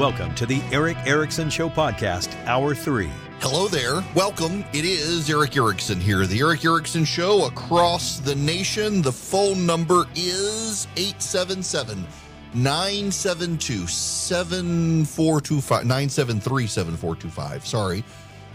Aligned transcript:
Welcome 0.00 0.34
to 0.36 0.46
the 0.46 0.62
Erick 0.72 0.96
Erickson 1.04 1.50
Show 1.50 1.68
Podcast, 1.68 2.34
Hour 2.46 2.74
3. 2.74 3.10
Hello 3.40 3.68
there. 3.68 4.02
Welcome. 4.14 4.64
It 4.72 4.86
is 4.86 5.28
Erick 5.28 5.58
Erickson 5.58 6.00
here. 6.00 6.24
The 6.24 6.40
Erick 6.40 6.64
Erickson 6.64 7.04
Show 7.04 7.44
across 7.44 8.18
the 8.18 8.34
nation. 8.34 9.02
The 9.02 9.12
phone 9.12 9.66
number 9.66 10.06
is 10.16 10.88
877 10.96 12.06
972 12.54 13.86
7425 13.86 15.84
973 15.84 16.66
7425. 16.66 17.66
Sorry. 17.66 18.02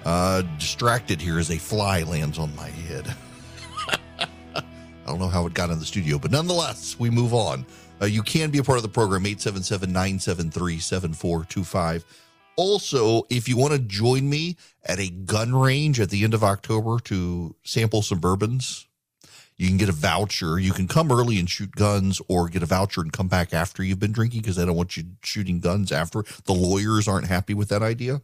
Uh, 0.04 0.41
distracted 0.57 1.21
here 1.21 1.38
as 1.38 1.52
a 1.52 1.59
fly 1.59 2.02
lands 2.02 2.39
on 2.39 2.55
my 2.55 2.70
head. 2.70 3.16
I 4.18 4.63
don't 5.05 5.20
know 5.20 5.30
how 5.30 5.46
it 5.46 5.54
got 5.54 5.70
in 5.70 5.77
the 5.77 5.85
studio, 5.85 6.18
but 6.18 6.32
nonetheless, 6.32 6.96
we 6.98 7.12
move 7.12 7.35
on. 7.35 7.68
Uh, 8.02 8.05
you 8.05 8.22
can 8.22 8.52
be 8.52 8.58
a 8.58 8.63
part 8.63 8.77
of 8.77 8.84
the 8.84 8.90
program, 8.90 9.26
877 9.26 9.91
973 9.91 10.80
7425. 10.80 12.05
Also, 12.58 13.23
if 13.30 13.49
you 13.49 13.58
want 13.58 13.73
to 13.73 13.80
join 13.80 14.30
me 14.30 14.55
at 14.85 14.99
a 14.99 15.09
gun 15.09 15.55
range 15.55 15.99
at 15.99 16.09
the 16.09 16.23
end 16.23 16.34
of 16.34 16.44
October 16.44 16.99
to 16.99 17.55
sample 17.63 18.02
some 18.02 18.20
bourbons, 18.20 18.88
you 19.58 19.68
can 19.68 19.77
get 19.77 19.90
a 19.90 19.94
voucher. 19.94 20.59
You 20.59 20.73
can 20.73 20.88
come 20.88 21.12
early 21.12 21.40
and 21.40 21.49
shoot 21.49 21.71
guns 21.71 22.21
or 22.27 22.49
get 22.49 22.63
a 22.63 22.66
voucher 22.66 23.02
and 23.02 23.12
come 23.12 23.27
back 23.27 23.54
after 23.54 23.84
you've 23.84 23.99
been 23.99 24.12
drinking 24.12 24.41
because 24.41 24.57
they 24.57 24.66
don't 24.66 24.76
want 24.76 24.98
you 24.98 25.04
shooting 25.23 25.59
guns 25.59 25.91
after. 25.91 26.23
The 26.46 26.54
lawyers 26.54 27.07
aren't 27.07 27.27
happy 27.27 27.54
with 27.54 27.70
that 27.70 27.82
idea. 27.82 28.21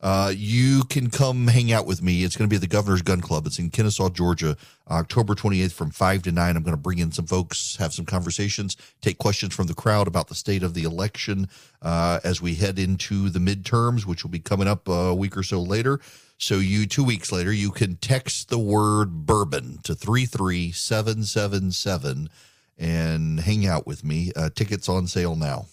Uh, 0.00 0.32
you 0.36 0.84
can 0.84 1.10
come 1.10 1.48
hang 1.48 1.72
out 1.72 1.86
with 1.86 2.00
me. 2.02 2.22
It's 2.22 2.36
going 2.36 2.48
to 2.48 2.50
be 2.50 2.56
at 2.56 2.62
the 2.62 2.68
Governor's 2.68 3.02
Gun 3.02 3.20
Club. 3.20 3.46
It's 3.46 3.58
in 3.58 3.70
Kennesaw, 3.70 4.10
Georgia, 4.10 4.56
October 4.90 5.34
28th 5.34 5.72
from 5.72 5.90
5 5.90 6.22
to 6.24 6.32
9. 6.32 6.56
I'm 6.56 6.62
going 6.62 6.76
to 6.76 6.80
bring 6.80 6.98
in 6.98 7.12
some 7.12 7.26
folks, 7.26 7.76
have 7.76 7.94
some 7.94 8.04
conversations, 8.04 8.76
take 9.00 9.16
questions 9.18 9.54
from 9.54 9.68
the 9.68 9.74
crowd 9.74 10.06
about 10.06 10.28
the 10.28 10.34
state 10.34 10.62
of 10.62 10.74
the 10.74 10.84
election 10.84 11.48
uh, 11.80 12.20
as 12.24 12.42
we 12.42 12.56
head 12.56 12.78
into 12.78 13.30
the 13.30 13.38
midterms, 13.38 14.04
which 14.04 14.22
will 14.22 14.30
be 14.30 14.38
coming 14.38 14.68
up 14.68 14.86
a 14.86 15.14
week 15.14 15.34
or 15.36 15.42
so 15.42 15.62
later. 15.62 15.98
So, 16.38 16.58
you 16.58 16.86
two 16.86 17.02
weeks 17.02 17.32
later, 17.32 17.50
you 17.50 17.70
can 17.70 17.96
text 17.96 18.50
the 18.50 18.58
word 18.58 19.24
bourbon 19.24 19.78
to 19.84 19.94
33777 19.94 22.28
and 22.76 23.40
hang 23.40 23.66
out 23.66 23.86
with 23.86 24.04
me. 24.04 24.32
Uh, 24.36 24.50
tickets 24.54 24.86
on 24.86 25.06
sale 25.06 25.34
now. 25.34 25.64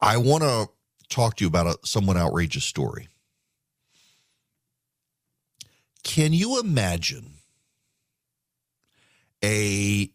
I 0.00 0.16
want 0.16 0.42
to 0.42 0.70
talk 1.08 1.36
to 1.36 1.44
you 1.44 1.48
about 1.48 1.66
a 1.66 1.78
somewhat 1.86 2.16
outrageous 2.16 2.64
story. 2.64 3.08
Can 6.02 6.32
you 6.32 6.60
imagine 6.60 7.34
a 9.42 10.10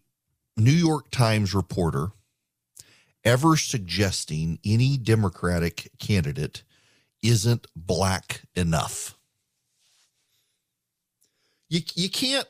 New 0.56 0.72
York 0.72 1.10
Times 1.12 1.54
reporter 1.54 2.12
ever 3.24 3.58
suggesting 3.58 4.60
any 4.64 4.98
Democratic 4.98 5.92
candidate 6.00 6.64
isn't 7.22 7.68
black 7.76 8.44
enough? 8.56 9.18
You, 11.70 11.82
you 11.96 12.10
can't, 12.10 12.48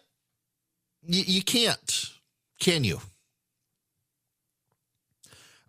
you, 1.02 1.24
you 1.26 1.44
can't, 1.44 2.12
can 2.60 2.84
you? 2.84 3.00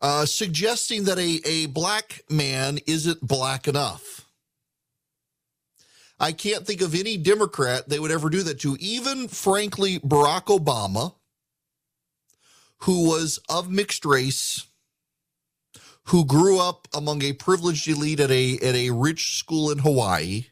Uh, 0.01 0.25
suggesting 0.27 1.05
that 1.05 1.19
a, 1.19 1.41
a 1.45 1.67
black 1.67 2.23
man 2.31 2.79
isn't 2.87 3.21
black 3.21 3.69
enough. 3.69 4.27
I 6.19 6.33
can't 6.33 6.67
think 6.67 6.83
of 6.83 6.95
any 6.95 7.17
Democrat 7.17 7.89
they 7.89 7.99
would 7.99 8.11
ever 8.11 8.29
do 8.29 8.43
that 8.43 8.61
to. 8.61 8.77
Even, 8.79 9.29
frankly, 9.29 9.99
Barack 10.01 10.47
Obama, 10.47 11.15
who 12.81 13.09
was 13.09 13.39
of 13.49 13.71
mixed 13.71 14.05
race, 14.05 14.67
who 16.05 16.27
grew 16.27 16.61
up 16.61 16.89
among 16.95 17.23
a 17.23 17.33
privileged 17.33 17.89
elite 17.89 18.21
at 18.21 18.31
a 18.31 18.59
at 18.59 18.75
a 18.75 18.91
rich 18.91 19.39
school 19.39 19.71
in 19.71 19.79
Hawaii. 19.79 20.47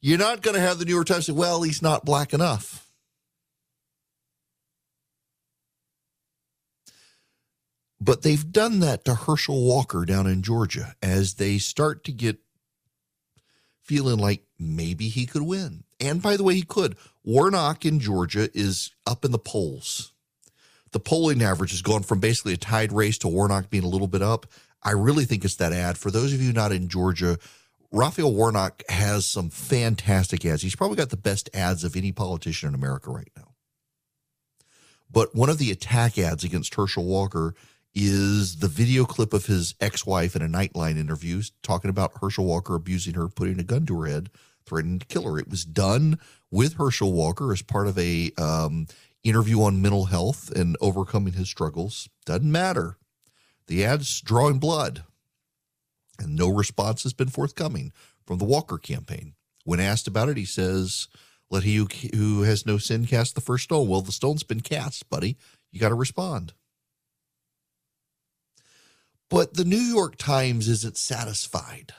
You're 0.00 0.18
not 0.18 0.42
going 0.42 0.54
to 0.54 0.60
have 0.60 0.78
the 0.78 0.84
New 0.84 0.94
York 0.94 1.06
Times 1.06 1.26
say, 1.26 1.32
"Well, 1.32 1.62
he's 1.62 1.82
not 1.82 2.04
black 2.04 2.32
enough." 2.32 2.83
But 8.04 8.20
they've 8.20 8.52
done 8.52 8.80
that 8.80 9.06
to 9.06 9.14
Herschel 9.14 9.64
Walker 9.64 10.04
down 10.04 10.26
in 10.26 10.42
Georgia 10.42 10.94
as 11.02 11.34
they 11.34 11.56
start 11.56 12.04
to 12.04 12.12
get 12.12 12.38
feeling 13.82 14.18
like 14.18 14.42
maybe 14.58 15.08
he 15.08 15.24
could 15.24 15.40
win. 15.40 15.84
And 15.98 16.20
by 16.20 16.36
the 16.36 16.44
way, 16.44 16.54
he 16.54 16.62
could. 16.62 16.96
Warnock 17.24 17.86
in 17.86 18.00
Georgia 18.00 18.50
is 18.52 18.90
up 19.06 19.24
in 19.24 19.32
the 19.32 19.38
polls. 19.38 20.12
The 20.92 21.00
polling 21.00 21.42
average 21.42 21.70
has 21.70 21.80
gone 21.80 22.02
from 22.02 22.20
basically 22.20 22.52
a 22.52 22.58
tied 22.58 22.92
race 22.92 23.16
to 23.18 23.28
Warnock 23.28 23.70
being 23.70 23.84
a 23.84 23.88
little 23.88 24.06
bit 24.06 24.22
up. 24.22 24.44
I 24.82 24.90
really 24.90 25.24
think 25.24 25.42
it's 25.42 25.56
that 25.56 25.72
ad. 25.72 25.96
For 25.96 26.10
those 26.10 26.34
of 26.34 26.42
you 26.42 26.52
not 26.52 26.72
in 26.72 26.88
Georgia, 26.88 27.38
Raphael 27.90 28.34
Warnock 28.34 28.82
has 28.90 29.24
some 29.24 29.48
fantastic 29.48 30.44
ads. 30.44 30.60
He's 30.60 30.76
probably 30.76 30.98
got 30.98 31.08
the 31.08 31.16
best 31.16 31.48
ads 31.54 31.84
of 31.84 31.96
any 31.96 32.12
politician 32.12 32.68
in 32.68 32.74
America 32.74 33.10
right 33.10 33.32
now. 33.34 33.54
But 35.10 35.34
one 35.34 35.48
of 35.48 35.58
the 35.58 35.70
attack 35.70 36.18
ads 36.18 36.44
against 36.44 36.74
Herschel 36.74 37.04
Walker 37.04 37.54
is 37.94 38.56
the 38.56 38.68
video 38.68 39.04
clip 39.04 39.32
of 39.32 39.46
his 39.46 39.74
ex-wife 39.80 40.34
in 40.34 40.42
a 40.42 40.48
Nightline 40.48 40.98
interview 40.98 41.42
talking 41.62 41.90
about 41.90 42.18
Herschel 42.20 42.44
Walker 42.44 42.74
abusing 42.74 43.14
her, 43.14 43.28
putting 43.28 43.60
a 43.60 43.64
gun 43.64 43.86
to 43.86 44.00
her 44.00 44.06
head, 44.06 44.30
threatening 44.66 44.98
to 44.98 45.06
kill 45.06 45.24
her. 45.24 45.38
It 45.38 45.48
was 45.48 45.64
done 45.64 46.18
with 46.50 46.74
Herschel 46.74 47.12
Walker 47.12 47.52
as 47.52 47.62
part 47.62 47.86
of 47.86 47.98
a 47.98 48.32
um, 48.36 48.86
interview 49.22 49.62
on 49.62 49.82
mental 49.82 50.06
health 50.06 50.50
and 50.50 50.76
overcoming 50.80 51.34
his 51.34 51.48
struggles. 51.48 52.08
Doesn't 52.26 52.50
matter. 52.50 52.98
The 53.66 53.84
ad's 53.84 54.20
drawing 54.20 54.58
blood, 54.58 55.04
and 56.18 56.36
no 56.36 56.48
response 56.48 57.02
has 57.04 57.12
been 57.12 57.28
forthcoming 57.28 57.92
from 58.26 58.38
the 58.38 58.44
Walker 58.44 58.78
campaign. 58.78 59.34
When 59.64 59.80
asked 59.80 60.06
about 60.06 60.28
it, 60.28 60.36
he 60.36 60.44
says, 60.44 61.08
"Let 61.50 61.62
he 61.62 61.76
who, 61.76 61.88
who 62.14 62.42
has 62.42 62.66
no 62.66 62.76
sin 62.76 63.06
cast 63.06 63.34
the 63.34 63.40
first 63.40 63.64
stone." 63.64 63.88
Well, 63.88 64.02
the 64.02 64.12
stone's 64.12 64.42
been 64.42 64.60
cast, 64.60 65.08
buddy. 65.08 65.38
You 65.72 65.80
got 65.80 65.88
to 65.88 65.94
respond. 65.94 66.52
But 69.34 69.54
the 69.54 69.64
New 69.64 69.76
York 69.76 70.14
Times 70.14 70.68
isn't 70.68 70.96
satisfied. 70.96 71.92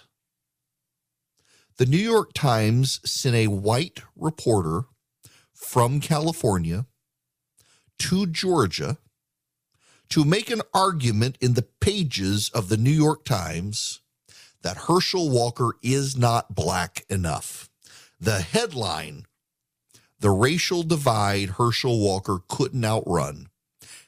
The 1.76 1.86
New 1.86 1.98
York 1.98 2.32
Times 2.32 3.02
sent 3.04 3.36
a 3.36 3.48
white 3.48 4.00
reporter 4.16 4.84
from 5.54 6.00
California 6.00 6.86
to 8.00 8.26
Georgia 8.26 9.00
to 10.08 10.24
make 10.24 10.50
an 10.50 10.62
argument 10.74 11.38
in 11.42 11.56
the 11.56 11.68
pages 11.82 12.50
of 12.54 12.70
the 12.70 12.78
New 12.78 12.90
York 12.90 13.26
Times 13.26 14.00
that 14.62 14.86
Herschel 14.88 15.30
Walker 15.30 15.72
is 15.84 16.16
not 16.16 16.56
black 16.56 17.04
enough. 17.10 17.70
The 18.18 18.40
headline 18.40 19.26
The 20.22 20.32
racial 20.32 20.84
divide 20.84 21.50
Herschel 21.58 22.00
Walker 22.00 22.40
couldn't 22.48 22.86
outrun. 22.86 23.50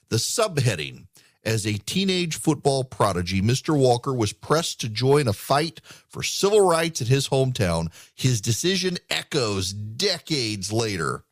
The 0.07 0.15
subheading 0.15 1.07
as 1.43 1.65
a 1.65 1.73
teenage 1.73 2.37
football 2.37 2.83
prodigy, 2.83 3.41
Mr. 3.41 3.77
Walker 3.77 4.13
was 4.13 4.33
pressed 4.33 4.81
to 4.81 4.89
join 4.89 5.27
a 5.27 5.33
fight 5.33 5.81
for 6.07 6.23
civil 6.23 6.61
rights 6.61 7.01
in 7.01 7.07
his 7.07 7.29
hometown. 7.29 7.87
His 8.15 8.41
decision 8.41 8.97
echoes 9.09 9.71
decades 9.71 10.71
later. 10.71 11.23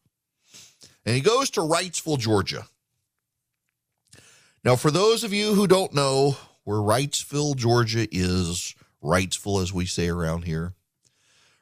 And 1.06 1.16
he 1.16 1.22
goes 1.22 1.50
to 1.52 1.62
Wrightsville, 1.62 2.20
Georgia. 2.20 2.66
Now, 4.64 4.76
for 4.76 4.90
those 4.90 5.24
of 5.24 5.34
you 5.34 5.54
who 5.54 5.68
don't 5.68 5.94
know 5.94 6.38
where 6.64 6.80
Wrightsville, 6.80 7.56
Georgia 7.56 8.08
is, 8.12 8.74
Wrightsville, 9.04 9.62
as 9.62 9.72
we 9.72 9.86
say 9.86 10.08
around 10.08 10.46
here, 10.46 10.74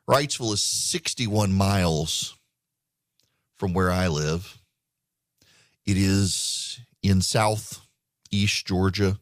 Wrightsville 0.08 0.54
is 0.54 0.64
61 0.64 1.52
miles 1.54 2.38
from 3.58 3.74
where 3.74 3.92
I 3.92 4.08
live. 4.08 4.60
It 5.86 5.98
is 5.98 6.80
in 7.02 7.22
south 7.22 7.83
East 8.34 8.66
Georgia, 8.66 9.20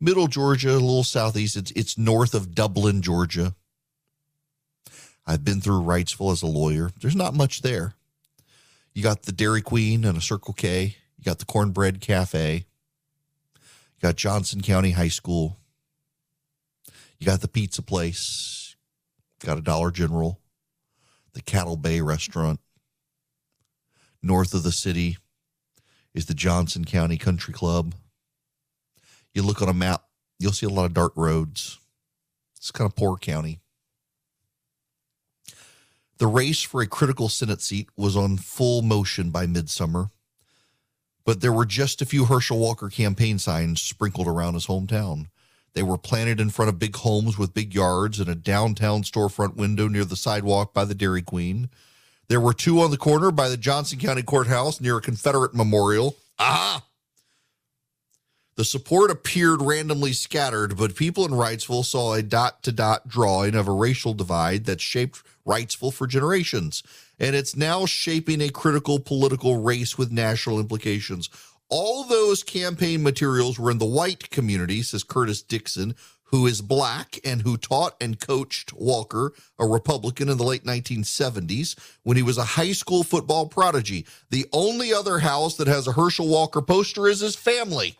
Middle 0.00 0.26
Georgia, 0.26 0.70
a 0.70 0.72
little 0.72 1.04
southeast. 1.04 1.56
It's, 1.56 1.70
it's 1.72 1.98
north 1.98 2.34
of 2.34 2.54
Dublin, 2.54 3.02
Georgia. 3.02 3.54
I've 5.26 5.44
been 5.44 5.60
through 5.60 5.82
Wrightsville 5.82 6.32
as 6.32 6.42
a 6.42 6.46
lawyer. 6.46 6.90
There's 7.00 7.16
not 7.16 7.34
much 7.34 7.62
there. 7.62 7.94
You 8.94 9.02
got 9.02 9.22
the 9.22 9.32
Dairy 9.32 9.62
Queen 9.62 10.04
and 10.04 10.16
a 10.16 10.20
Circle 10.20 10.54
K. 10.54 10.96
You 11.18 11.24
got 11.24 11.38
the 11.38 11.44
Cornbread 11.44 12.00
Cafe. 12.00 12.64
You 13.54 14.00
got 14.00 14.16
Johnson 14.16 14.60
County 14.60 14.92
High 14.92 15.08
School. 15.08 15.58
You 17.18 17.26
got 17.26 17.40
the 17.40 17.48
pizza 17.48 17.82
place. 17.82 18.76
Got 19.44 19.58
a 19.58 19.62
Dollar 19.62 19.90
General. 19.90 20.40
The 21.32 21.42
Cattle 21.42 21.76
Bay 21.76 22.00
Restaurant. 22.00 22.60
North 24.22 24.54
of 24.54 24.62
the 24.62 24.72
city 24.72 25.18
is 26.14 26.26
the 26.26 26.34
Johnson 26.34 26.84
County 26.84 27.18
Country 27.18 27.52
Club 27.52 27.94
you 29.38 29.44
look 29.44 29.62
on 29.62 29.68
a 29.68 29.74
map, 29.74 30.02
you'll 30.40 30.52
see 30.52 30.66
a 30.66 30.68
lot 30.68 30.84
of 30.84 30.94
dark 30.94 31.12
roads. 31.16 31.78
It's 32.56 32.72
kind 32.72 32.90
of 32.90 32.96
poor 32.96 33.16
county. 33.16 33.60
The 36.18 36.26
race 36.26 36.60
for 36.62 36.82
a 36.82 36.88
critical 36.88 37.28
Senate 37.28 37.62
seat 37.62 37.88
was 37.96 38.16
on 38.16 38.36
full 38.36 38.82
motion 38.82 39.30
by 39.30 39.46
midsummer, 39.46 40.10
but 41.24 41.40
there 41.40 41.52
were 41.52 41.64
just 41.64 42.02
a 42.02 42.06
few 42.06 42.24
Herschel 42.24 42.58
Walker 42.58 42.88
campaign 42.88 43.38
signs 43.38 43.80
sprinkled 43.80 44.26
around 44.26 44.54
his 44.54 44.66
hometown. 44.66 45.26
They 45.72 45.84
were 45.84 45.98
planted 45.98 46.40
in 46.40 46.50
front 46.50 46.70
of 46.70 46.80
big 46.80 46.96
homes 46.96 47.38
with 47.38 47.54
big 47.54 47.72
yards 47.72 48.18
and 48.18 48.28
a 48.28 48.34
downtown 48.34 49.04
storefront 49.04 49.54
window 49.54 49.86
near 49.86 50.04
the 50.04 50.16
sidewalk 50.16 50.74
by 50.74 50.84
the 50.84 50.96
Dairy 50.96 51.22
Queen. 51.22 51.68
There 52.26 52.40
were 52.40 52.54
two 52.54 52.80
on 52.80 52.90
the 52.90 52.96
corner 52.96 53.30
by 53.30 53.48
the 53.48 53.56
Johnson 53.56 54.00
County 54.00 54.22
Courthouse 54.22 54.80
near 54.80 54.96
a 54.96 55.00
Confederate 55.00 55.54
memorial. 55.54 56.16
Ah! 56.40 56.82
The 58.58 58.64
support 58.64 59.12
appeared 59.12 59.62
randomly 59.62 60.12
scattered, 60.12 60.76
but 60.76 60.96
people 60.96 61.24
in 61.24 61.30
Wrightsville 61.30 61.84
saw 61.84 62.14
a 62.14 62.24
dot 62.24 62.64
to 62.64 62.72
dot 62.72 63.06
drawing 63.06 63.54
of 63.54 63.68
a 63.68 63.72
racial 63.72 64.14
divide 64.14 64.64
that 64.64 64.80
shaped 64.80 65.22
Wrightsville 65.46 65.94
for 65.94 66.08
generations. 66.08 66.82
And 67.20 67.36
it's 67.36 67.54
now 67.54 67.86
shaping 67.86 68.40
a 68.40 68.48
critical 68.48 68.98
political 68.98 69.58
race 69.58 69.96
with 69.96 70.10
national 70.10 70.58
implications. 70.58 71.30
All 71.68 72.02
those 72.02 72.42
campaign 72.42 73.04
materials 73.04 73.60
were 73.60 73.70
in 73.70 73.78
the 73.78 73.86
white 73.86 74.28
community, 74.30 74.82
says 74.82 75.04
Curtis 75.04 75.40
Dixon, 75.40 75.94
who 76.24 76.44
is 76.48 76.60
black 76.60 77.20
and 77.24 77.42
who 77.42 77.56
taught 77.56 77.94
and 78.00 78.18
coached 78.18 78.72
Walker, 78.72 79.34
a 79.60 79.66
Republican 79.68 80.28
in 80.28 80.36
the 80.36 80.42
late 80.42 80.64
1970s, 80.64 81.78
when 82.02 82.16
he 82.16 82.24
was 82.24 82.38
a 82.38 82.44
high 82.44 82.72
school 82.72 83.04
football 83.04 83.46
prodigy. 83.46 84.04
The 84.30 84.46
only 84.52 84.92
other 84.92 85.20
house 85.20 85.56
that 85.58 85.68
has 85.68 85.86
a 85.86 85.92
Herschel 85.92 86.26
Walker 86.26 86.60
poster 86.60 87.06
is 87.06 87.20
his 87.20 87.36
family. 87.36 87.96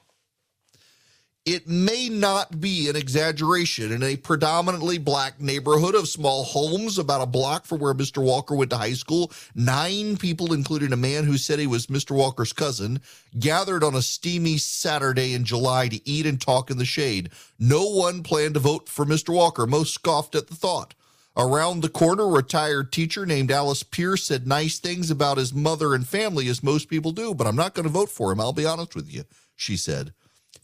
It 1.51 1.67
may 1.67 2.11
not 2.11 2.61
be 2.61 2.91
an 2.91 2.97
exaggeration 2.97 3.91
in 3.91 4.03
a 4.03 4.17
predominantly 4.17 4.99
black 4.99 5.41
neighborhood 5.41 5.95
of 5.95 6.07
small 6.07 6.45
homes 6.45 6.99
about 6.99 7.23
a 7.23 7.27
block 7.27 7.65
from 7.65 7.79
where 7.79 7.95
Mr. 7.95 8.23
Walker 8.23 8.55
went 8.55 8.69
to 8.73 8.77
high 8.77 8.93
school. 8.93 9.33
Nine 9.55 10.19
people, 10.19 10.53
including 10.53 10.93
a 10.93 10.97
man 10.99 11.25
who 11.25 11.39
said 11.39 11.59
he 11.59 11.67
was 11.67 11.87
Mr. 11.87 12.11
Walker's 12.11 12.53
cousin, 12.53 13.01
gathered 13.39 13.83
on 13.83 13.95
a 13.95 14.03
steamy 14.03 14.59
Saturday 14.59 15.33
in 15.33 15.45
July 15.45 15.89
to 15.89 16.07
eat 16.07 16.27
and 16.27 16.39
talk 16.39 16.71
in 16.71 16.77
the 16.77 16.85
shade. 16.85 17.31
No 17.59 17.89
one 17.89 18.23
planned 18.23 18.53
to 18.53 18.61
vote 18.61 18.87
for 18.87 19.07
Mr. 19.07 19.35
Walker. 19.35 19.67
Most 19.67 19.95
scoffed 19.95 20.35
at 20.35 20.49
the 20.49 20.55
thought. 20.55 20.93
Around 21.35 21.81
the 21.81 21.89
corner, 21.89 22.25
a 22.25 22.27
retired 22.27 22.93
teacher 22.93 23.25
named 23.25 23.51
Alice 23.51 23.83
Pierce 23.83 24.25
said 24.25 24.47
nice 24.47 24.79
things 24.79 25.11
about 25.11 25.39
his 25.39 25.55
mother 25.55 25.95
and 25.95 26.07
family, 26.07 26.47
as 26.49 26.63
most 26.63 26.91
people 26.91 27.13
do, 27.13 27.33
but 27.33 27.47
I'm 27.47 27.57
not 27.57 27.73
going 27.73 27.85
to 27.85 27.91
vote 27.91 28.11
for 28.11 28.33
him. 28.33 28.39
I'll 28.39 28.53
be 28.53 28.67
honest 28.67 28.95
with 28.95 29.11
you, 29.11 29.25
she 29.57 29.79
said 29.79 30.13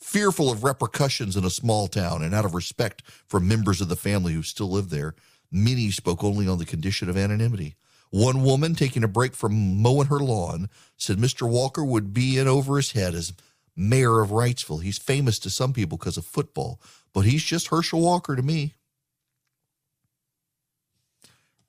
fearful 0.04 0.50
of 0.50 0.62
repercussions 0.62 1.34
in 1.34 1.44
a 1.44 1.50
small 1.50 1.88
town 1.88 2.22
and 2.22 2.34
out 2.34 2.44
of 2.44 2.54
respect 2.54 3.02
for 3.26 3.40
members 3.40 3.80
of 3.80 3.88
the 3.88 3.96
family 3.96 4.34
who 4.34 4.42
still 4.42 4.70
live 4.70 4.90
there, 4.90 5.14
many 5.50 5.90
spoke 5.90 6.22
only 6.22 6.46
on 6.46 6.58
the 6.58 6.66
condition 6.66 7.08
of 7.08 7.16
anonymity. 7.16 7.74
One 8.10 8.44
woman, 8.44 8.74
taking 8.74 9.02
a 9.02 9.08
break 9.08 9.34
from 9.34 9.82
mowing 9.82 10.08
her 10.08 10.20
lawn, 10.20 10.68
said 10.98 11.16
Mr. 11.16 11.48
Walker 11.48 11.82
would 11.82 12.12
be 12.12 12.38
in 12.38 12.46
over 12.46 12.76
his 12.76 12.92
head 12.92 13.14
as 13.14 13.32
mayor 13.74 14.20
of 14.20 14.28
Wrightsville. 14.28 14.82
He's 14.82 14.98
famous 14.98 15.38
to 15.40 15.50
some 15.50 15.72
people 15.72 15.96
because 15.96 16.18
of 16.18 16.26
football, 16.26 16.80
but 17.14 17.22
he's 17.22 17.42
just 17.42 17.68
Herschel 17.68 18.02
Walker 18.02 18.36
to 18.36 18.42
me. 18.42 18.74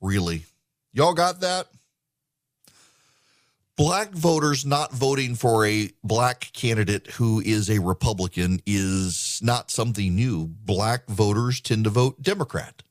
Really? 0.00 0.44
Y'all 0.92 1.14
got 1.14 1.40
that? 1.40 1.68
Black 3.76 4.10
voters 4.10 4.64
not 4.64 4.92
voting 4.92 5.34
for 5.34 5.66
a 5.66 5.90
black 6.02 6.50
candidate 6.52 7.08
who 7.12 7.40
is 7.40 7.70
a 7.70 7.80
Republican 7.80 8.60
is 8.66 9.38
not 9.42 9.70
something 9.70 10.14
new. 10.14 10.46
Black 10.46 11.06
voters 11.06 11.60
tend 11.60 11.84
to 11.84 11.90
vote 11.90 12.22
Democrat. 12.22 12.82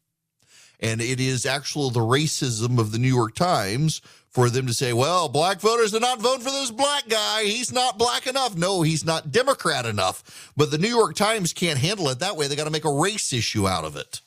And 0.80 1.02
it 1.02 1.20
is 1.20 1.46
actually 1.46 1.92
the 1.92 2.02
racism 2.02 2.80
of 2.80 2.92
the 2.92 3.00
New 3.00 3.14
York 3.14 3.34
Times 3.34 4.02
for 4.30 4.50
them 4.50 4.68
to 4.68 4.74
say, 4.74 4.92
well, 4.92 5.30
black 5.30 5.62
voters 5.62 5.96
are 5.96 6.02
not 6.02 6.20
voting 6.20 6.44
for 6.44 6.52
this 6.52 6.70
black 6.70 7.08
guy. 7.08 7.46
He's 7.46 7.72
not 7.72 7.98
black 7.98 8.28
enough. 8.28 8.56
No, 8.56 8.82
he's 8.82 9.06
not 9.06 9.32
Democrat 9.32 9.86
enough. 9.86 10.52
But 10.58 10.72
the 10.72 10.78
New 10.78 10.90
York 10.90 11.16
Times 11.16 11.54
can't 11.54 11.80
handle 11.80 12.10
it 12.10 12.20
that 12.20 12.36
way. 12.36 12.48
They 12.48 12.58
got 12.58 12.66
to 12.66 12.72
make 12.72 12.86
a 12.86 12.92
race 12.92 13.32
issue 13.32 13.68
out 13.68 13.86
of 13.86 13.96
it. 13.96 14.20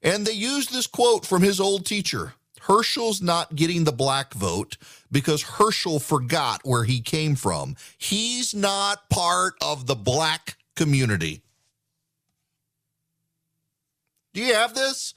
And 0.00 0.24
they 0.24 0.32
use 0.32 0.68
this 0.68 0.86
quote 0.86 1.26
from 1.26 1.42
his 1.42 1.58
old 1.58 1.84
teacher 1.84 2.34
Herschel's 2.68 3.22
not 3.22 3.56
getting 3.56 3.84
the 3.84 3.92
black 3.92 4.34
vote 4.34 4.76
because 5.10 5.42
Herschel 5.42 5.98
forgot 5.98 6.60
where 6.64 6.84
he 6.84 7.00
came 7.00 7.34
from. 7.34 7.76
He's 7.96 8.54
not 8.54 9.08
part 9.08 9.54
of 9.62 9.86
the 9.86 9.94
black 9.94 10.58
community. 10.76 11.40
Do 14.34 14.42
you 14.42 14.52
have 14.52 14.74
this? 14.74 15.14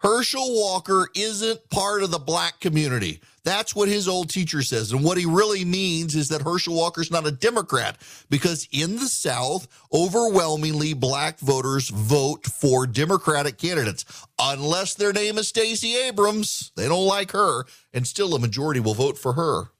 Herschel 0.00 0.54
Walker 0.54 1.08
isn't 1.14 1.68
part 1.68 2.02
of 2.02 2.10
the 2.10 2.18
black 2.18 2.58
community. 2.58 3.20
That's 3.44 3.76
what 3.76 3.88
his 3.88 4.08
old 4.08 4.30
teacher 4.30 4.62
says. 4.62 4.92
And 4.92 5.04
what 5.04 5.18
he 5.18 5.26
really 5.26 5.64
means 5.64 6.14
is 6.14 6.28
that 6.28 6.40
Herschel 6.40 6.74
Walker's 6.74 7.10
not 7.10 7.26
a 7.26 7.30
Democrat 7.30 7.98
because 8.30 8.66
in 8.72 8.96
the 8.96 9.08
South, 9.08 9.68
overwhelmingly 9.92 10.94
black 10.94 11.38
voters 11.38 11.90
vote 11.90 12.46
for 12.46 12.86
Democratic 12.86 13.58
candidates, 13.58 14.06
unless 14.38 14.94
their 14.94 15.12
name 15.12 15.36
is 15.36 15.48
Stacey 15.48 15.96
Abrams. 15.96 16.72
They 16.76 16.88
don't 16.88 17.06
like 17.06 17.32
her, 17.32 17.64
and 17.92 18.06
still 18.06 18.34
a 18.34 18.38
majority 18.38 18.80
will 18.80 18.94
vote 18.94 19.18
for 19.18 19.34
her. 19.34 19.70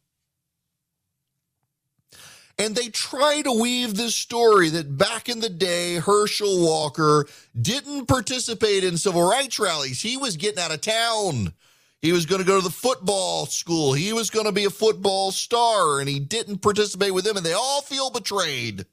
And 2.61 2.77
they 2.77 2.89
try 2.89 3.41
to 3.41 3.59
weave 3.59 3.97
this 3.97 4.15
story 4.15 4.69
that 4.69 4.99
back 4.99 5.31
in 5.31 5.41
the 5.41 5.49
day, 5.49 5.97
Herschel 5.97 6.63
Walker 6.63 7.27
didn't 7.59 8.05
participate 8.05 8.85
in 8.85 8.99
civil 8.99 9.27
rights 9.27 9.59
rallies. 9.59 10.03
He 10.03 10.19
was 10.19 10.37
getting 10.37 10.63
out 10.63 10.71
of 10.71 10.83
town. 10.83 11.55
He 12.03 12.13
was 12.13 12.27
going 12.27 12.43
to 12.43 12.47
go 12.47 12.59
to 12.59 12.65
the 12.65 12.71
football 12.71 13.47
school. 13.47 13.95
He 13.95 14.13
was 14.13 14.29
going 14.29 14.45
to 14.45 14.53
be 14.53 14.67
a 14.67 14.71
football 14.71 15.33
star, 15.33 16.01
and 16.01 16.09
he 16.09 16.21
didn't 16.21 16.59
participate 16.59 17.15
with 17.15 17.25
them, 17.25 17.39
and 17.39 17.47
they 17.47 17.55
all 17.55 17.81
feel 17.81 18.11
betrayed. 18.11 18.85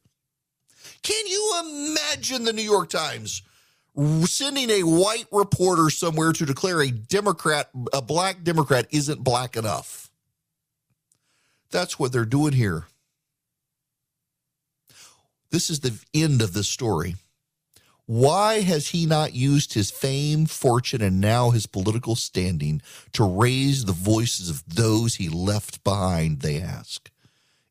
Can 1.03 1.27
you 1.27 1.61
imagine 1.65 2.45
the 2.45 2.53
New 2.53 2.61
York 2.61 2.89
Times 2.89 3.41
sending 4.23 4.69
a 4.69 4.83
white 4.83 5.27
reporter 5.29 5.89
somewhere 5.89 6.31
to 6.31 6.45
declare 6.45 6.81
a 6.81 6.89
Democrat, 6.89 7.69
a 7.91 8.01
black 8.01 8.43
Democrat, 8.43 8.87
isn't 8.91 9.25
black 9.25 9.57
enough? 9.57 10.09
That's 11.69 11.99
what 11.99 12.13
they're 12.13 12.23
doing 12.23 12.53
here. 12.53 12.85
This 15.49 15.69
is 15.69 15.79
the 15.79 15.97
end 16.13 16.41
of 16.41 16.53
the 16.53 16.63
story. 16.63 17.15
Why 18.05 18.61
has 18.61 18.89
he 18.89 19.05
not 19.05 19.33
used 19.33 19.73
his 19.73 19.91
fame, 19.91 20.45
fortune, 20.45 21.01
and 21.01 21.19
now 21.19 21.49
his 21.49 21.67
political 21.67 22.15
standing 22.15 22.81
to 23.13 23.23
raise 23.23 23.83
the 23.83 23.91
voices 23.91 24.49
of 24.49 24.63
those 24.65 25.15
he 25.15 25.27
left 25.27 25.83
behind? 25.83 26.39
They 26.39 26.61
ask. 26.61 27.09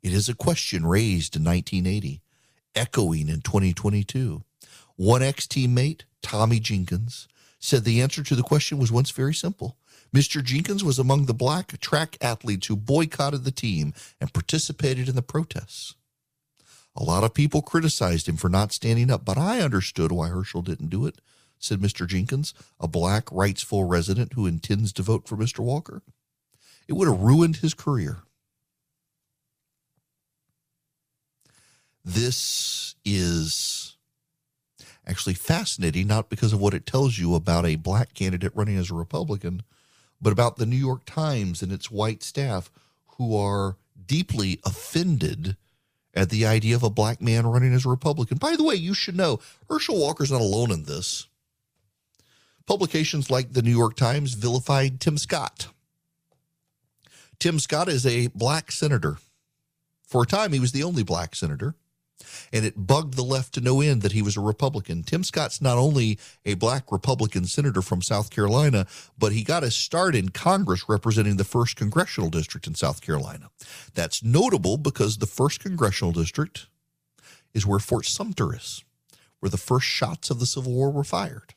It 0.03 0.13
is 0.13 0.29
a 0.29 0.35
question 0.35 0.87
raised 0.87 1.37
in 1.37 1.45
1980, 1.45 2.21
echoing 2.75 3.29
in 3.29 3.41
2022. 3.41 4.43
One 4.97 5.23
ex 5.23 5.47
teammate, 5.47 6.03
Tommy 6.23 6.61
Jenkins, 6.61 7.29
said 7.59 7.85
the 7.85 8.03
answer 8.03 8.23
to 8.23 8.35
the 8.35 8.43
question 8.43 8.79
was 8.79 8.93
once 8.93 9.11
very 9.11 9.35
simple. 9.35 9.77
Mr. 10.15 10.43
Jenkins 10.43 10.85
was 10.85 10.99
among 10.99 11.27
the 11.27 11.35
black 11.35 11.79
track 11.81 12.17
athletes 12.21 12.67
who 12.67 12.77
boycotted 12.77 13.45
the 13.45 13.51
team 13.51 13.93
and 14.21 14.33
participated 14.33 15.09
in 15.09 15.15
the 15.15 15.23
protests. 15.23 15.95
A 16.97 17.05
lot 17.05 17.25
of 17.25 17.35
people 17.35 17.61
criticized 17.61 18.27
him 18.27 18.37
for 18.37 18.49
not 18.49 18.73
standing 18.73 19.11
up, 19.11 19.25
but 19.25 19.37
I 19.37 19.61
understood 19.61 20.11
why 20.11 20.29
Herschel 20.29 20.63
didn't 20.63 20.89
do 20.89 21.05
it, 21.05 21.21
said 21.59 21.81
Mr. 21.81 22.07
Jenkins, 22.07 22.55
a 22.81 22.89
black 22.89 23.27
Wrightsville 23.27 23.89
resident 23.89 24.33
who 24.33 24.47
intends 24.47 24.93
to 24.95 25.03
vote 25.03 25.29
for 25.29 25.37
Mr. 25.37 25.59
Walker. 25.59 26.03
It 26.89 26.95
would 26.95 27.09
have 27.09 27.21
ruined 27.21 27.57
his 27.57 27.75
career. 27.75 28.23
This 32.03 32.95
is 33.05 33.97
actually 35.07 35.35
fascinating, 35.35 36.07
not 36.07 36.31
because 36.31 36.53
of 36.53 36.61
what 36.61 36.75
it 36.75 36.87
tells 36.87 37.19
you 37.19 37.35
about 37.35 37.67
a 37.67 37.77
black 37.77 38.15
candidate 38.15 38.53
running 38.55 38.77
as 38.77 38.91
a 38.91 38.95
Republican, 38.95 39.63
but 40.21 40.33
about 40.33 40.57
the 40.57 40.67
New 40.67 40.77
York 40.77 41.05
Times 41.05 41.63
and 41.63 41.73
its 41.73 41.91
white 41.91 42.23
staff 42.23 42.71
who 43.19 43.37
are 43.37 43.77
deeply 44.07 44.61
offended 44.65 45.57
at 46.17 46.31
the 46.31 46.47
idea 46.47 46.75
of 46.75 46.83
a 46.83 46.91
black 46.91 47.21
man 47.21 47.47
running 47.47 47.75
as 47.75 47.85
a 47.85 47.91
Republican. 47.91 48.39
By 48.39 48.57
the 48.57 48.65
way, 48.65 48.75
you 48.75 48.95
should 48.95 49.17
know 49.17 49.39
Herschel 49.69 50.01
Walker's 50.01 50.33
not 50.33 50.41
alone 50.41 50.73
in 50.73 50.85
this. 50.85 51.27
Publications 52.67 53.31
like 53.31 53.53
the 53.53 53.63
New 53.63 53.77
York 53.77 53.97
Times 53.97 54.35
vilified 54.35 55.01
Tim 55.01 55.19
Scott. 55.19 55.69
Tim 57.39 57.61
Scott 57.61 57.89
is 57.89 58.07
a 58.07 58.29
black 58.29 58.73
senator. 58.73 59.19
For 60.03 60.23
a 60.23 60.27
time, 60.27 60.53
he 60.53 60.61
was 60.61 60.73
the 60.73 60.83
only 60.83 61.03
black 61.03 61.37
senator 61.37 61.75
and 62.53 62.65
it 62.65 62.87
bugged 62.87 63.15
the 63.15 63.23
left 63.23 63.55
to 63.55 63.61
no 63.61 63.81
end 63.81 64.03
that 64.03 64.13
he 64.13 64.23
was 64.23 64.37
a 64.37 64.41
Republican. 64.41 65.03
Tim 65.03 65.25
Scott's 65.25 65.61
not 65.61 65.79
only 65.79 66.19
a 66.45 66.55
black 66.55 66.91
Republican 66.91 67.45
senator 67.45 67.83
from 67.83 68.03
South 68.03 68.31
Carolina, 68.31 68.87
but 69.19 69.33
he 69.33 69.43
got 69.43 69.63
his 69.63 69.75
start 69.75 70.15
in 70.15 70.31
Congress 70.31 70.89
representing 70.89 71.37
the 71.37 71.45
1st 71.45 71.77
Congressional 71.77 72.31
District 72.31 72.67
in 72.67 72.75
South 72.75 73.01
Carolina. 73.01 73.51
That's 73.95 74.23
notable 74.23 74.77
because 74.77 75.19
the 75.19 75.27
1st 75.27 75.61
Congressional 75.61 76.13
District 76.13 76.67
is 77.55 77.67
where 77.67 77.79
Fort 77.79 78.07
Sumter 78.07 78.55
is, 78.55 78.85
where 79.41 79.51
the 79.51 79.57
first 79.57 79.87
shots 79.87 80.31
of 80.31 80.41
the 80.41 80.47
Civil 80.47 80.73
War 80.73 80.91
were 80.91 81.05
fired. 81.05 81.55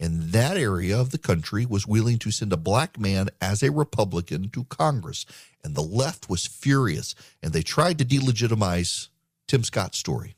And 0.00 0.30
that 0.30 0.56
area 0.56 0.98
of 0.98 1.10
the 1.10 1.18
country 1.18 1.66
was 1.66 1.86
willing 1.86 2.18
to 2.20 2.30
send 2.30 2.52
a 2.52 2.56
black 2.56 3.00
man 3.00 3.30
as 3.40 3.64
a 3.64 3.72
Republican 3.72 4.48
to 4.50 4.64
Congress. 4.64 5.26
And 5.64 5.74
the 5.74 5.82
left 5.82 6.30
was 6.30 6.46
furious, 6.46 7.16
and 7.42 7.52
they 7.52 7.62
tried 7.62 7.98
to 7.98 8.04
delegitimize 8.04 9.08
Tim 9.48 9.64
Scott's 9.64 9.98
story. 9.98 10.36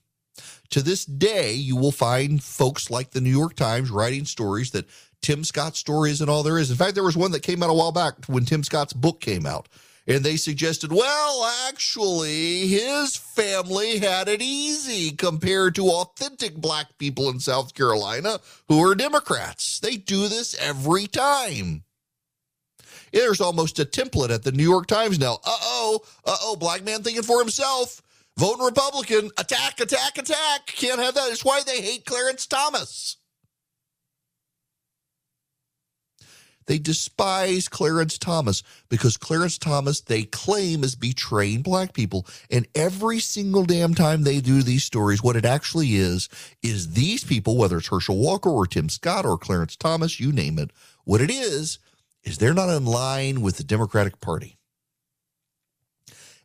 To 0.71 0.83
this 0.83 1.05
day, 1.05 1.53
you 1.53 1.77
will 1.77 1.93
find 1.93 2.43
folks 2.43 2.91
like 2.91 3.11
the 3.11 3.21
New 3.21 3.31
York 3.31 3.57
Times 3.57 3.91
writing 3.91 4.25
stories 4.25 4.71
that 4.71 4.89
Tim 5.21 5.45
Scott's 5.45 5.79
story 5.79 6.11
isn't 6.13 6.29
all 6.29 6.43
there 6.43 6.59
is. 6.59 6.71
In 6.71 6.77
fact, 6.77 6.95
there 6.95 7.05
was 7.05 7.17
one 7.17 7.33
that 7.33 7.43
came 7.43 7.63
out 7.63 7.71
a 7.71 7.75
while 7.75 7.93
back 7.93 8.25
when 8.27 8.45
Tim 8.45 8.63
Scott's 8.63 8.93
book 8.93 9.21
came 9.21 9.45
out. 9.47 9.69
And 10.07 10.25
they 10.25 10.37
suggested, 10.37 10.91
well, 10.91 11.45
actually, 11.69 12.67
his 12.67 13.17
family 13.17 13.99
had 13.99 14.29
it 14.29 14.41
easy 14.41 15.11
compared 15.11 15.75
to 15.75 15.91
authentic 15.91 16.57
black 16.57 16.99
people 16.99 17.29
in 17.29 17.39
South 17.39 17.75
Carolina 17.75 18.41
who 18.69 18.83
are 18.83 18.95
Democrats. 18.95 19.79
They 19.79 19.97
do 19.97 20.27
this 20.27 20.55
every 20.59 21.07
time. 21.07 21.85
There's 23.13 23.41
almost 23.41 23.79
a 23.79 23.85
template 23.85 24.31
at 24.31 24.43
the 24.43 24.53
New 24.53 24.69
York 24.69 24.87
Times 24.87 25.19
now. 25.19 25.35
Uh 25.45 25.59
oh, 25.63 26.01
uh 26.25 26.37
oh, 26.43 26.57
black 26.57 26.83
man 26.83 27.03
thinking 27.03 27.23
for 27.23 27.39
himself, 27.41 28.01
voting 28.41 28.65
Republican, 28.65 29.31
attack, 29.37 29.81
attack, 29.81 30.17
attack. 30.17 30.67
Can't 30.67 30.99
have 30.99 31.15
that. 31.15 31.29
That's 31.29 31.45
why 31.45 31.61
they 31.67 31.83
hate 31.83 32.07
Clarence 32.07 32.47
Thomas. 32.47 33.19
They 36.67 36.79
despise 36.79 37.69
Clarence 37.69 38.17
Thomas 38.17 38.63
because 38.89 39.19
Clarence 39.19 39.59
Thomas, 39.59 40.01
they 40.01 40.23
claim, 40.23 40.85
is 40.85 40.95
betraying 40.95 41.61
black 41.61 41.93
people. 41.93 42.27
And 42.51 42.67
every 42.75 43.19
single 43.19 43.65
damn 43.65 43.95
time 43.95 44.23
they 44.23 44.41
do 44.41 44.63
these 44.63 44.85
stories, 44.85 45.23
what 45.23 45.37
it 45.37 45.45
actually 45.45 45.97
is, 45.97 46.31
is 46.63 46.93
these 46.93 47.25
people, 47.25 47.59
whether 47.59 47.77
it's 47.77 47.89
Herschel 47.89 48.17
Walker 48.17 48.49
or 48.49 48.67
Tim 48.67 48.89
Scott 48.89 49.27
or 49.27 49.37
Clarence 49.37 49.77
Thomas, 49.77 50.19
you 50.19 50.33
name 50.33 50.59
it, 50.59 50.71
what 51.05 51.21
it 51.21 51.31
is, 51.31 51.79
is 52.23 52.39
they're 52.39 52.55
not 52.55 52.75
in 52.75 52.87
line 52.87 53.43
with 53.43 53.59
the 53.59 53.65
Democratic 53.65 54.21
Party. 54.21 54.60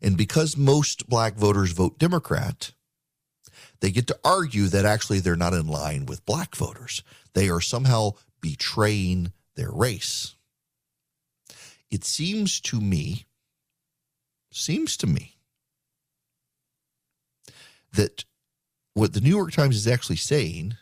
And 0.02 0.18
because 0.18 0.58
most 0.58 1.08
black 1.08 1.36
voters 1.36 1.72
vote 1.72 1.98
Democrat, 1.98 2.72
they 3.80 3.92
get 3.92 4.08
to 4.08 4.20
argue 4.24 4.68
that 4.68 4.86
actually 4.86 5.20
they're 5.20 5.36
not 5.36 5.54
in 5.54 5.68
line 5.68 6.06
with 6.06 6.26
black 6.26 6.56
voters. 6.56 7.04
They 7.34 7.50
are 7.50 7.62
somehow 7.62 8.12
betraying 8.42 9.32
their 9.56 9.72
race. 9.72 10.36
It 11.90 12.04
seems 12.04 12.60
to 12.62 12.80
me, 12.80 13.26
seems 14.52 14.98
to 14.98 15.08
me, 15.08 15.38
that 17.94 18.26
what 18.94 19.14
the 19.14 19.22
New 19.22 19.30
York 19.30 19.52
Times 19.52 19.76
is 19.76 19.88
actually 19.88 20.16
saying 20.18 20.76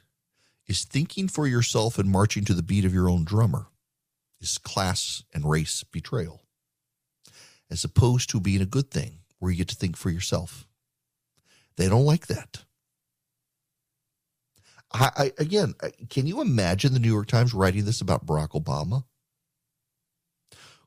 is 0.67 0.85
thinking 0.85 1.27
for 1.27 1.47
yourself 1.47 1.97
and 1.99 2.09
marching 2.09 2.45
to 2.45 2.53
the 2.53 2.63
beat 2.63 2.85
of 2.85 2.93
your 2.93 3.09
own 3.09 3.23
drummer 3.23 3.67
is 4.39 4.57
class 4.57 5.23
and 5.33 5.49
race 5.49 5.83
betrayal, 5.83 6.42
as 7.73 7.83
opposed 7.83 8.29
to 8.29 8.39
being 8.39 8.61
a 8.61 8.67
good 8.67 8.91
thing 8.91 9.17
where 9.39 9.51
you 9.51 9.57
get 9.57 9.67
to 9.67 9.75
think 9.75 9.97
for 9.97 10.11
yourself. 10.11 10.67
They 11.75 11.89
don't 11.89 12.05
like 12.05 12.27
that. 12.27 12.63
I, 14.93 15.09
I, 15.17 15.31
again, 15.39 15.73
can 16.11 16.27
you 16.27 16.39
imagine 16.39 16.93
the 16.93 16.99
New 16.99 17.11
York 17.11 17.25
Times 17.27 17.51
writing 17.51 17.83
this 17.83 17.99
about 17.99 18.27
Barack 18.27 18.49
Obama, 18.49 19.05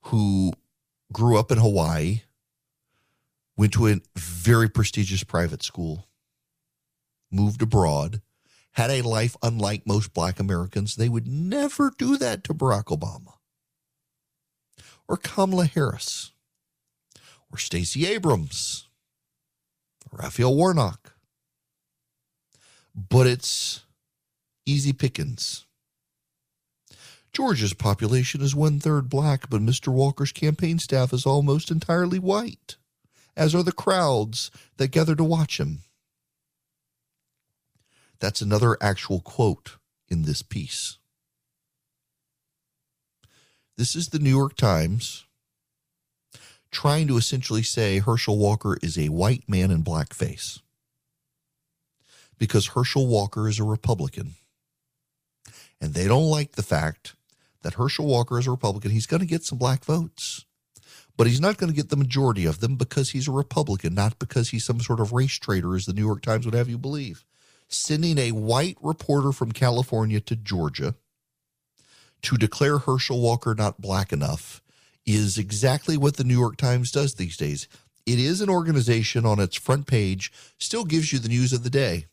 who 0.03 0.53
grew 1.13 1.37
up 1.37 1.51
in 1.51 1.59
Hawaii, 1.59 2.21
went 3.57 3.73
to 3.73 3.89
a 3.89 4.01
very 4.15 4.69
prestigious 4.69 5.25
private 5.25 5.65
school, 5.65 6.07
moved 7.33 7.63
abroad, 7.63 8.23
had 8.75 8.91
a 8.91 9.03
life 9.03 9.37
unlike 9.43 9.89
most 9.89 10.15
black 10.15 10.39
Americans? 10.39 10.95
They 10.95 11.09
would 11.09 11.27
never 11.27 11.93
do 11.99 12.17
that 12.19 12.45
to 12.45 12.55
Barack 12.55 12.97
Obama 12.97 13.33
or 15.09 15.17
Kamala 15.17 15.67
Harris 15.67 16.31
or 17.53 17.59
Stacey 17.59 18.07
Abrams 18.07 18.89
or 20.11 20.19
Raphael 20.19 20.55
Warnock. 20.55 21.15
But 22.95 23.27
it's 23.27 23.83
easy 24.65 24.93
pickings. 24.93 25.67
Georgia's 27.33 27.75
population 27.75 28.41
is 28.41 28.55
one 28.55 28.81
third 28.81 29.11
black, 29.11 29.51
but 29.51 29.61
Mr. 29.61 29.89
Walker's 29.89 30.33
campaign 30.33 30.79
staff 30.79 31.13
is 31.13 31.27
almost 31.27 31.71
entirely 31.71 32.19
white, 32.19 32.77
as 33.37 33.55
are 33.55 33.63
the 33.63 33.73
crowds 33.73 34.51
that 34.79 34.89
gather 34.89 35.15
to 35.15 35.23
watch 35.23 35.61
him. 35.61 35.81
That's 38.21 38.41
another 38.41 38.79
actual 38.81 39.21
quote 39.21 39.77
in 40.09 40.23
this 40.23 40.41
piece. 40.41 40.97
This 43.77 43.95
is 43.95 44.09
the 44.09 44.19
New 44.19 44.31
York 44.31 44.57
Times 44.57 45.26
trying 46.77 47.09
to 47.09 47.17
essentially 47.17 47.63
say 47.63 48.01
Herschel 48.01 48.37
Walker 48.37 48.77
is 48.83 48.99
a 48.99 49.09
white 49.09 49.49
man 49.49 49.71
in 49.71 49.83
blackface 49.83 50.61
because 52.37 52.67
Herschel 52.69 53.07
Walker 53.07 53.49
is 53.49 53.59
a 53.59 53.65
Republican. 53.65 54.35
And 55.81 55.95
they 55.95 56.07
don't 56.07 56.29
like 56.29 56.53
the 56.53 56.63
fact 56.63 57.17
that 57.63 57.75
Herschel 57.75 58.05
Walker 58.05 58.39
is 58.39 58.47
a 58.47 58.51
Republican. 58.51 58.91
He's 58.91 59.07
going 59.07 59.21
to 59.21 59.27
get 59.27 59.43
some 59.43 59.57
black 59.57 59.87
votes, 59.87 60.45
but 61.17 61.27
he's 61.27 61.41
not 61.41 61.57
going 61.57 61.71
to 61.71 61.77
get 61.77 61.89
the 61.89 61.97
majority 61.97 62.45
of 62.45 62.61
them 62.61 62.77
because 62.77 63.09
he's 63.09 63.27
a 63.27 63.33
Republican, 63.33 63.95
not 63.95 64.19
because 64.19 64.51
he's 64.51 64.67
some 64.67 64.81
sort 64.81 65.01
of 65.01 65.15
race 65.15 65.39
traitor, 65.39 65.77
as 65.77 65.87
the 65.87 65.95
New 65.95 66.05
York 66.05 66.21
Times 66.21 66.45
would 66.45 66.55
have 66.55 66.69
you 66.69 66.77
believe. 66.77 67.25
Sending 67.69 68.19
a 68.19 68.33
white 68.33 68.77
reporter 68.83 69.33
from 69.33 69.51
California 69.51 70.21
to 70.21 70.37
Georgia 70.37 70.95
to 72.21 72.37
declare 72.37 72.77
Herschel 72.77 73.23
Walker 73.23 73.55
not 73.55 73.81
black 73.81 74.13
enough 74.13 74.61
is 75.07 75.39
exactly 75.39 75.97
what 75.97 76.17
the 76.17 76.25
New 76.25 76.39
York 76.39 76.57
Times 76.57 76.91
does 76.91 77.15
these 77.15 77.37
days. 77.37 77.69
It 78.05 78.19
is 78.19 78.41
an 78.41 78.51
organization 78.51 79.25
on 79.25 79.41
its 79.41 79.57
front 79.57 79.87
page, 79.87 80.33
still 80.59 80.85
gives 80.85 81.13
you 81.13 81.19
the 81.19 81.29
news 81.29 81.53
of 81.53 81.65
the 81.65 81.71
day 81.71 82.07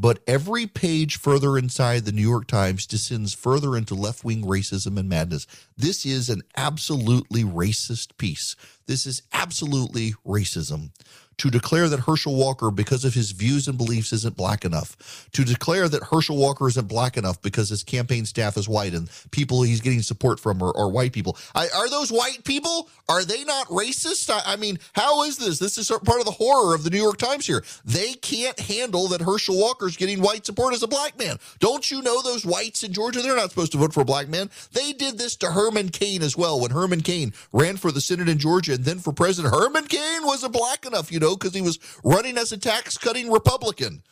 but 0.00 0.20
every 0.28 0.68
page 0.68 1.18
further 1.18 1.58
inside 1.58 2.04
the 2.04 2.12
New 2.12 2.22
York 2.22 2.46
Times 2.46 2.86
descends 2.86 3.34
further 3.34 3.76
into 3.76 3.96
left 3.96 4.24
wing 4.24 4.44
racism 4.44 4.96
and 4.96 5.08
madness. 5.08 5.44
This 5.76 6.06
is 6.06 6.30
an 6.30 6.42
absolutely 6.56 7.42
racist 7.42 8.16
piece. 8.16 8.54
This 8.86 9.04
is 9.06 9.22
absolutely 9.32 10.14
racism 10.24 10.92
to 11.38 11.50
declare 11.50 11.88
that 11.88 12.00
Herschel 12.00 12.34
Walker, 12.34 12.70
because 12.70 13.04
of 13.04 13.14
his 13.14 13.30
views 13.30 13.68
and 13.68 13.78
beliefs, 13.78 14.12
isn't 14.12 14.36
black 14.36 14.64
enough, 14.64 15.28
to 15.32 15.44
declare 15.44 15.88
that 15.88 16.02
Herschel 16.02 16.36
Walker 16.36 16.66
isn't 16.66 16.88
black 16.88 17.16
enough 17.16 17.40
because 17.40 17.68
his 17.68 17.84
campaign 17.84 18.24
staff 18.24 18.56
is 18.56 18.68
white 18.68 18.92
and 18.92 19.08
people 19.30 19.62
he's 19.62 19.80
getting 19.80 20.02
support 20.02 20.40
from 20.40 20.62
are, 20.62 20.76
are 20.76 20.88
white 20.88 21.12
people. 21.12 21.36
I, 21.54 21.68
are 21.76 21.88
those 21.88 22.10
white 22.10 22.42
people? 22.44 22.88
Are 23.08 23.24
they 23.24 23.44
not 23.44 23.68
racist? 23.68 24.30
I, 24.30 24.42
I, 24.44 24.56
mean, 24.56 24.78
how 24.94 25.22
is 25.22 25.38
this? 25.38 25.60
This 25.60 25.78
is 25.78 25.88
part 26.04 26.18
of 26.18 26.26
the 26.26 26.32
horror 26.32 26.74
of 26.74 26.82
the 26.82 26.90
New 26.90 27.00
York 27.00 27.18
Times 27.18 27.46
here. 27.46 27.64
They 27.84 28.14
can't 28.14 28.58
handle 28.58 29.06
that 29.08 29.20
Herschel 29.20 29.58
Walker's 29.58 29.96
getting 29.96 30.20
white 30.20 30.44
support 30.44 30.74
as 30.74 30.82
a 30.82 30.88
black 30.88 31.16
man. 31.18 31.36
Don't 31.60 31.88
you 31.88 32.02
know 32.02 32.20
those 32.20 32.44
whites 32.44 32.82
in 32.82 32.92
Georgia? 32.92 33.22
They're 33.22 33.36
not 33.36 33.50
supposed 33.50 33.72
to 33.72 33.78
vote 33.78 33.94
for 33.94 34.00
a 34.00 34.04
black 34.04 34.28
man. 34.28 34.50
They 34.72 34.92
did 34.92 35.18
this 35.18 35.36
to 35.36 35.52
Herman 35.52 35.90
Cain 35.90 36.22
as 36.22 36.36
well 36.36 36.60
when 36.60 36.72
Herman 36.72 37.02
Cain 37.02 37.32
ran 37.52 37.76
for 37.76 37.92
the 37.92 38.00
Senate 38.00 38.28
in 38.28 38.38
Georgia 38.38 38.74
and 38.74 38.84
then 38.84 38.98
for 38.98 39.12
president. 39.12 39.54
Herman 39.54 39.86
Cain 39.86 40.26
wasn't 40.26 40.52
black 40.52 40.84
enough, 40.84 41.12
you 41.12 41.20
know 41.20 41.27
because 41.36 41.54
he 41.54 41.62
was 41.62 41.78
running 42.04 42.38
as 42.38 42.52
a 42.52 42.58
tax 42.58 42.96
cutting 42.96 43.30
Republican 43.30 44.02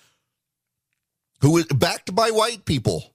who 1.41 1.53
was 1.53 1.67
backed 1.67 2.15
by 2.15 2.31
white 2.31 2.65
people. 2.65 3.15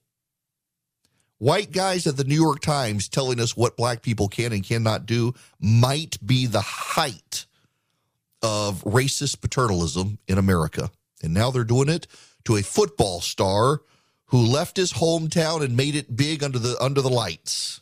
White 1.37 1.71
guys 1.71 2.05
at 2.05 2.17
the 2.17 2.23
New 2.23 2.35
York 2.35 2.59
Times 2.59 3.09
telling 3.09 3.39
us 3.39 3.57
what 3.57 3.75
black 3.75 4.03
people 4.03 4.27
can 4.27 4.53
and 4.53 4.63
cannot 4.63 5.07
do 5.07 5.33
might 5.59 6.17
be 6.23 6.45
the 6.45 6.61
height 6.61 7.47
of 8.43 8.83
racist 8.83 9.41
paternalism 9.41 10.19
in 10.27 10.37
America. 10.37 10.91
And 11.23 11.33
now 11.33 11.49
they're 11.49 11.63
doing 11.63 11.89
it 11.89 12.05
to 12.45 12.57
a 12.57 12.63
football 12.63 13.21
star 13.21 13.81
who 14.27 14.37
left 14.37 14.77
his 14.77 14.93
hometown 14.93 15.63
and 15.63 15.75
made 15.75 15.95
it 15.95 16.15
big 16.15 16.43
under 16.43 16.59
the 16.59 16.77
under 16.79 17.01
the 17.01 17.09
lights. 17.09 17.81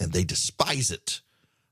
And 0.00 0.12
they 0.12 0.24
despise 0.24 0.90
it 0.90 1.22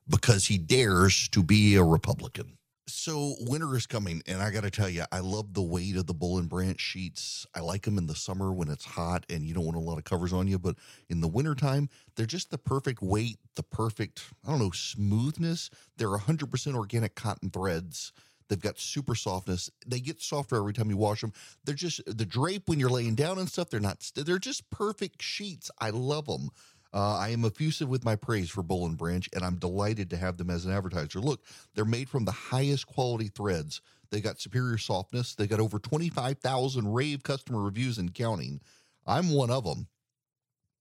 because 0.08 0.46
he 0.46 0.58
dares 0.58 1.28
to 1.30 1.42
be 1.42 1.74
a 1.74 1.82
Republican. 1.82 2.56
So 2.86 3.34
winter 3.40 3.74
is 3.76 3.86
coming, 3.86 4.22
and 4.26 4.42
I 4.42 4.50
got 4.50 4.64
to 4.64 4.70
tell 4.70 4.90
you, 4.90 5.04
I 5.10 5.20
love 5.20 5.54
the 5.54 5.62
weight 5.62 5.96
of 5.96 6.06
the 6.06 6.12
Boll 6.12 6.38
and 6.38 6.48
Branch 6.48 6.78
sheets. 6.78 7.46
I 7.54 7.60
like 7.60 7.82
them 7.82 7.96
in 7.96 8.06
the 8.06 8.14
summer 8.14 8.52
when 8.52 8.68
it's 8.68 8.84
hot 8.84 9.24
and 9.30 9.42
you 9.46 9.54
don't 9.54 9.64
want 9.64 9.78
a 9.78 9.80
lot 9.80 9.96
of 9.96 10.04
covers 10.04 10.34
on 10.34 10.48
you, 10.48 10.58
but 10.58 10.76
in 11.08 11.22
the 11.22 11.28
wintertime, 11.28 11.88
they're 12.14 12.26
just 12.26 12.50
the 12.50 12.58
perfect 12.58 13.00
weight, 13.00 13.38
the 13.56 13.62
perfect, 13.62 14.24
I 14.46 14.50
don't 14.50 14.58
know, 14.58 14.70
smoothness. 14.70 15.70
They're 15.96 16.08
100% 16.08 16.74
organic 16.74 17.14
cotton 17.14 17.48
threads. 17.48 18.12
They've 18.48 18.60
got 18.60 18.78
super 18.78 19.14
softness. 19.14 19.70
They 19.86 20.00
get 20.00 20.20
softer 20.20 20.56
every 20.56 20.74
time 20.74 20.90
you 20.90 20.98
wash 20.98 21.22
them. 21.22 21.32
They're 21.64 21.74
just 21.74 22.02
the 22.04 22.26
drape 22.26 22.68
when 22.68 22.78
you're 22.78 22.90
laying 22.90 23.14
down 23.14 23.38
and 23.38 23.48
stuff. 23.48 23.70
They're 23.70 23.80
not. 23.80 24.10
They're 24.14 24.38
just 24.38 24.68
perfect 24.70 25.22
sheets. 25.22 25.70
I 25.80 25.90
love 25.90 26.26
them. 26.26 26.50
Uh, 26.94 27.16
I 27.18 27.30
am 27.30 27.44
effusive 27.44 27.88
with 27.88 28.04
my 28.04 28.14
praise 28.14 28.50
for 28.50 28.62
Boll 28.62 28.86
and 28.86 28.96
Branch, 28.96 29.28
and 29.34 29.44
I'm 29.44 29.56
delighted 29.56 30.10
to 30.10 30.16
have 30.16 30.36
them 30.36 30.48
as 30.48 30.64
an 30.64 30.72
advertiser. 30.72 31.18
Look, 31.18 31.42
they're 31.74 31.84
made 31.84 32.08
from 32.08 32.24
the 32.24 32.30
highest 32.30 32.86
quality 32.86 33.26
threads. 33.26 33.80
They 34.10 34.20
got 34.20 34.40
superior 34.40 34.78
softness. 34.78 35.34
They 35.34 35.48
got 35.48 35.58
over 35.58 35.80
25,000 35.80 36.94
rave 36.94 37.24
customer 37.24 37.60
reviews 37.60 37.98
and 37.98 38.14
counting. 38.14 38.60
I'm 39.06 39.30
one 39.30 39.50
of 39.50 39.64
them. 39.64 39.88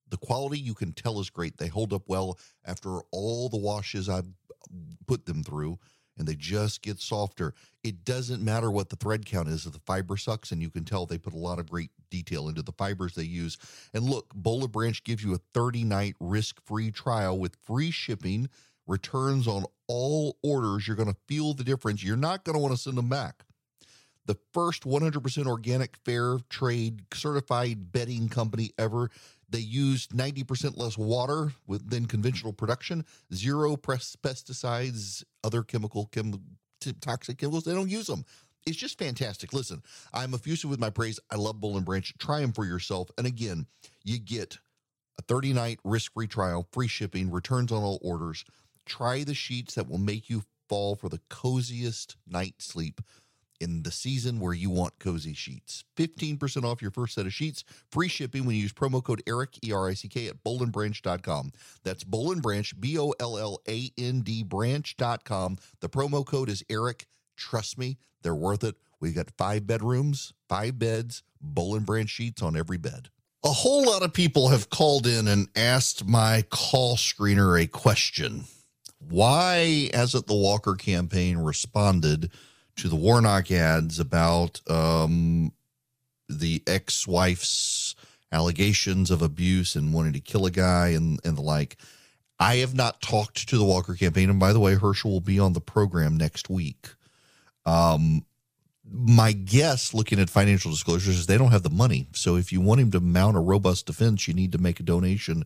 The 0.10 0.18
quality 0.18 0.60
you 0.60 0.76
can 0.76 0.94
tell 0.94 1.20
is 1.20 1.32
great. 1.32 1.58
They 1.58 1.68
hold 1.68 1.92
up 1.92 2.04
well 2.08 2.38
after 2.64 3.00
all 3.12 3.50
the 3.50 3.58
washes 3.58 4.08
I've 4.08 4.30
put 5.08 5.26
them 5.26 5.44
through. 5.44 5.80
And 6.18 6.28
they 6.28 6.36
just 6.36 6.82
get 6.82 7.00
softer. 7.00 7.54
It 7.84 8.06
doesn't 8.06 8.44
matter 8.44 8.70
what 8.72 8.90
the 8.90 8.96
thread 8.96 9.26
count 9.26 9.48
is 9.48 9.66
if 9.66 9.74
the 9.74 9.80
fiber 9.80 10.18
sucks, 10.18 10.52
and 10.52 10.62
you 10.62 10.70
can 10.70 10.86
tell 10.86 11.06
they 11.06 11.18
put 11.18 11.34
a 11.34 11.38
lot 11.38 11.60
of 11.60 11.70
great 11.70 11.90
detail 12.10 12.48
into 12.48 12.62
the 12.62 12.72
fibers 12.72 13.16
they 13.16 13.24
use. 13.24 13.58
And 13.94 14.04
look, 14.04 14.34
Boll 14.34 14.64
and 14.64 14.72
Branch 14.72 15.04
gives 15.04 15.24
you 15.24 15.34
a 15.34 15.40
30 15.54 15.84
night 15.84 16.16
risk 16.20 16.62
free 16.66 16.92
trial 16.92 17.38
with 17.38 17.58
free 17.66 17.92
shipping, 17.92 18.50
returns 18.88 19.48
on 19.48 19.66
all 19.88 20.38
orders. 20.44 20.88
You're 20.88 20.96
going 20.98 21.12
to 21.12 21.20
feel 21.28 21.54
the 21.54 21.64
difference. 21.64 22.04
You're 22.04 22.18
not 22.18 22.44
going 22.44 22.56
to 22.56 22.62
want 22.62 22.74
to 22.76 22.82
send 22.82 22.98
them 22.98 23.10
back 23.10 23.44
the 24.26 24.38
first 24.54 24.84
100% 24.84 25.48
organic 25.48 25.98
fair 26.06 26.38
trade 26.50 27.02
certified 27.14 27.92
bedding 27.92 28.30
company 28.30 28.72
ever 28.78 29.10
they 29.54 29.60
used 29.60 30.12
90% 30.14 30.78
less 30.78 30.98
water 30.98 31.54
than 31.68 32.08
conventional 32.08 32.54
production, 32.54 33.06
zero 33.32 33.76
pesticides, 33.76 35.24
other 35.44 35.64
chemical, 35.64 36.08
chem, 36.12 36.42
toxic 37.02 37.38
chemicals. 37.38 37.64
They 37.64 37.74
don't 37.74 37.90
use 37.90 38.08
them. 38.08 38.26
It's 38.66 38.78
just 38.78 38.98
fantastic. 38.98 39.54
Listen, 39.54 39.84
I'm 40.14 40.34
effusive 40.34 40.70
with 40.70 40.80
my 40.80 40.90
praise. 40.90 41.20
I 41.30 41.36
love 41.36 41.60
Boll 41.60 41.76
and 41.76 41.86
Branch. 41.86 42.14
Try 42.18 42.40
them 42.40 42.54
for 42.54 42.66
yourself. 42.66 43.10
And 43.18 43.28
again, 43.28 43.68
you 44.04 44.20
get 44.20 44.60
a 45.20 45.22
30 45.24 45.54
night 45.54 45.80
risk 45.84 46.14
free 46.14 46.28
trial, 46.28 46.68
free 46.72 46.88
shipping, 46.88 47.30
returns 47.30 47.72
on 47.72 47.84
all 47.84 48.00
orders. 48.02 48.46
Try 48.86 49.24
the 49.24 49.34
sheets 49.34 49.76
that 49.76 49.90
will 49.90 49.98
make 49.98 50.30
you 50.30 50.44
fall 50.70 50.96
for 50.96 51.10
the 51.10 51.20
coziest 51.30 52.16
night 52.26 52.56
sleep 52.60 53.02
in 53.60 53.84
the 53.84 53.92
season 53.92 54.40
where 54.40 54.54
you 54.54 54.70
want 54.70 55.00
cozy 55.00 55.34
sheets. 55.34 55.84
15% 55.98 56.64
off 56.64 56.82
your 56.82 56.92
first 56.92 57.16
set 57.16 57.26
of 57.26 57.34
sheets, 57.34 57.64
free 57.92 58.08
shipping 58.08 58.46
when 58.46 58.56
you 58.56 58.62
use 58.64 58.74
promo 58.74 59.04
code 59.04 59.24
ERICK, 59.26 59.66
E 59.66 59.72
R 59.72 59.90
I 59.90 59.94
C 59.94 60.08
K, 60.08 60.28
at 60.28 60.44
bollandbranch.com. 60.44 61.52
That's 61.84 62.04
Boll 62.04 62.32
and 62.32 62.42
Branch, 62.42 62.80
B 62.80 62.98
O 63.00 63.14
L 63.20 63.38
L 63.38 63.60
A 63.68 63.92
N 63.98 64.22
D 64.22 64.44
branch.com. 64.44 65.58
The 65.80 65.90
promo 65.90 66.26
code 66.26 66.50
is 66.50 66.64
ERICK. 66.70 67.06
Trust 67.36 67.78
me, 67.78 67.98
they're 68.22 68.36
worth 68.36 68.64
it. 68.64 68.76
We've 69.00 69.16
got 69.16 69.32
five 69.38 69.68
bedrooms, 69.68 70.34
five 70.48 70.80
beds, 70.80 71.24
Boll 71.42 71.76
and 71.76 71.86
Branch 71.86 72.10
sheets 72.10 72.42
on 72.42 72.56
every 72.56 72.78
bed. 72.78 73.10
A 73.44 73.50
whole 73.50 73.86
lot 73.86 74.04
of 74.04 74.14
people 74.14 74.48
have 74.48 74.70
called 74.70 75.06
in 75.06 75.28
and 75.28 75.50
asked 75.56 76.08
my 76.08 76.46
call 76.50 76.96
screener 76.96 77.62
a 77.62 77.68
question. 77.68 78.46
Why 79.00 79.90
hasn't 79.94 80.28
the 80.28 80.34
Walker 80.34 80.76
campaign 80.76 81.38
responded? 81.38 82.32
To 82.78 82.90
the 82.90 82.96
Warnock 82.96 83.52
ads 83.52 84.00
about 84.00 84.62
um, 84.70 85.52
the 86.30 86.64
ex 86.68 87.08
wife's 87.08 87.96
allegations 88.32 89.12
of 89.12 89.22
abuse 89.22 89.76
and 89.76 89.94
wanting 89.94 90.14
to 90.14 90.20
kill 90.20 90.46
a 90.46 90.52
guy 90.52 90.90
and, 90.90 91.20
and 91.24 91.38
the 91.38 91.42
like. 91.42 91.78
I 92.40 92.58
have 92.58 92.74
not 92.74 93.02
talked 93.02 93.48
to 93.50 93.58
the 93.58 93.64
Walker 93.64 93.94
campaign. 93.94 94.30
And 94.30 94.40
by 94.40 94.54
the 94.54 94.60
way, 94.60 94.76
Herschel 94.76 95.12
will 95.12 95.22
be 95.22 95.40
on 95.40 95.54
the 95.54 95.62
program 95.62 96.18
next 96.18 96.50
week. 96.50 96.90
Um, 97.66 98.26
my 98.92 99.32
guess, 99.32 99.94
looking 99.94 100.20
at 100.20 100.30
financial 100.30 100.72
disclosures, 100.72 101.20
is 101.20 101.26
they 101.26 101.38
don't 101.38 101.52
have 101.52 101.64
the 101.64 101.70
money. 101.70 102.08
So 102.14 102.36
if 102.36 102.52
you 102.52 102.60
want 102.60 102.82
him 102.82 102.92
to 102.92 103.00
mount 103.00 103.38
a 103.38 103.40
robust 103.40 103.86
defense, 103.86 104.28
you 104.28 104.34
need 104.34 104.52
to 104.52 104.58
make 104.58 104.80
a 104.80 104.84
donation 104.84 105.44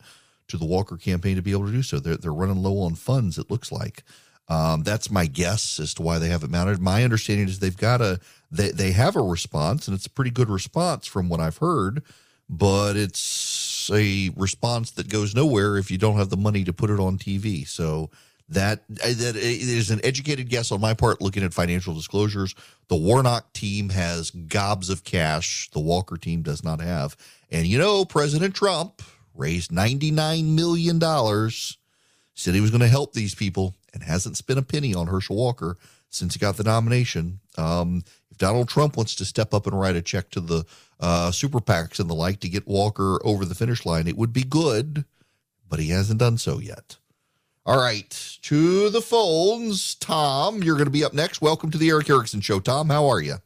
to 0.48 0.58
the 0.58 0.66
Walker 0.66 0.98
campaign 0.98 1.36
to 1.36 1.42
be 1.42 1.52
able 1.52 1.68
to 1.68 1.72
do 1.72 1.84
so. 1.84 2.00
They're, 2.00 2.18
they're 2.18 2.34
running 2.34 2.64
low 2.64 2.80
on 2.80 2.96
funds, 2.96 3.38
it 3.38 3.52
looks 3.52 3.72
like. 3.72 4.04
Um, 4.50 4.84
that's 4.84 5.12
my 5.12 5.26
guess 5.26 5.80
as 5.80 5.94
to 5.96 6.02
why 6.02 6.20
they 6.20 6.30
haven't 6.30 6.52
mounted. 6.52 6.80
My 6.80 7.04
understanding 7.04 7.48
is 7.48 7.60
they've 7.60 7.76
got 7.76 8.02
a 8.02 8.20
they 8.50 8.72
they 8.72 8.92
have 8.92 9.16
a 9.16 9.22
response, 9.22 9.88
and 9.88 9.96
it's 9.96 10.06
a 10.06 10.10
pretty 10.10 10.32
good 10.32 10.50
response 10.50 11.06
from 11.06 11.28
what 11.28 11.40
I've 11.40 11.58
heard, 11.58 12.04
but 12.50 12.96
it's 12.96 13.90
a 13.94 14.32
response 14.36 14.92
that 14.92 15.10
goes 15.10 15.36
nowhere 15.36 15.78
if 15.78 15.92
you 15.92 15.98
don't 15.98 16.18
have 16.18 16.30
the 16.30 16.38
money 16.38 16.64
to 16.64 16.74
put 16.74 16.90
it 16.90 17.00
on 17.00 17.18
TV. 17.18 17.68
So 17.68 18.10
that 18.50 18.88
that 18.88 19.36
is 19.36 19.92
an 19.92 20.00
educated 20.04 20.50
guess 20.50 20.72
on 20.72 20.80
my 20.80 20.94
part. 20.94 21.22
Looking 21.22 21.44
at 21.44 21.54
financial 21.54 21.94
disclosures, 21.94 22.56
the 22.88 22.96
Warnock 22.96 23.52
team 23.52 23.90
has 23.90 24.32
gobs 24.32 24.90
of 24.90 25.04
cash. 25.04 25.70
The 25.72 25.80
Walker 25.82 26.16
team 26.18 26.42
does 26.42 26.64
not 26.64 26.80
have, 26.80 27.18
and 27.52 27.68
you 27.68 27.78
know 27.78 28.06
President 28.06 28.56
Trump 28.56 29.02
raised 29.36 29.72
ninety 29.72 30.12
nine 30.12 30.56
million 30.56 31.00
dollars. 31.00 31.78
Said 32.38 32.54
he 32.54 32.62
was 32.62 32.70
going 32.70 32.82
to 32.82 32.88
help 32.88 33.14
these 33.14 33.34
people 33.34 33.74
and 33.96 34.04
hasn't 34.04 34.38
spent 34.38 34.60
a 34.60 34.62
penny 34.62 34.94
on 34.94 35.08
Herschel 35.08 35.36
Walker 35.36 35.76
since 36.12 36.36
he 36.36 36.40
got 36.40 36.56
the 36.56 36.64
nomination. 36.64 37.40
Um, 37.58 38.04
if 38.30 38.38
Donald 38.38 38.70
Trump 38.70 38.96
wants 38.96 39.16
to 39.16 39.26
step 39.26 39.56
up 39.56 39.66
and 39.66 39.78
write 39.78 39.96
a 39.96 40.04
check 40.04 40.30
to 40.30 40.40
the 40.40 40.64
uh, 41.00 41.32
super 41.32 41.60
PACs 41.60 42.00
and 42.00 42.08
the 42.08 42.14
like 42.14 42.40
to 42.42 42.48
get 42.48 42.68
Walker 42.68 43.20
over 43.26 43.44
the 43.44 43.56
finish 43.56 43.88
line, 43.88 44.08
it 44.08 44.16
would 44.16 44.34
be 44.34 44.44
good, 44.44 45.04
but 45.68 45.80
he 45.80 45.90
hasn't 45.90 46.20
done 46.20 46.38
so 46.38 46.60
yet. 46.60 46.98
All 47.66 47.82
right, 47.82 48.38
to 48.44 48.92
the 48.92 49.02
phones. 49.02 49.96
Tom, 49.96 50.62
you're 50.62 50.76
going 50.76 50.86
to 50.86 50.92
be 50.92 51.04
up 51.04 51.16
next. 51.16 51.42
Welcome 51.42 51.72
to 51.72 51.78
the 51.80 51.90
Erick 51.90 52.12
Erickson 52.12 52.42
Show. 52.42 52.60
Tom, 52.60 52.90
how 52.90 53.08
are 53.08 53.20
you? 53.20 53.38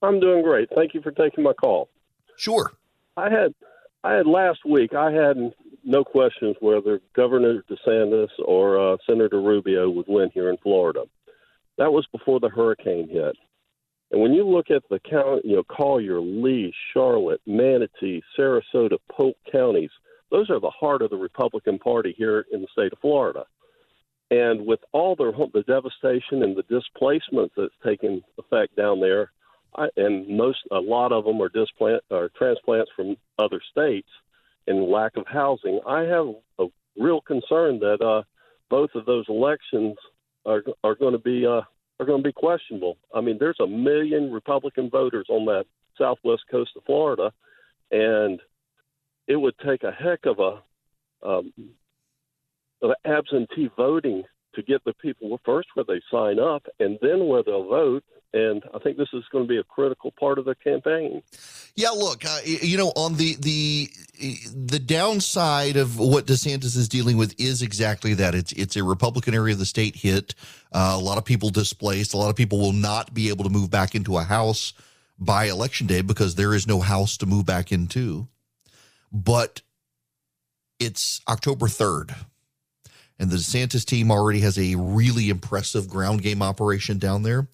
I'm 0.00 0.18
doing 0.18 0.42
great. 0.42 0.70
Thank 0.74 0.94
you 0.94 1.02
for 1.02 1.10
taking 1.10 1.44
my 1.44 1.52
call. 1.52 1.90
Sure. 2.38 2.72
I 3.18 3.28
had 3.28 3.54
I 4.02 4.14
had 4.14 4.26
last 4.26 4.64
week. 4.64 4.94
I 4.94 5.12
had 5.12 5.52
no 5.88 6.04
questions 6.04 6.54
whether 6.60 7.00
Governor 7.16 7.64
DeSantis 7.68 8.28
or 8.44 8.78
uh, 8.78 8.96
Senator 9.08 9.40
Rubio 9.40 9.88
would 9.88 10.06
win 10.06 10.30
here 10.34 10.50
in 10.50 10.58
Florida. 10.58 11.04
That 11.78 11.92
was 11.92 12.06
before 12.12 12.40
the 12.40 12.50
hurricane 12.50 13.08
hit. 13.08 13.34
And 14.10 14.20
when 14.20 14.34
you 14.34 14.46
look 14.46 14.70
at 14.70 14.82
the 14.90 15.00
county, 15.00 15.42
you 15.44 15.56
know, 15.56 15.64
Collier, 15.64 16.20
Lee, 16.20 16.74
Charlotte, 16.92 17.40
Manatee, 17.46 18.22
Sarasota, 18.38 18.98
Polk 19.10 19.36
counties, 19.50 19.90
those 20.30 20.50
are 20.50 20.60
the 20.60 20.70
heart 20.70 21.00
of 21.00 21.10
the 21.10 21.16
Republican 21.16 21.78
Party 21.78 22.14
here 22.16 22.44
in 22.52 22.60
the 22.60 22.68
state 22.72 22.92
of 22.92 22.98
Florida. 22.98 23.44
And 24.30 24.66
with 24.66 24.80
all 24.92 25.16
the, 25.16 25.32
the 25.54 25.62
devastation 25.62 26.42
and 26.42 26.54
the 26.54 26.64
displacement 26.68 27.52
that's 27.56 27.72
taken 27.84 28.22
effect 28.38 28.76
down 28.76 29.00
there, 29.00 29.32
I, 29.74 29.88
and 29.96 30.36
most 30.36 30.58
a 30.70 30.80
lot 30.80 31.12
of 31.12 31.24
them 31.24 31.40
are 31.40 31.48
displant 31.48 32.02
or 32.10 32.30
transplants 32.36 32.90
from 32.94 33.16
other 33.38 33.62
states– 33.72 34.08
and 34.68 34.84
lack 34.84 35.16
of 35.16 35.26
housing. 35.26 35.80
I 35.86 36.02
have 36.02 36.26
a 36.58 36.66
real 36.96 37.20
concern 37.20 37.78
that 37.80 38.00
uh, 38.00 38.22
both 38.70 38.90
of 38.94 39.06
those 39.06 39.24
elections 39.28 39.96
are 40.46 40.62
are 40.84 40.94
going 40.94 41.12
to 41.12 41.18
be 41.18 41.46
uh, 41.46 41.62
are 42.00 42.06
going 42.06 42.22
to 42.22 42.28
be 42.28 42.32
questionable. 42.32 42.96
I 43.14 43.20
mean, 43.20 43.38
there's 43.40 43.60
a 43.60 43.66
million 43.66 44.30
Republican 44.30 44.90
voters 44.90 45.26
on 45.28 45.44
that 45.46 45.64
southwest 45.96 46.42
coast 46.50 46.70
of 46.76 46.84
Florida, 46.84 47.32
and 47.90 48.40
it 49.26 49.36
would 49.36 49.54
take 49.66 49.82
a 49.82 49.90
heck 49.92 50.20
of 50.26 50.38
a 50.38 51.26
um, 51.26 51.52
of 52.82 52.92
absentee 53.04 53.70
voting 53.76 54.22
to 54.54 54.62
get 54.62 54.84
the 54.84 54.94
people 54.94 55.40
first 55.44 55.68
where 55.74 55.84
they 55.86 56.00
sign 56.10 56.38
up 56.38 56.64
and 56.78 56.98
then 57.02 57.26
where 57.26 57.42
they'll 57.42 57.68
vote 57.68 58.04
and 58.34 58.62
I 58.74 58.78
think 58.78 58.98
this 58.98 59.08
is 59.14 59.24
going 59.32 59.44
to 59.44 59.48
be 59.48 59.56
a 59.56 59.64
critical 59.64 60.12
part 60.18 60.38
of 60.38 60.44
the 60.44 60.54
campaign. 60.54 61.22
Yeah, 61.74 61.90
look, 61.90 62.24
uh, 62.24 62.40
you 62.44 62.76
know, 62.76 62.92
on 62.94 63.16
the 63.16 63.36
the 63.40 63.88
the 64.54 64.78
downside 64.78 65.76
of 65.76 65.98
what 65.98 66.26
DeSantis 66.26 66.76
is 66.76 66.88
dealing 66.88 67.16
with 67.16 67.34
is 67.38 67.62
exactly 67.62 68.14
that. 68.14 68.34
It's 68.34 68.52
it's 68.52 68.76
a 68.76 68.84
Republican 68.84 69.34
area 69.34 69.54
of 69.54 69.58
the 69.58 69.66
state 69.66 69.96
hit. 69.96 70.34
Uh, 70.72 70.96
a 70.98 71.02
lot 71.02 71.18
of 71.18 71.24
people 71.24 71.48
displaced. 71.50 72.12
A 72.12 72.18
lot 72.18 72.28
of 72.28 72.36
people 72.36 72.58
will 72.58 72.72
not 72.72 73.14
be 73.14 73.30
able 73.30 73.44
to 73.44 73.50
move 73.50 73.70
back 73.70 73.94
into 73.94 74.18
a 74.18 74.22
house 74.22 74.74
by 75.18 75.46
election 75.46 75.86
day 75.86 76.02
because 76.02 76.34
there 76.34 76.54
is 76.54 76.66
no 76.66 76.80
house 76.80 77.16
to 77.18 77.26
move 77.26 77.46
back 77.46 77.72
into. 77.72 78.28
But 79.10 79.62
it's 80.78 81.22
October 81.28 81.66
third. 81.66 82.14
And 83.20 83.30
the 83.30 83.36
DeSantis 83.36 83.84
team 83.84 84.12
already 84.12 84.40
has 84.40 84.58
a 84.58 84.76
really 84.76 85.28
impressive 85.28 85.88
ground 85.88 86.22
game 86.22 86.40
operation 86.40 86.98
down 86.98 87.24
there 87.24 87.48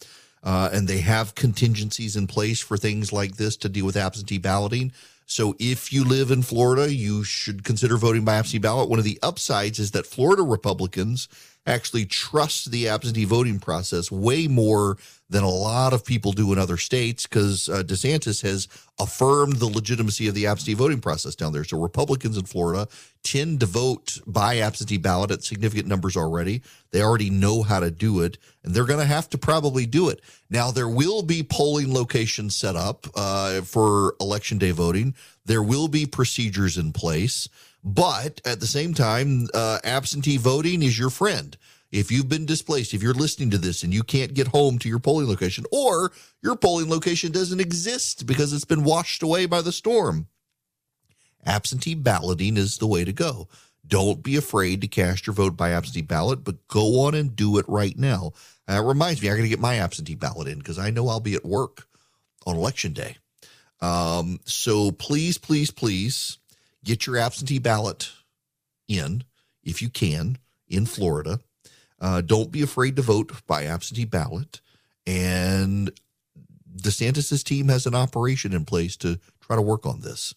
uh, 0.45 0.69
and 0.73 0.87
they 0.87 0.99
have 0.99 1.35
contingencies 1.35 2.17
in 2.17 2.27
place 2.27 2.61
for 2.61 2.77
things 2.77 3.13
like 3.13 3.37
this 3.37 3.57
to 3.57 3.69
deal 3.69 3.87
with 3.87 3.97
absentee 3.97 4.39
balloting. 4.39 4.93
So 5.27 5.57
if 5.59 5.93
you 5.93 6.05
live 6.05 6.31
in 6.31 6.43
Florida, 6.43 6.93
you 6.93 7.25
should 7.25 7.65
consider 7.65 7.97
voting 7.97 8.25
by 8.25 8.35
absentee 8.35 8.59
ballot. 8.59 8.91
One 8.91 8.99
of 8.99 9.07
the 9.07 9.19
upsides 9.23 9.79
is 9.79 9.93
that 9.93 10.07
Florida 10.07 10.43
Republicans 10.43 11.29
actually 11.67 12.05
trust 12.05 12.71
the 12.71 12.89
absentee 12.89 13.25
voting 13.25 13.59
process 13.59 14.11
way 14.11 14.47
more 14.47 14.97
than 15.31 15.43
a 15.43 15.49
lot 15.49 15.93
of 15.93 16.05
people 16.05 16.33
do 16.33 16.53
in 16.53 16.59
other 16.59 16.77
states 16.77 17.27
because 17.27 17.69
uh, 17.69 17.83
DeSantis 17.83 18.43
has 18.43 18.69
affirmed 19.01 19.57
the 19.57 19.67
legitimacy 19.67 20.29
of 20.29 20.35
the 20.35 20.47
absentee 20.47 20.75
voting 20.75 21.01
process 21.01 21.35
down 21.35 21.53
there. 21.53 21.65
So 21.65 21.81
Republicans 21.81 22.37
in 22.37 22.45
Florida 22.45 22.87
tend 23.23 23.61
to 23.61 23.67
vote 23.67 24.19
by 24.27 24.59
absentee 24.59 24.99
ballot 24.99 25.31
at 25.31 25.43
significant 25.43 25.89
numbers 25.89 26.17
already. 26.17 26.63
They 26.93 27.03
already 27.03 27.31
know 27.31 27.63
how 27.63 27.81
to 27.81 27.91
do 27.91 28.21
it, 28.21 28.37
and 28.63 28.75
they're 28.75 28.85
going 28.85 29.01
to 29.01 29.07
have 29.07 29.31
to 29.31 29.39
probably 29.39 29.87
do 29.87 30.11
it. 30.11 30.21
Now, 30.51 30.71
there 30.71 30.89
will 30.89 31.23
be 31.23 31.43
polling 31.43 31.93
locations 31.93 32.55
set 32.55 32.77
up 32.77 33.07
uh, 33.17 33.63
for 33.63 34.15
election 34.21 34.59
day 34.59 34.71
voting, 34.71 35.15
there 35.47 35.63
will 35.63 35.89
be 35.89 36.07
procedures 36.07 36.79
in 36.79 36.93
place. 36.93 37.49
But 37.85 38.41
at 38.47 38.61
the 38.61 38.67
same 38.67 38.95
time, 38.95 39.49
uh, 39.53 39.79
absentee 39.85 40.39
voting 40.39 40.83
is 40.83 40.99
your 40.99 41.11
friend. 41.11 41.57
If 41.93 42.11
you've 42.11 42.31
been 42.31 42.47
displaced, 42.47 42.95
if 42.95 43.03
you're 43.03 43.13
listening 43.15 43.51
to 43.51 43.59
this 43.59 43.83
and 43.83 43.93
you 43.93 44.03
can't 44.03 44.35
get 44.35 44.49
home 44.49 44.79
to 44.81 44.89
your 44.89 44.99
polling 44.99 45.29
location, 45.29 45.65
or 45.71 46.11
your 46.43 46.57
polling 46.57 46.89
location 46.89 47.31
doesn't 47.31 47.61
exist 47.61 48.27
because 48.27 48.53
it's 48.53 48.65
been 48.65 48.83
washed 48.83 49.23
away 49.23 49.47
by 49.47 49.61
the 49.61 49.71
storm, 49.71 50.27
absentee 51.45 51.95
balloting 51.95 52.57
is 52.57 52.79
the 52.79 52.87
way 52.87 53.05
to 53.05 53.13
go. 53.13 53.49
Don't 53.87 54.23
be 54.23 54.35
afraid 54.37 54.81
to 54.81 54.89
cast 54.89 55.27
your 55.27 55.35
vote 55.35 55.57
by 55.57 55.71
absentee 55.71 56.01
ballot, 56.01 56.43
but 56.43 56.67
go 56.69 57.03
on 57.03 57.15
and 57.15 57.37
do 57.37 57.59
it 57.59 57.67
right 57.69 57.97
now. 57.99 58.33
That 58.67 58.83
reminds 58.83 59.21
me, 59.21 59.29
I 59.29 59.37
got 59.37 59.43
to 59.43 59.49
get 59.49 59.61
my 59.61 59.77
absentee 59.77 60.15
ballot 60.15 60.49
in 60.49 60.59
because 60.59 60.79
I 60.79 60.89
know 60.89 61.09
I'll 61.09 61.21
be 61.21 61.35
at 61.35 61.45
work 61.45 61.87
on 62.47 62.57
election 62.57 62.95
day. 62.95 63.19
Um, 63.83 64.41
so 64.47 64.91
please, 64.91 65.37
please, 65.37 65.71
please 65.71 66.39
get 66.85 67.07
your 67.07 67.17
absentee 67.17 67.59
ballot 67.59 68.13
in 68.89 69.25
if 69.63 69.81
you 69.83 69.89
can 69.89 70.39
in 70.69 70.87
Florida. 70.87 71.41
Uh, 72.01 72.21
don't 72.21 72.53
be 72.53 72.63
afraid 72.63 72.97
to 72.97 73.03
vote 73.03 73.33
by 73.47 73.65
absentee 73.65 74.05
ballot. 74.05 74.61
And 75.07 75.91
DeSantis's 76.77 77.43
team 77.43 77.69
has 77.69 77.87
an 77.87 77.95
operation 77.95 78.53
in 78.53 78.65
place 78.65 78.97
to 78.99 79.19
try 79.41 79.57
to 79.57 79.63
work 79.63 79.87
on 79.87 80.01
this. 80.01 80.35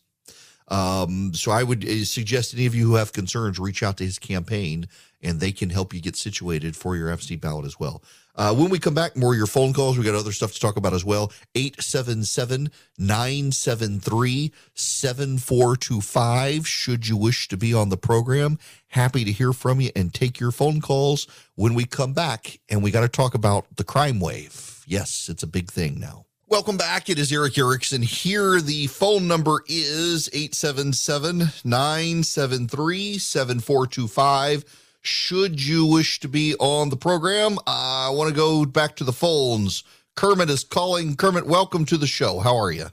Um, 0.69 1.33
so 1.33 1.51
I 1.51 1.63
would 1.63 1.87
uh, 1.87 2.03
suggest 2.03 2.53
any 2.53 2.65
of 2.65 2.75
you 2.75 2.87
who 2.87 2.95
have 2.95 3.13
concerns 3.13 3.57
reach 3.57 3.83
out 3.83 3.97
to 3.97 4.03
his 4.03 4.19
campaign 4.19 4.87
and 5.21 5.39
they 5.39 5.51
can 5.51 5.69
help 5.69 5.93
you 5.93 6.01
get 6.01 6.15
situated 6.15 6.75
for 6.75 6.95
your 6.95 7.09
absentee 7.09 7.37
ballot 7.37 7.65
as 7.65 7.79
well. 7.79 8.03
Uh, 8.37 8.53
when 8.53 8.69
we 8.69 8.77
come 8.77 8.93
back, 8.93 9.17
more 9.17 9.33
of 9.33 9.37
your 9.37 9.47
phone 9.47 9.73
calls. 9.73 9.97
We 9.97 10.05
got 10.05 10.13
other 10.13 10.31
stuff 10.31 10.53
to 10.53 10.59
talk 10.59 10.77
about 10.77 10.93
as 10.93 11.03
well. 11.03 11.31
877 11.55 12.69
973 12.99 14.53
7425. 14.75 16.67
Should 16.67 17.07
you 17.07 17.17
wish 17.17 17.47
to 17.47 17.57
be 17.57 17.73
on 17.73 17.89
the 17.89 17.97
program, 17.97 18.59
happy 18.89 19.25
to 19.25 19.31
hear 19.31 19.53
from 19.53 19.81
you 19.81 19.89
and 19.95 20.13
take 20.13 20.39
your 20.39 20.51
phone 20.51 20.81
calls 20.81 21.25
when 21.55 21.73
we 21.73 21.85
come 21.85 22.13
back. 22.13 22.59
And 22.69 22.83
we 22.83 22.91
got 22.91 23.01
to 23.01 23.09
talk 23.09 23.33
about 23.33 23.65
the 23.75 23.83
crime 23.83 24.19
wave. 24.19 24.83
Yes, 24.85 25.27
it's 25.29 25.41
a 25.41 25.47
big 25.47 25.71
thing 25.71 25.99
now. 25.99 26.25
Welcome 26.49 26.77
back. 26.77 27.09
It 27.09 27.19
is 27.19 27.29
Erick 27.31 27.57
Erickson 27.57 28.01
here. 28.01 28.61
The 28.61 28.87
phone 28.87 29.27
number 29.27 29.63
is 29.67 30.29
877 30.31 31.39
973 31.65 33.17
7425 33.17 34.86
should 35.07 35.65
you 35.65 35.85
wish 35.85 36.19
to 36.19 36.27
be 36.27 36.53
on 36.59 36.89
the 36.89 36.97
program. 36.97 37.57
I 37.65 38.09
want 38.11 38.29
to 38.29 38.35
go 38.35 38.65
back 38.65 38.95
to 38.97 39.03
the 39.03 39.13
phones. 39.13 39.83
Kermit 40.15 40.49
is 40.49 40.63
calling. 40.63 41.15
Kermit, 41.15 41.47
welcome 41.47 41.85
to 41.85 41.97
the 41.97 42.07
show. 42.07 42.39
How 42.39 42.57
are 42.57 42.71
you? 42.71 42.87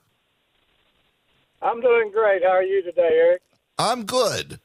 I'm 1.61 1.81
doing 1.81 2.11
great. 2.13 2.43
How 2.43 2.51
are 2.51 2.63
you 2.63 2.83
today, 2.83 3.11
Erick? 3.11 3.43
I'm 3.79 4.05
good. 4.05 4.61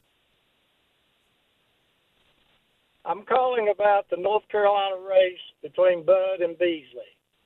I'm 3.04 3.22
calling 3.22 3.68
about 3.68 4.08
the 4.10 4.16
North 4.16 4.46
Carolina 4.48 4.96
race 5.08 5.40
between 5.62 6.04
Budd 6.04 6.40
and 6.40 6.56
Beasley. 6.58 7.00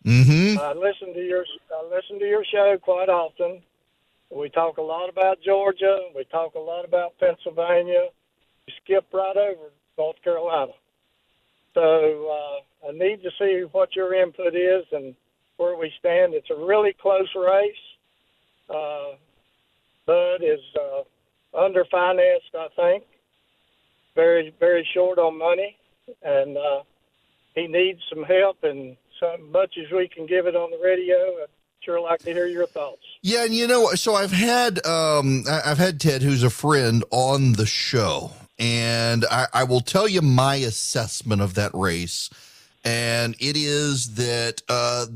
Mm-hmm. 0.04 0.58
I 0.58 0.72
listen 0.74 1.14
to 1.14 1.24
your 1.24 1.46
I 1.72 1.86
listen 1.94 2.18
to 2.18 2.26
your 2.26 2.44
show 2.44 2.76
quite 2.82 3.08
often. 3.08 3.62
We 4.30 4.50
talk 4.50 4.76
a 4.76 4.82
lot 4.82 5.08
about 5.08 5.38
Georgia. 5.40 6.08
We 6.14 6.24
talk 6.24 6.56
a 6.56 6.58
lot 6.58 6.84
about 6.84 7.18
Pennsylvania. 7.18 8.08
We 8.66 8.74
skip 8.82 9.06
right 9.12 9.36
over 9.36 9.70
North 9.98 10.16
Carolina. 10.22 10.72
So 11.74 11.80
uh, 11.82 12.88
I 12.88 12.92
need 12.92 13.22
to 13.22 13.30
see 13.38 13.64
what 13.72 13.96
your 13.96 14.14
input 14.14 14.54
is 14.54 14.84
and 14.92 15.14
where 15.56 15.76
we 15.76 15.92
stand. 15.98 16.34
It's 16.34 16.50
a 16.50 16.56
really 16.56 16.94
close 17.00 17.28
race. 17.34 17.74
Uh, 18.68 19.16
Budd 20.06 20.42
is 20.42 20.60
uh, 20.76 21.02
underfinanced, 21.58 22.54
I 22.58 22.68
think. 22.76 23.04
Very, 24.14 24.54
very 24.60 24.86
short 24.94 25.18
on 25.18 25.38
money, 25.38 25.76
and 26.22 26.56
uh, 26.56 26.82
he 27.54 27.66
needs 27.66 28.00
some 28.08 28.22
help. 28.22 28.62
And 28.62 28.96
so 29.18 29.36
much 29.50 29.76
as 29.84 29.90
we 29.90 30.08
can 30.08 30.26
give 30.26 30.46
it 30.46 30.54
on 30.54 30.70
the 30.70 30.78
radio, 30.78 31.16
I'd 31.42 31.48
sure 31.80 32.00
like 32.00 32.20
to 32.20 32.32
hear 32.32 32.46
your 32.46 32.66
thoughts. 32.66 33.02
Yeah, 33.22 33.44
and 33.44 33.54
you 33.54 33.66
know, 33.66 33.88
so 33.94 34.14
I've 34.14 34.32
had 34.32 34.84
um, 34.86 35.44
I've 35.48 35.78
had 35.78 36.00
Ted, 36.00 36.22
who's 36.22 36.42
a 36.42 36.50
friend, 36.50 37.02
on 37.10 37.52
the 37.54 37.66
show, 37.66 38.32
and 38.58 39.24
I, 39.30 39.46
I 39.52 39.64
will 39.64 39.80
tell 39.80 40.08
you 40.08 40.22
my 40.22 40.56
assessment 40.56 41.42
of 41.42 41.54
that 41.54 41.72
race. 41.74 42.30
And 42.84 43.34
it 43.40 43.56
is 43.56 44.14
that 44.16 44.60
uh, 44.68 45.06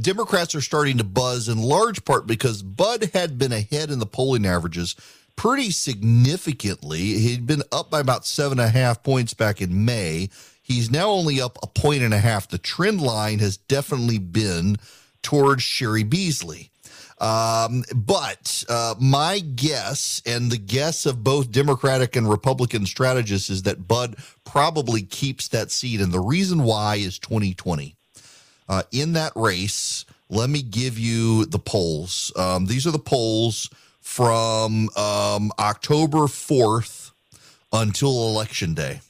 Democrats 0.00 0.54
are 0.54 0.60
starting 0.60 0.98
to 0.98 1.04
buzz 1.04 1.48
in 1.48 1.60
large 1.60 2.04
part 2.04 2.26
because 2.26 2.62
Budd 2.62 3.10
had 3.12 3.38
been 3.38 3.52
ahead 3.52 3.90
in 3.90 3.98
the 3.98 4.06
polling 4.06 4.46
averages 4.46 4.94
pretty 5.34 5.70
significantly. 5.70 6.98
He'd 6.98 7.46
been 7.46 7.62
up 7.72 7.90
by 7.90 8.00
about 8.00 8.24
seven 8.24 8.60
and 8.60 8.68
a 8.68 8.70
half 8.70 9.02
points 9.02 9.34
back 9.34 9.60
in 9.60 9.84
May. 9.84 10.30
He's 10.62 10.90
now 10.90 11.08
only 11.08 11.40
up 11.40 11.58
a 11.62 11.66
point 11.66 12.02
and 12.02 12.14
a 12.14 12.18
half. 12.18 12.48
The 12.48 12.58
trend 12.58 13.00
line 13.00 13.38
has 13.40 13.56
definitely 13.56 14.18
been 14.18 14.76
towards 15.22 15.62
Cheri 15.62 16.04
Beasley. 16.04 16.70
Um, 17.20 17.84
but 17.94 18.64
uh, 18.68 18.94
my 19.00 19.40
guess 19.40 20.22
and 20.24 20.50
the 20.50 20.58
guess 20.58 21.04
of 21.04 21.24
both 21.24 21.50
Democratic 21.50 22.14
and 22.14 22.30
Republican 22.30 22.86
strategists 22.86 23.50
is 23.50 23.62
that 23.64 23.88
Budd 23.88 24.16
probably 24.44 25.02
keeps 25.02 25.48
that 25.48 25.70
seat. 25.70 26.00
And 26.00 26.12
the 26.12 26.20
reason 26.20 26.62
why 26.62 26.96
is 26.96 27.18
2020. 27.18 27.94
Uh, 28.68 28.82
in 28.92 29.14
that 29.14 29.32
race, 29.34 30.04
let 30.28 30.50
me 30.50 30.62
give 30.62 30.98
you 30.98 31.46
the 31.46 31.58
polls. 31.58 32.30
Um, 32.36 32.66
these 32.66 32.86
are 32.86 32.90
the 32.90 32.98
polls 32.98 33.70
from 34.00 34.90
um, 34.96 35.50
October 35.58 36.20
4th 36.20 37.12
until 37.72 38.28
Election 38.28 38.74
Day. 38.74 39.00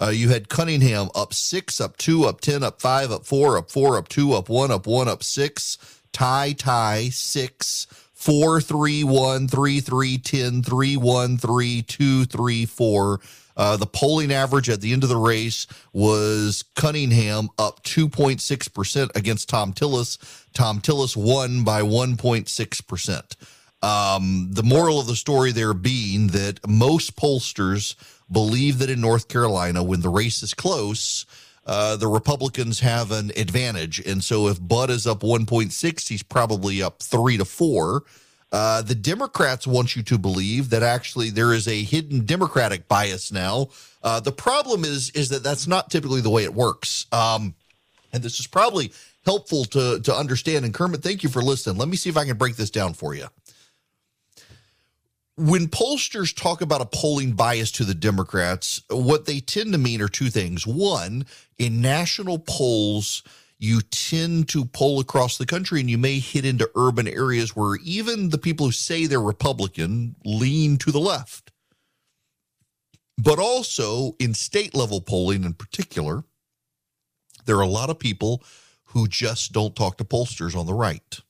Uh, 0.00 0.08
you 0.08 0.30
had 0.30 0.48
Cunningham 0.48 1.10
up 1.14 1.34
six, 1.34 1.80
up 1.80 1.96
two, 1.98 2.24
up 2.24 2.40
10, 2.40 2.62
up 2.62 2.80
five, 2.80 3.10
up 3.10 3.26
four, 3.26 3.58
up 3.58 3.70
four, 3.70 3.98
up 3.98 4.08
two, 4.08 4.32
up 4.32 4.48
one, 4.48 4.70
up 4.70 4.86
one, 4.86 5.08
up 5.08 5.22
six 5.22 5.99
tie, 6.12 6.52
tie, 6.52 7.08
six, 7.10 7.86
four, 8.12 8.60
three, 8.60 9.02
one, 9.04 9.48
three, 9.48 9.80
three, 9.80 10.18
ten, 10.18 10.62
three, 10.62 10.96
one, 10.96 11.38
three, 11.38 11.82
two, 11.82 12.24
three, 12.24 12.66
four. 12.66 13.20
Uh, 13.56 13.76
the 13.76 13.86
polling 13.86 14.32
average 14.32 14.70
at 14.70 14.80
the 14.80 14.92
end 14.92 15.02
of 15.02 15.08
the 15.08 15.16
race 15.16 15.66
was 15.92 16.64
Cunningham 16.76 17.48
up 17.58 17.82
2.6% 17.82 19.14
against 19.14 19.48
Thom 19.48 19.72
Tillis. 19.72 20.18
Thom 20.54 20.80
Tillis 20.80 21.16
won 21.16 21.62
by 21.64 21.82
1.6%. 21.82 23.36
Um, 23.82 24.48
the 24.52 24.62
moral 24.62 25.00
of 25.00 25.06
the 25.06 25.16
story 25.16 25.52
there 25.52 25.74
being 25.74 26.28
that 26.28 26.60
most 26.68 27.16
pollsters 27.16 27.94
believe 28.30 28.78
that 28.78 28.90
in 28.90 29.00
North 29.00 29.28
Carolina, 29.28 29.82
when 29.82 30.00
the 30.00 30.08
race 30.08 30.42
is 30.42 30.54
close, 30.54 31.26
uh, 31.70 31.94
the 31.94 32.08
Republicans 32.08 32.80
have 32.80 33.12
an 33.12 33.30
advantage. 33.36 34.00
And 34.04 34.24
so 34.24 34.48
if 34.48 34.58
Budd 34.60 34.90
is 34.90 35.06
up 35.06 35.20
1.6, 35.20 36.08
he's 36.08 36.22
probably 36.24 36.82
up 36.82 37.00
three 37.00 37.36
to 37.36 37.44
four. 37.44 38.02
Uh, 38.50 38.82
the 38.82 38.96
Democrats 38.96 39.68
want 39.68 39.94
you 39.94 40.02
to 40.02 40.18
believe 40.18 40.70
that 40.70 40.82
actually 40.82 41.30
there 41.30 41.54
is 41.54 41.68
a 41.68 41.84
hidden 41.84 42.26
Democratic 42.26 42.88
bias 42.88 43.30
now. 43.30 43.68
Uh, 44.02 44.18
the 44.18 44.32
problem 44.32 44.84
is 44.84 45.10
is 45.10 45.28
that 45.28 45.44
that's 45.44 45.68
not 45.68 45.90
typically 45.90 46.20
the 46.20 46.28
way 46.28 46.42
it 46.42 46.52
works. 46.52 47.06
Um, 47.12 47.54
and 48.12 48.20
this 48.20 48.40
is 48.40 48.48
probably 48.48 48.92
helpful 49.24 49.64
to 49.66 50.00
to 50.00 50.12
understand. 50.12 50.64
And 50.64 50.74
Kermit, 50.74 51.04
thank 51.04 51.22
you 51.22 51.28
for 51.28 51.40
listening. 51.40 51.76
Let 51.76 51.86
me 51.86 51.96
see 51.96 52.10
if 52.10 52.16
I 52.16 52.24
can 52.24 52.36
break 52.36 52.56
this 52.56 52.70
down 52.70 52.94
for 52.94 53.14
you 53.14 53.28
when 55.40 55.68
pollsters 55.68 56.36
talk 56.36 56.60
about 56.60 56.82
a 56.82 56.86
polling 56.86 57.32
bias 57.32 57.70
to 57.72 57.84
the 57.84 57.94
Democrats, 57.94 58.82
what 58.90 59.24
they 59.24 59.40
tend 59.40 59.72
to 59.72 59.78
mean 59.78 60.02
are 60.02 60.08
two 60.08 60.28
things. 60.28 60.66
One, 60.66 61.24
in 61.58 61.80
national 61.80 62.40
polls, 62.40 63.22
you 63.58 63.80
tend 63.80 64.48
to 64.50 64.66
poll 64.66 65.00
across 65.00 65.38
the 65.38 65.46
country 65.46 65.80
and 65.80 65.88
you 65.88 65.96
may 65.96 66.18
hit 66.18 66.44
into 66.44 66.70
urban 66.76 67.08
areas 67.08 67.56
where 67.56 67.76
even 67.82 68.28
the 68.28 68.38
people 68.38 68.66
who 68.66 68.72
say 68.72 69.06
they're 69.06 69.20
Republican 69.20 70.14
lean 70.26 70.76
to 70.78 70.92
the 70.92 71.00
left. 71.00 71.52
But 73.16 73.38
also 73.38 74.16
in 74.18 74.34
state 74.34 74.74
level 74.74 75.00
polling 75.00 75.44
in 75.44 75.54
particular, 75.54 76.24
there 77.46 77.56
are 77.56 77.62
a 77.62 77.66
lot 77.66 77.88
of 77.88 77.98
people 77.98 78.42
who 78.84 79.08
just 79.08 79.52
don't 79.52 79.74
talk 79.74 79.96
to 79.98 80.04
pollsters 80.04 80.54
on 80.54 80.66
the 80.66 80.74
right. 80.74 81.20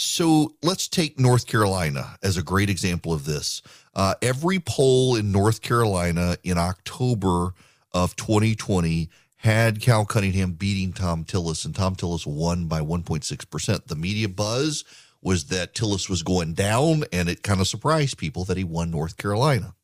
So 0.00 0.54
let's 0.62 0.88
take 0.88 1.20
North 1.20 1.46
Carolina 1.46 2.16
as 2.22 2.38
a 2.38 2.42
great 2.42 2.70
example 2.70 3.12
of 3.12 3.26
this. 3.26 3.60
Uh, 3.94 4.14
every 4.22 4.58
poll 4.58 5.14
in 5.14 5.30
North 5.30 5.60
Carolina 5.60 6.38
in 6.42 6.56
October 6.56 7.52
of 7.92 8.16
2020 8.16 9.10
had 9.36 9.82
Cal 9.82 10.06
Cunningham 10.06 10.52
beating 10.52 10.94
Thom 10.94 11.24
Tillis, 11.24 11.66
and 11.66 11.74
Thom 11.74 11.96
Tillis 11.96 12.26
won 12.26 12.64
by 12.64 12.80
1.6%. 12.80 13.86
The 13.88 13.94
media 13.94 14.30
buzz 14.30 14.84
was 15.20 15.44
that 15.44 15.74
Tillis 15.74 16.08
was 16.08 16.22
going 16.22 16.54
down, 16.54 17.04
and 17.12 17.28
it 17.28 17.42
kind 17.42 17.60
of 17.60 17.68
surprised 17.68 18.16
people 18.16 18.44
that 18.46 18.56
he 18.56 18.64
won 18.64 18.90
North 18.90 19.18
Carolina. 19.18 19.74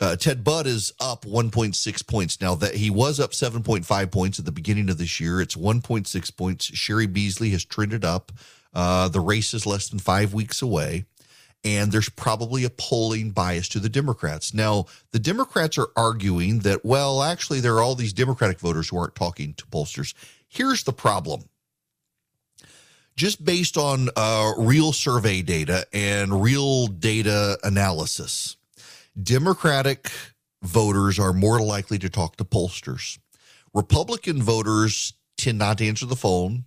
Uh, 0.00 0.16
Ted 0.16 0.42
Budd 0.42 0.66
is 0.66 0.92
up 1.00 1.24
1.6 1.24 2.06
points 2.08 2.40
now. 2.40 2.56
That 2.56 2.74
he 2.74 2.90
was 2.90 3.20
up 3.20 3.30
7.5 3.30 4.10
points 4.10 4.40
at 4.40 4.44
the 4.44 4.50
beginning 4.50 4.90
of 4.90 4.98
this 4.98 5.20
year. 5.20 5.40
It's 5.40 5.54
1.6 5.54 6.36
points. 6.36 6.66
Cheri 6.66 7.06
Beasley 7.06 7.50
has 7.50 7.64
trended 7.64 8.04
up. 8.04 8.32
Uh, 8.74 9.08
the 9.08 9.20
race 9.20 9.54
is 9.54 9.66
less 9.66 9.88
than 9.88 9.98
five 9.98 10.34
weeks 10.34 10.60
away, 10.60 11.04
and 11.64 11.92
there's 11.92 12.08
probably 12.08 12.64
a 12.64 12.70
polling 12.70 13.30
bias 13.30 13.68
to 13.68 13.78
the 13.78 13.88
Democrats. 13.88 14.52
Now, 14.52 14.86
the 15.12 15.18
Democrats 15.18 15.78
are 15.78 15.88
arguing 15.96 16.60
that, 16.60 16.84
well, 16.84 17.22
actually, 17.22 17.60
there 17.60 17.74
are 17.74 17.82
all 17.82 17.94
these 17.94 18.12
Democratic 18.12 18.58
voters 18.58 18.88
who 18.88 18.98
aren't 18.98 19.14
talking 19.14 19.54
to 19.54 19.66
pollsters. 19.66 20.14
Here's 20.48 20.82
the 20.84 20.92
problem 20.92 21.44
just 23.16 23.44
based 23.44 23.76
on 23.76 24.08
uh, 24.16 24.52
real 24.58 24.92
survey 24.92 25.42
data 25.42 25.86
and 25.92 26.42
real 26.42 26.88
data 26.88 27.58
analysis. 27.62 28.56
Democratic 29.20 30.10
voters 30.62 31.18
are 31.18 31.32
more 31.32 31.60
likely 31.60 31.98
to 31.98 32.08
talk 32.08 32.36
to 32.36 32.44
pollsters. 32.44 33.18
Republican 33.72 34.42
voters 34.42 35.12
tend 35.36 35.58
not 35.58 35.78
to 35.78 35.86
answer 35.86 36.06
the 36.06 36.16
phone, 36.16 36.64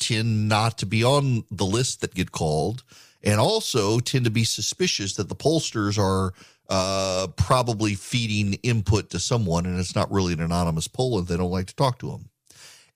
tend 0.00 0.48
not 0.48 0.78
to 0.78 0.86
be 0.86 1.04
on 1.04 1.44
the 1.50 1.66
list 1.66 2.00
that 2.00 2.14
get 2.14 2.32
called, 2.32 2.82
and 3.22 3.38
also 3.38 4.00
tend 4.00 4.24
to 4.24 4.30
be 4.30 4.44
suspicious 4.44 5.14
that 5.14 5.28
the 5.28 5.36
pollsters 5.36 5.98
are 5.98 6.32
uh, 6.70 7.26
probably 7.36 7.94
feeding 7.94 8.54
input 8.62 9.10
to 9.10 9.18
someone 9.18 9.66
and 9.66 9.78
it's 9.78 9.96
not 9.96 10.10
really 10.10 10.32
an 10.32 10.40
anonymous 10.40 10.86
poll 10.86 11.18
and 11.18 11.26
they 11.26 11.36
don't 11.36 11.50
like 11.50 11.66
to 11.66 11.74
talk 11.74 11.98
to 11.98 12.10
them. 12.10 12.30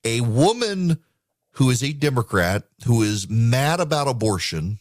A 0.05 0.21
woman 0.21 0.99
who 1.53 1.71
is 1.71 1.83
a 1.83 1.93
Democrat 1.93 2.63
who 2.87 3.03
is 3.03 3.29
mad 3.29 3.81
about 3.81 4.07
abortion 4.07 4.79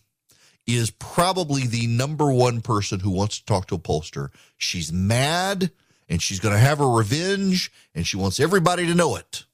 is 0.68 0.92
probably 0.92 1.66
the 1.66 1.88
number 1.88 2.32
one 2.32 2.62
person 2.62 3.00
who 3.00 3.10
wants 3.10 3.40
to 3.40 3.46
talk 3.46 3.68
to 3.68 3.76
a 3.76 3.80
pollster. 3.80 4.30
She's 4.58 4.94
mad 4.94 5.72
and 6.08 6.22
she's 6.22 6.40
going 6.40 6.54
to 6.54 6.60
have 6.60 6.78
her 6.78 6.90
revenge 6.90 7.72
and 7.96 8.06
she 8.06 8.18
wants 8.18 8.40
everybody 8.40 8.86
to 8.86 8.94
know 8.94 9.16
it. 9.16 9.46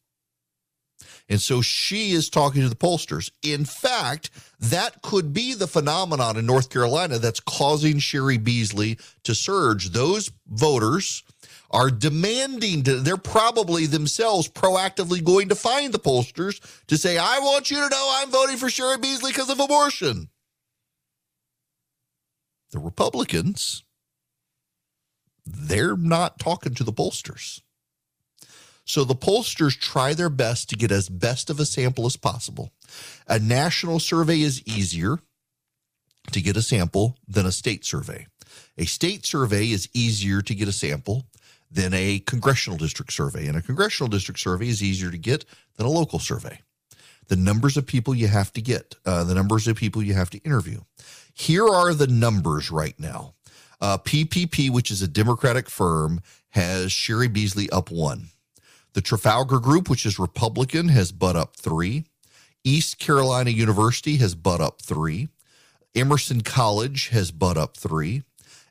And 1.29 1.39
so 1.39 1.61
she 1.61 2.11
is 2.11 2.29
talking 2.29 2.63
to 2.63 2.69
the 2.69 2.75
pollsters. 2.75 3.31
In 3.43 3.63
fact, 3.63 4.31
that 4.59 5.01
could 5.03 5.31
be 5.31 5.53
the 5.53 5.67
phenomenon 5.67 6.37
in 6.37 6.45
North 6.47 6.71
Carolina 6.71 7.19
that's 7.19 7.39
causing 7.39 7.99
Cheri 7.99 8.37
Beasley 8.43 8.97
to 9.23 9.35
surge. 9.35 9.91
Those 9.91 10.31
voters 10.47 11.23
are 11.71 11.91
demanding 11.91 12.81
to, 12.83 12.95
they're 12.95 13.15
probably 13.15 13.85
themselves 13.85 14.49
proactively 14.49 15.23
going 15.23 15.49
to 15.49 15.55
find 15.55 15.93
the 15.93 15.99
pollsters 15.99 16.59
to 16.87 16.97
say, 16.97 17.19
I 17.19 17.39
want 17.39 17.69
you 17.69 17.77
to 17.77 17.89
know 17.89 18.17
I'm 18.17 18.31
voting 18.31 18.57
for 18.57 18.69
Cheri 18.69 18.97
Beasley 18.99 19.31
because 19.31 19.51
of 19.51 19.59
abortion. 19.59 20.29
The 22.71 22.79
Republicans, 22.79 23.83
they're 25.45 25.97
not 25.97 26.39
talking 26.39 26.73
to 26.75 26.83
the 26.83 26.93
pollsters. 26.93 27.61
So 28.89 29.03
the 29.03 29.13
pollsters 29.13 29.79
try 29.79 30.15
their 30.15 30.31
best 30.31 30.67
to 30.69 30.75
get 30.75 30.91
as 30.91 31.09
best 31.09 31.51
of 31.51 31.59
a 31.59 31.65
sample 31.65 32.07
as 32.07 32.17
possible. 32.17 32.71
A 33.27 33.37
national 33.37 33.99
survey 33.99 34.41
is 34.41 34.63
easier 34.65 35.19
to 36.31 36.41
get 36.41 36.57
a 36.57 36.63
sample 36.63 37.15
than 37.27 37.45
a 37.45 37.51
state 37.51 37.85
survey. 37.85 38.25
A 38.79 38.85
state 38.85 39.27
survey 39.27 39.69
is 39.69 39.89
easier 39.93 40.41
to 40.41 40.55
get 40.55 40.67
a 40.67 40.71
sample 40.71 41.27
than 41.69 41.93
a 41.93 42.17
congressional 42.25 42.79
district 42.79 43.13
survey, 43.13 43.45
and 43.45 43.55
a 43.55 43.61
congressional 43.61 44.09
district 44.09 44.39
survey 44.39 44.69
is 44.69 44.81
easier 44.81 45.11
to 45.11 45.19
get 45.19 45.45
than 45.77 45.85
a 45.85 45.91
local 45.91 46.17
survey. 46.17 46.59
The 47.27 47.35
numbers 47.35 47.77
of 47.77 47.85
people 47.85 48.15
you 48.15 48.27
have 48.27 48.51
to 48.53 48.61
get, 48.61 48.95
uh, 49.05 49.23
the 49.23 49.35
numbers 49.35 49.67
of 49.67 49.75
people 49.75 50.01
you 50.01 50.15
have 50.15 50.31
to 50.31 50.39
interview. 50.39 50.81
Here 51.35 51.67
are 51.67 51.93
the 51.93 52.07
numbers 52.07 52.71
right 52.71 52.99
now. 52.99 53.35
Uh, 53.79 53.99
PPP, 53.99 54.71
which 54.71 54.89
is 54.89 55.03
a 55.03 55.07
Democratic 55.07 55.69
firm, 55.69 56.21
has 56.49 56.91
Cheri 56.91 57.27
Beasley 57.27 57.69
up 57.69 57.91
one. 57.91 58.29
The 58.93 59.01
Trafalgar 59.01 59.59
Group, 59.59 59.89
which 59.89 60.05
is 60.05 60.19
Republican, 60.19 60.89
has 60.89 61.11
Budd 61.11 61.35
up 61.35 61.55
three. 61.55 62.05
East 62.63 62.99
Carolina 62.99 63.51
University 63.51 64.17
has 64.17 64.35
Budd 64.35 64.61
up 64.61 64.81
three. 64.81 65.29
Emerson 65.95 66.41
College 66.41 67.09
has 67.09 67.31
Budd 67.31 67.57
up 67.57 67.77
three. 67.77 68.23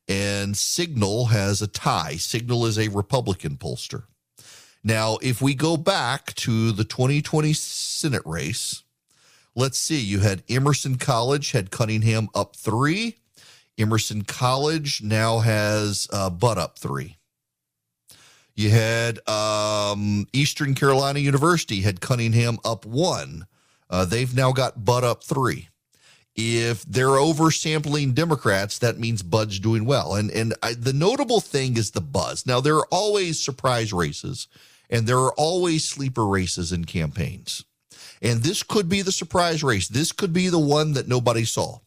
And 0.09 0.55
Cygnal 0.55 1.29
has 1.29 1.61
a 1.61 1.67
tie. 1.67 2.15
Cygnal 2.15 2.67
is 2.67 2.79
a 2.79 2.89
Republican 2.89 3.57
pollster. 3.57 4.05
Now, 4.83 5.19
if 5.21 5.43
we 5.43 5.55
go 5.55 5.77
back 5.77 6.35
to 6.37 6.73
the 6.73 6.85
2020 6.85 7.53
Senate 7.53 8.23
race, 8.25 8.83
let's 9.55 9.79
see, 9.79 10.01
you 10.01 10.21
had 10.21 10.43
Emerson 10.49 10.97
College 10.97 11.53
had 11.53 11.71
Cunningham 11.71 12.29
up 12.35 12.57
three. 12.57 13.17
Emerson 13.77 14.23
College 14.23 15.03
now 15.03 15.41
has 15.41 16.09
uh, 16.11 16.31
Budd 16.31 16.59
up 16.59 16.79
three. 16.79 17.18
You 18.59 18.71
had 18.71 19.21
um, 19.29 20.27
Eastern 20.33 20.75
Carolina 20.75 21.21
University 21.21 21.83
had 21.83 22.01
Cunningham 22.01 22.59
up 22.65 22.85
one. 22.85 23.47
Uh, 23.89 24.05
they've 24.05 24.35
now 24.35 24.51
got 24.51 24.85
Budd 24.85 25.05
up 25.05 25.23
three. 25.23 25.69
If 26.35 26.83
they're 26.83 27.07
oversampling 27.07 28.17
Democrats, 28.17 28.81
that 28.81 28.99
means 28.99 29.23
Budd's 29.23 29.61
doing 29.61 29.85
well. 29.85 30.17
And 30.17 30.29
and 30.33 30.55
I, 30.61 30.75
the 30.75 30.93
notable 30.93 31.41
thing 31.41 31.77
is 31.77 31.93
the 31.93 32.01
buzz. 32.01 32.47
Now 32.47 32.61
there 32.61 32.75
are 32.75 32.89
always 32.91 33.41
surprise 33.41 33.93
races, 33.93 34.49
and 34.91 35.07
there 35.07 35.19
are 35.19 35.35
always 35.35 35.89
sleeper 35.89 36.27
races 36.27 36.73
in 36.73 36.85
campaigns. 36.85 37.65
And 38.21 38.43
this 38.43 38.65
could 38.65 38.89
be 38.89 39.03
the 39.03 39.13
surprise 39.13 39.63
race. 39.63 39.87
This 39.87 40.11
could 40.11 40.33
be 40.33 40.49
the 40.49 40.59
one 40.59 40.95
that 40.95 41.07
nobody 41.07 41.45
saw. 41.45 41.79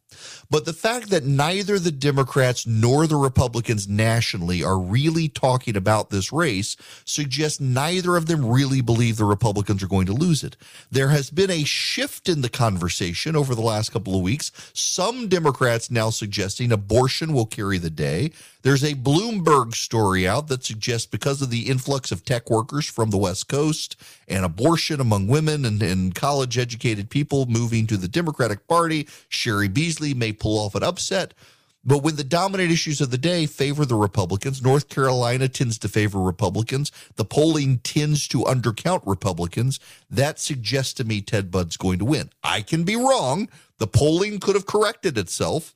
But 0.50 0.66
the 0.66 0.74
fact 0.74 1.10
that 1.10 1.24
neither 1.24 1.80
the 1.80 1.92
Democrats 1.92 2.68
nor 2.68 3.08
the 3.08 3.16
Republicans 3.16 3.88
nationally 3.88 4.64
are 4.64 4.80
really 4.80 5.28
talking 5.28 5.76
about 5.76 6.10
this 6.10 6.32
race 6.32 6.76
suggests 7.06 7.60
neither 7.60 8.18
of 8.18 8.26
them 8.26 8.46
really 8.46 8.82
believe 8.82 9.18
the 9.18 9.26
Republicans 9.26 9.82
are 9.84 9.88
going 9.88 10.06
to 10.08 10.14
lose 10.14 10.44
it. 10.44 10.58
There 10.92 11.10
has 11.10 11.30
been 11.30 11.52
a 11.52 11.64
shift 11.64 12.28
in 12.28 12.42
the 12.42 12.50
conversation 12.50 13.36
over 13.36 13.56
the 13.56 13.62
last 13.62 13.92
couple 13.92 14.16
of 14.16 14.22
weeks. 14.22 14.52
Some 14.74 15.28
Democrats 15.28 15.90
now 15.92 16.10
suggesting 16.10 16.72
abortion 16.72 17.34
will 17.34 17.46
carry 17.46 17.78
the 17.78 17.90
day. 17.90 18.32
There's 18.64 18.84
a 18.84 18.94
Bloomberg 18.94 19.74
story 19.74 20.28
out 20.28 20.48
that 20.50 20.64
suggests 20.64 21.08
because 21.08 21.42
of 21.42 21.50
the 21.50 21.68
influx 21.68 22.12
of 22.12 22.24
tech 22.24 22.50
workers 22.50 22.86
from 22.86 23.10
the 23.10 23.18
West 23.18 23.48
Coast 23.48 23.96
and 24.28 24.46
abortion 24.46 25.00
among 25.00 25.28
women 25.28 25.66
and, 25.66 25.82
and 25.82 26.14
college 26.14 26.58
educated 26.58 27.10
people 27.10 27.48
moving 27.48 27.88
to 27.88 27.98
the 27.98 28.08
Democratic 28.08 28.68
Party, 28.68 29.08
Cheri 29.30 29.68
Beasley 29.68 30.11
may 30.14 30.34
pull 30.34 30.60
off 30.60 30.76
an 30.76 30.84
upset. 30.84 31.34
But 31.84 32.04
when 32.04 32.16
the 32.16 32.24
dominant 32.24 32.72
issues 32.72 33.02
of 33.02 33.10
the 33.10 33.18
day 33.18 33.48
favor 33.48 33.86
the 33.86 33.96
Republicans, 33.96 34.62
North 34.62 34.88
Carolina 34.88 35.48
tends 35.48 35.80
to 35.80 35.90
favor 35.90 36.20
Republicans. 36.20 36.92
The 37.16 37.26
polling 37.26 37.80
tends 37.80 38.28
to 38.30 38.44
undercount 38.44 39.02
Republicans. 39.06 39.80
That 40.10 40.40
suggests 40.40 40.94
to 40.96 41.04
me 41.04 41.22
Ted 41.22 41.50
Budd's 41.50 41.78
going 41.78 41.98
to 42.00 42.06
win. 42.06 42.30
I 42.44 42.62
can 42.62 42.84
be 42.84 42.96
wrong. 42.96 43.50
The 43.80 43.88
polling 43.88 44.40
could 44.40 44.54
have 44.54 44.68
corrected 44.68 45.18
itself 45.18 45.74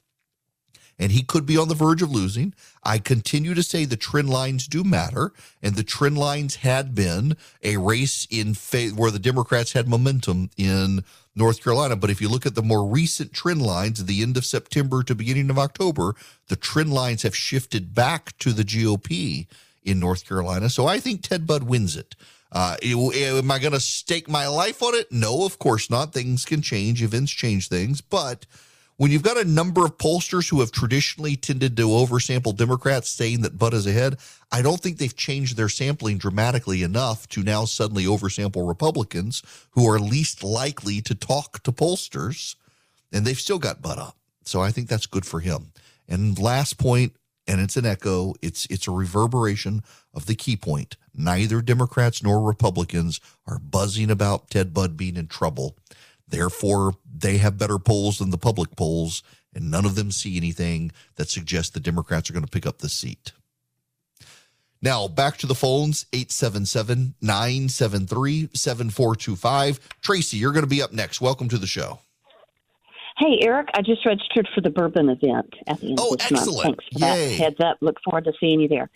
and 0.98 1.12
he 1.12 1.24
could 1.24 1.46
be 1.46 1.58
on 1.58 1.68
the 1.68 1.76
verge 1.76 2.02
of 2.02 2.12
losing. 2.12 2.54
I 2.84 3.00
continue 3.00 3.54
to 3.54 3.64
say 3.64 3.86
the 3.86 3.98
trend 3.98 4.30
lines 4.30 4.68
do 4.68 4.84
matter, 4.84 5.34
and 5.62 5.76
the 5.76 5.84
trend 5.84 6.18
lines 6.18 6.58
had 6.58 6.96
been 6.96 7.36
a 7.64 7.78
race 7.78 8.28
in 8.30 8.54
fa- 8.54 8.92
where 8.96 9.12
the 9.12 9.20
Democrats 9.20 9.74
had 9.74 9.88
momentum 9.88 10.50
in 10.58 11.04
North 11.36 11.64
Carolina. 11.64 11.96
But 11.96 12.10
if 12.10 12.22
you 12.22 12.30
look 12.30 12.46
at 12.46 12.56
the 12.56 12.62
more 12.62 12.86
recent 12.86 13.34
trend 13.34 13.62
lines 13.62 14.06
the 14.06 14.22
end 14.22 14.38
of 14.38 14.46
September 14.46 15.04
to 15.04 15.16
beginning 15.16 15.50
of 15.50 15.60
October, 15.60 16.16
the 16.48 16.56
trend 16.56 16.94
lines 16.94 17.24
have 17.24 17.36
shifted 17.36 17.94
back 17.94 18.38
to 18.40 18.54
the 18.54 18.64
GOP 18.64 19.48
in 19.84 20.00
North 20.00 20.28
Carolina. 20.28 20.70
So 20.70 20.88
I 20.88 21.00
think 21.00 21.22
Ted 21.22 21.46
Budd 21.46 21.64
wins 21.64 21.96
it. 21.96 22.16
Uh, 22.52 22.78
am 22.84 23.52
I 23.52 23.60
going 23.60 23.74
to 23.74 23.80
stake 23.80 24.30
my 24.30 24.48
life 24.48 24.82
on 24.82 24.96
it? 24.96 25.12
No, 25.12 25.46
of 25.46 25.60
course 25.60 25.90
not. 25.90 26.14
Things 26.14 26.46
can 26.46 26.62
change, 26.62 27.04
events 27.04 27.32
change 27.32 27.68
things, 27.68 28.00
but 28.00 28.46
when 28.98 29.12
you've 29.12 29.24
got 29.24 29.38
a 29.38 29.44
number 29.44 29.86
of 29.86 29.98
pollsters 29.98 30.50
who 30.50 30.62
have 30.62 30.72
traditionally 30.72 31.36
tended 31.36 31.76
to 31.76 31.84
oversample 31.84 32.56
Democrats 32.56 33.10
saying 33.10 33.42
that 33.42 33.58
Budd 33.58 33.74
is 33.74 33.86
ahead, 33.86 34.18
I 34.52 34.62
don't 34.62 34.80
think 34.80 34.98
they've 34.98 35.16
changed 35.16 35.58
their 35.58 35.70
sampling 35.70 36.18
dramatically 36.18 36.82
enough 36.82 37.28
to 37.30 37.44
now 37.44 37.66
suddenly 37.66 38.06
oversample 38.06 38.68
Republicans 38.68 39.44
who 39.72 39.86
are 39.88 40.00
least 40.00 40.44
likely 40.44 41.02
to 41.02 41.16
talk 41.16 41.62
to 41.64 41.72
pollsters, 41.72 42.56
and 43.12 43.26
they've 43.26 43.40
still 43.40 43.60
got 43.60 43.82
Budd 43.82 44.00
up. 44.00 44.18
So 44.46 44.62
I 44.62 44.72
think 44.72 44.88
that's 44.88 45.08
good 45.08 45.26
for 45.26 45.42
him. 45.42 45.72
And 46.08 46.40
last 46.40 46.78
point, 46.78 47.14
and 47.48 47.60
it's 47.60 47.78
an 47.78 47.86
echo, 47.86 48.34
it's 48.42 48.66
it's 48.68 48.88
a 48.88 48.92
reverberation 48.92 49.84
of 50.14 50.26
the 50.26 50.36
key 50.36 50.56
point. 50.56 50.98
Neither 51.14 51.62
Democrats 51.62 52.24
nor 52.24 52.42
Republicans 52.42 53.20
are 53.48 53.60
buzzing 53.60 54.10
about 54.10 54.50
Ted 54.50 54.74
Budd 54.74 54.98
being 54.98 55.16
in 55.16 55.28
trouble. 55.28 55.76
Therefore, 56.28 56.96
they 57.12 57.38
have 57.38 57.58
better 57.58 57.78
polls 57.78 58.18
than 58.18 58.32
the 58.32 58.38
public 58.38 58.76
polls, 58.76 59.24
and 59.54 59.70
none 59.70 59.86
of 59.86 59.96
them 59.96 60.12
see 60.12 60.38
anything 60.38 60.92
that 61.16 61.30
suggests 61.30 61.72
the 61.72 61.80
Democrats 61.80 62.30
are 62.30 62.34
going 62.34 62.46
to 62.46 62.52
pick 62.52 62.66
up 62.66 62.80
the 62.80 62.90
seat. 62.90 63.32
Now, 64.82 65.08
back 65.08 65.38
to 65.38 65.48
the 65.48 65.56
phones 65.56 66.06
877 66.14 67.16
973 67.22 68.50
7425. 68.54 69.80
Tracy, 70.02 70.38
you're 70.38 70.52
going 70.52 70.64
to 70.64 70.70
be 70.70 70.82
up 70.82 70.94
next. 70.94 71.22
Welcome 71.22 71.50
to 71.50 71.58
the 71.58 71.68
show. 71.68 72.00
Hey, 73.18 73.40
Erick, 73.42 73.70
I 73.74 73.82
just 73.82 74.06
registered 74.06 74.48
for 74.54 74.60
the 74.62 74.70
bourbon 74.70 75.10
event 75.10 75.54
at 75.68 75.80
the 75.80 75.88
end 75.88 76.00
oh, 76.02 76.14
of 76.14 76.20
this 76.20 76.32
excellent. 76.32 76.68
month. 76.68 76.80
Thanks 76.82 76.86
for 76.94 77.00
Yay. 77.00 77.30
that. 77.30 77.44
Heads 77.44 77.60
up. 77.64 77.78
Look 77.82 77.96
forward 78.04 78.26
to 78.26 78.34
seeing 78.40 78.60
you 78.60 78.68
there. 78.68 78.90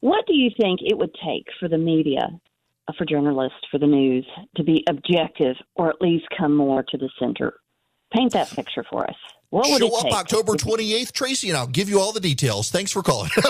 What 0.00 0.26
do 0.26 0.34
you 0.34 0.50
think 0.60 0.80
it 0.82 0.98
would 0.98 1.14
take 1.24 1.46
for 1.60 1.68
the 1.68 1.78
media 1.78 2.28
for 2.96 3.04
journalists 3.04 3.58
for 3.70 3.78
the 3.78 3.86
news 3.86 4.26
to 4.56 4.64
be 4.64 4.84
objective 4.88 5.56
or 5.76 5.88
at 5.88 6.00
least 6.00 6.26
come 6.36 6.56
more 6.56 6.82
to 6.82 6.98
the 6.98 7.08
center. 7.18 7.54
Paint 8.12 8.32
that 8.32 8.50
picture 8.50 8.84
for 8.90 9.08
us. 9.08 9.16
What 9.50 9.68
would 9.70 9.80
Show 9.80 9.86
it 9.86 9.94
up 9.94 10.02
take? 10.02 10.12
October 10.12 10.52
28th, 10.54 11.12
Tracy, 11.12 11.48
and 11.48 11.58
I'll 11.58 11.66
give 11.66 11.88
you 11.88 12.00
all 12.00 12.12
the 12.12 12.20
details. 12.20 12.70
Thanks 12.70 12.92
for 12.92 13.02
calling. 13.02 13.30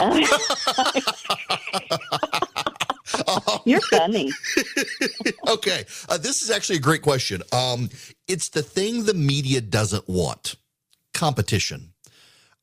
You're 3.64 3.80
funny. 3.82 4.32
okay. 5.48 5.84
Uh, 6.08 6.16
this 6.18 6.42
is 6.42 6.50
actually 6.50 6.76
a 6.76 6.80
great 6.80 7.02
question. 7.02 7.42
Um, 7.52 7.90
it's 8.28 8.48
the 8.48 8.62
thing 8.62 9.04
the 9.04 9.14
media 9.14 9.60
doesn't 9.60 10.08
want 10.08 10.56
competition. 11.12 11.92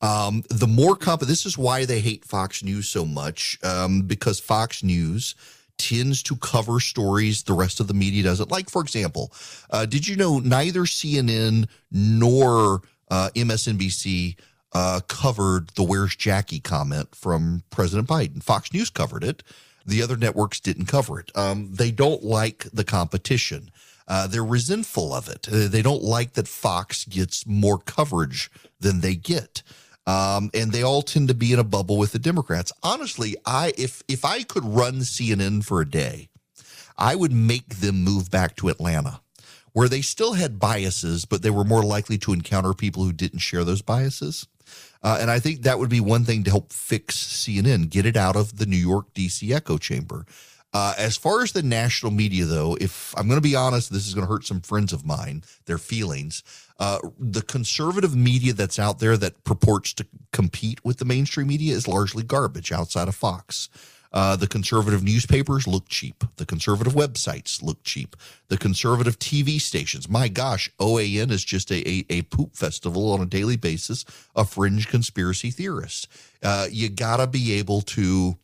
Um, 0.02 0.44
the 0.50 0.68
more 0.68 0.96
comp, 0.96 1.22
this 1.22 1.46
is 1.46 1.58
why 1.58 1.86
they 1.86 2.00
hate 2.00 2.24
Fox 2.24 2.64
News 2.64 2.88
so 2.88 3.04
much, 3.04 3.58
um, 3.64 4.04
because 4.04 4.40
Fox 4.40 4.84
News 4.84 5.36
tends 5.78 6.24
to 6.24 6.36
cover 6.36 6.80
stories 6.80 7.44
the 7.44 7.54
rest 7.54 7.80
of 7.80 7.88
the 7.88 7.94
media 7.94 8.24
doesn't. 8.24 8.52
Like, 8.52 8.70
for 8.70 8.82
example, 8.82 9.32
uh, 9.70 9.86
did 9.86 10.08
you 10.08 10.16
know 10.16 10.40
neither 10.40 10.82
CNN 10.82 11.68
nor 11.92 12.82
uh, 13.10 13.30
MSNBC 13.36 14.38
uh, 14.74 15.02
covered 15.08 15.70
the 15.70 15.84
"Where's 15.84 16.16
Jackie" 16.16 16.60
comment 16.60 17.16
from 17.16 17.64
President 17.70 18.08
Biden? 18.08 18.44
Fox 18.44 18.74
News 18.74 18.90
covered 18.90 19.24
it. 19.24 19.44
The 19.86 20.02
other 20.02 20.18
networks 20.18 20.60
didn't 20.60 20.88
cover 20.88 21.20
it. 21.20 21.32
Um, 21.36 21.74
they 21.74 21.92
don't 21.92 22.24
like 22.24 22.68
the 22.74 22.84
competition. 22.84 23.72
Uh, 24.08 24.28
they're 24.28 24.44
resentful 24.44 25.14
of 25.14 25.28
it. 25.28 25.48
Uh, 25.52 25.68
they 25.68 25.82
don't 25.82 26.04
like 26.04 26.34
that 26.34 26.48
Fox 26.48 27.06
gets 27.06 27.46
more 27.46 27.78
coverage 27.78 28.50
than 28.80 29.02
they 29.02 29.16
get. 29.16 29.64
Um, 30.08 30.50
and 30.54 30.72
they 30.72 30.84
all 30.84 31.02
tend 31.02 31.28
to 31.28 31.34
be 31.36 31.52
in 31.52 31.60
a 31.60 31.66
bubble 31.66 31.98
with 31.98 32.14
the 32.14 32.20
Democrats. 32.20 32.72
Honestly, 32.82 33.36
I 33.46 33.74
if 33.78 34.02
if 34.08 34.24
I 34.24 34.44
could 34.44 34.64
run 34.64 35.02
CNN 35.02 35.66
for 35.66 35.82
a 35.82 35.90
day, 35.90 36.30
I 36.98 37.14
would 37.16 37.34
make 37.34 37.82
them 37.82 38.04
move 38.04 38.32
back 38.32 38.56
to 38.56 38.70
Atlanta, 38.70 39.20
where 39.74 39.90
they 39.90 40.02
still 40.02 40.34
had 40.34 40.60
biases, 40.60 41.26
but 41.26 41.42
they 41.42 41.50
were 41.50 41.66
more 41.66 41.84
likely 41.84 42.18
to 42.20 42.32
encounter 42.32 42.74
people 42.74 43.04
who 43.04 43.12
didn't 43.12 43.40
share 43.40 43.66
those 43.66 43.82
biases. 43.82 44.48
Uh, 45.04 45.18
and 45.22 45.30
I 45.30 45.40
think 45.40 45.62
that 45.62 45.78
would 45.78 45.90
be 45.90 46.00
one 46.00 46.24
thing 46.24 46.44
to 46.46 46.50
help 46.50 46.72
fix 46.72 47.16
CNN, 47.16 47.90
get 47.90 48.06
it 48.06 48.18
out 48.18 48.36
of 48.36 48.58
the 48.58 48.66
New 48.66 48.78
York 48.78 49.14
DC 49.14 49.54
echo 49.54 49.78
chamber. 49.78 50.26
Uh, 50.74 50.94
as 50.98 51.16
far 51.16 51.44
as 51.44 51.54
the 51.54 51.64
national 51.64 52.12
media, 52.12 52.46
though, 52.46 52.78
if 52.80 53.14
I'm 53.18 53.28
going 53.28 53.38
to 53.38 53.42
be 53.42 53.56
honest, 53.56 53.92
this 53.92 54.08
is 54.08 54.14
going 54.14 54.28
to 54.28 54.32
hurt 54.32 54.46
some 54.46 54.62
friends 54.62 54.92
of 54.92 55.06
mine, 55.06 55.44
their 55.66 55.78
feelings. 55.78 56.44
Uh, 56.80 57.00
the 57.20 57.42
conservative 57.42 58.16
media 58.16 58.54
that's 58.54 58.78
out 58.78 59.00
there 59.00 59.18
that 59.18 59.44
purports 59.44 59.94
to 59.94 60.06
compete 60.32 60.84
with 60.86 60.98
the 60.98 61.06
mainstream 61.06 61.48
media 61.48 61.76
is 61.76 61.88
largely 61.88 62.24
garbage 62.24 62.72
outside 62.72 63.08
of 63.08 63.16
Fox. 63.16 63.70
Uh, 64.14 64.36
the 64.36 64.48
conservative 64.48 65.04
newspapers 65.04 65.68
look 65.68 65.88
cheap. 65.90 66.24
The 66.38 66.46
conservative 66.46 66.94
websites 66.94 67.62
look 67.62 67.84
cheap. 67.84 68.16
The 68.48 68.58
conservative 68.58 69.20
TV 69.20 69.60
stations, 69.60 70.08
my 70.08 70.28
gosh, 70.28 70.72
OAN 70.80 71.30
is 71.30 71.44
just 71.44 71.72
a, 71.72 71.88
a, 71.88 72.06
a 72.10 72.22
poop 72.24 72.56
festival 72.56 73.12
on 73.12 73.22
a 73.22 73.26
daily 73.26 73.58
basis 73.58 74.06
of 74.36 74.50
fringe 74.50 74.88
conspiracy 74.88 75.52
theorists. 75.52 76.08
Uh, 76.42 76.68
you 76.72 76.90
got 76.90 77.18
to 77.18 77.28
be 77.28 77.54
able 77.54 77.82
to 77.82 78.38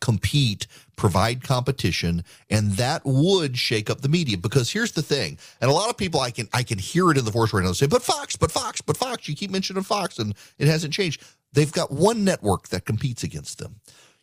compete, 0.00 0.66
provide 0.96 1.42
competition, 1.42 2.24
and 2.50 2.72
that 2.72 3.02
would 3.04 3.56
shake 3.58 3.90
up 3.90 4.00
the 4.00 4.08
media. 4.08 4.38
Because 4.38 4.70
here's 4.70 4.92
the 4.92 5.02
thing, 5.02 5.38
and 5.60 5.70
a 5.70 5.74
lot 5.74 5.90
of 5.90 5.96
people 5.96 6.20
I 6.20 6.30
can 6.30 6.48
I 6.52 6.62
can 6.62 6.78
hear 6.78 7.10
it 7.10 7.18
in 7.18 7.24
the 7.24 7.30
voice 7.30 7.52
right 7.52 7.64
now 7.64 7.72
say, 7.72 7.86
"But 7.86 8.02
Fox, 8.02 8.36
but 8.36 8.50
Fox, 8.50 8.80
but 8.80 8.96
Fox." 8.96 9.28
You 9.28 9.34
keep 9.34 9.50
mentioning 9.50 9.82
Fox, 9.82 10.18
and 10.18 10.34
it 10.58 10.68
hasn't 10.68 10.92
changed. 10.92 11.22
They've 11.52 11.72
got 11.72 11.92
one 11.92 12.24
network 12.24 12.68
that 12.68 12.84
competes 12.84 13.22
against 13.22 13.58
them. 13.58 13.76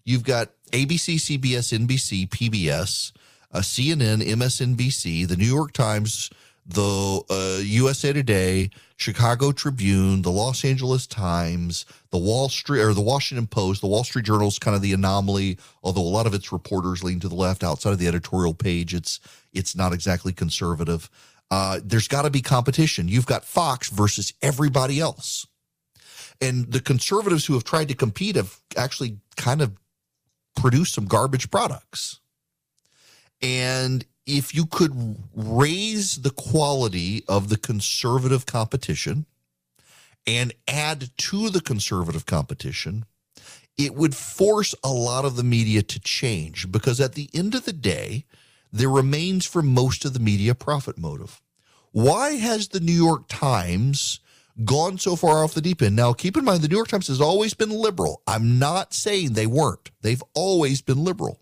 You've 0.04 0.24
got 0.24 0.50
ABC, 0.72 1.16
CBS, 1.16 1.78
NBC, 1.78 2.28
PBS, 2.30 3.12
uh, 3.54 3.60
CNN, 3.60 4.22
MSNBC, 4.22 5.28
the 5.28 5.38
New 5.38 5.46
York 5.46 5.74
Times, 5.74 6.30
the 6.66 7.22
uh, 7.30 7.62
USA 7.64 8.14
Today, 8.14 8.70
Chicago 8.98 9.52
Tribune, 9.52 10.22
the 10.22 10.32
Los 10.32 10.64
Angeles 10.64 11.08
Times, 11.08 11.86
the 12.12 12.18
Wall 12.18 12.50
Street 12.50 12.82
or 12.82 12.94
the 12.94 13.02
Washington 13.02 13.48
Post, 13.48 13.82
the 13.82 13.88
Wall 13.88 14.04
Street 14.04 14.26
Journal 14.26 14.48
is 14.48 14.60
kind 14.60 14.76
of 14.76 14.82
the 14.82 14.94
anomaly, 14.94 15.58
although 15.84 16.02
a 16.02 16.04
lot 16.04 16.28
of 16.28 16.34
its 16.34 16.52
reporters 16.52 17.04
lean 17.04 17.20
to 17.20 17.30
the 17.30 17.36
left. 17.36 17.64
Outside 17.64 17.92
of 17.94 18.00
the 18.00 18.08
editorial 18.08 18.54
page, 18.54 18.94
it's 18.94 19.20
it's 19.54 19.76
not 19.76 19.94
exactly 19.94 20.34
conservative. 20.34 21.10
Uh, 21.50 21.80
there's 21.84 22.08
got 22.08 22.22
to 22.22 22.30
be 22.30 22.42
competition. 22.42 23.08
You've 23.08 23.26
got 23.26 23.44
Fox 23.44 23.90
versus 23.90 24.34
everybody 24.42 25.00
else, 25.00 25.48
and 26.40 26.72
the 26.72 26.80
conservatives 26.80 27.46
who 27.46 27.54
have 27.54 27.64
tried 27.64 27.88
to 27.88 27.96
compete 27.96 28.36
have 28.36 28.58
actually 28.78 29.18
kind 29.36 29.62
of 29.62 29.74
produced 30.56 30.94
some 30.94 31.06
garbage 31.06 31.50
products. 31.50 32.20
And 33.42 34.06
if 34.26 34.54
you 34.54 34.66
could 34.66 35.18
raise 35.34 36.18
the 36.18 36.30
quality 36.30 37.24
of 37.28 37.50
the 37.50 37.58
conservative 37.58 38.46
competition 38.46 39.26
and 40.28 40.54
add 40.68 41.10
to 41.18 41.50
the 41.50 41.62
conservative 41.62 42.26
competition, 42.26 43.06
it 43.78 43.96
would 43.96 44.16
force 44.16 44.76
a 44.84 44.92
lot 44.92 45.26
of 45.26 45.36
the 45.36 45.44
media 45.44 45.82
to 45.82 46.00
change 46.00 46.72
because 46.72 47.02
at 47.02 47.14
the 47.14 47.30
end 47.34 47.56
of 47.56 47.66
the 47.66 47.74
day, 47.74 48.26
there 48.72 48.90
remains 48.90 49.46
for 49.46 49.62
most 49.62 50.06
of 50.06 50.14
the 50.14 50.20
media 50.20 50.54
profit 50.56 50.98
motive. 50.98 51.42
Why 51.92 52.32
has 52.32 52.70
the 52.70 52.80
New 52.80 52.94
York 52.94 53.28
Times 53.28 54.20
gone 54.64 54.98
so 54.98 55.16
far 55.16 55.44
off 55.44 55.54
the 55.54 55.62
deep 55.62 55.82
end? 55.82 55.96
Now, 55.96 56.14
keep 56.14 56.38
in 56.38 56.46
mind, 56.46 56.62
the 56.62 56.68
New 56.68 56.78
York 56.78 56.88
Times 56.88 57.08
has 57.08 57.20
always 57.20 57.54
been 57.54 57.72
liberal. 57.72 58.22
I'm 58.28 58.60
not 58.60 58.94
saying 58.94 59.34
they 59.34 59.48
weren't, 59.48 59.92
they've 60.02 60.24
always 60.34 60.82
been 60.82 61.04
liberal 61.04 61.41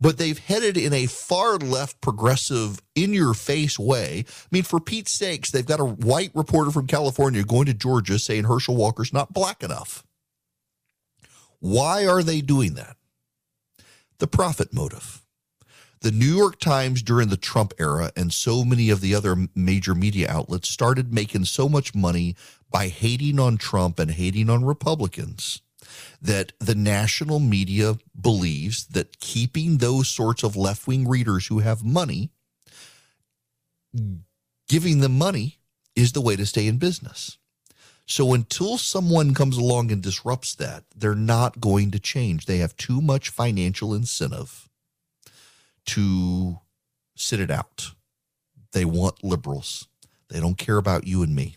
but 0.00 0.18
they've 0.18 0.38
headed 0.38 0.76
in 0.76 0.92
a 0.92 1.06
far 1.06 1.58
left 1.58 2.00
progressive 2.00 2.80
in 2.94 3.12
your 3.12 3.34
face 3.34 3.78
way. 3.78 4.24
I 4.28 4.46
mean, 4.50 4.62
for 4.62 4.80
Pete's 4.80 5.12
sakes, 5.12 5.50
they've 5.50 5.66
got 5.66 5.80
a 5.80 5.84
white 5.84 6.30
reporter 6.34 6.70
from 6.70 6.86
California 6.86 7.42
going 7.44 7.66
to 7.66 7.74
Georgia 7.74 8.18
saying 8.18 8.44
Herschel 8.44 8.76
Walker's 8.76 9.12
not 9.12 9.32
black 9.32 9.62
enough. 9.62 10.04
Why 11.60 12.06
are 12.06 12.22
they 12.22 12.40
doing 12.40 12.74
that? 12.74 12.96
The 14.18 14.28
profit 14.28 14.72
motive. 14.72 15.22
The 16.00 16.12
New 16.12 16.36
York 16.36 16.60
Times 16.60 17.02
during 17.02 17.28
the 17.28 17.36
Trump 17.36 17.72
era 17.80 18.12
and 18.16 18.32
so 18.32 18.64
many 18.64 18.88
of 18.90 19.00
the 19.00 19.16
other 19.16 19.48
major 19.56 19.96
media 19.96 20.30
outlets 20.30 20.68
started 20.68 21.12
making 21.12 21.46
so 21.46 21.68
much 21.68 21.92
money 21.92 22.36
by 22.70 22.86
hating 22.86 23.40
on 23.40 23.56
Trump 23.56 23.98
and 23.98 24.12
hating 24.12 24.48
on 24.48 24.64
Republicans 24.64 25.60
that 26.20 26.52
the 26.58 26.74
national 26.74 27.38
media 27.38 27.98
believes 28.20 28.86
that 28.86 29.20
keeping 29.20 29.78
those 29.78 30.08
sorts 30.08 30.42
of 30.42 30.56
left 30.56 30.86
wing 30.86 31.06
readers 31.08 31.46
who 31.46 31.60
have 31.60 31.84
money, 31.84 32.30
giving 34.68 35.00
them 35.00 35.16
money 35.16 35.58
is 35.96 36.12
the 36.12 36.20
way 36.20 36.36
to 36.36 36.46
stay 36.46 36.66
in 36.66 36.78
business. 36.78 37.38
So 38.06 38.32
until 38.32 38.78
someone 38.78 39.34
comes 39.34 39.58
along 39.58 39.92
and 39.92 40.02
disrupts 40.02 40.54
that, 40.54 40.84
they're 40.96 41.14
not 41.14 41.60
going 41.60 41.90
to 41.90 41.98
change. 41.98 42.46
They 42.46 42.58
have 42.58 42.76
too 42.76 43.02
much 43.02 43.28
financial 43.28 43.92
incentive 43.92 44.68
to 45.86 46.60
sit 47.16 47.40
it 47.40 47.50
out. 47.50 47.92
They 48.72 48.86
want 48.86 49.22
liberals. 49.22 49.88
They 50.28 50.40
don't 50.40 50.56
care 50.56 50.78
about 50.78 51.06
you 51.06 51.22
and 51.22 51.34
me. 51.34 51.56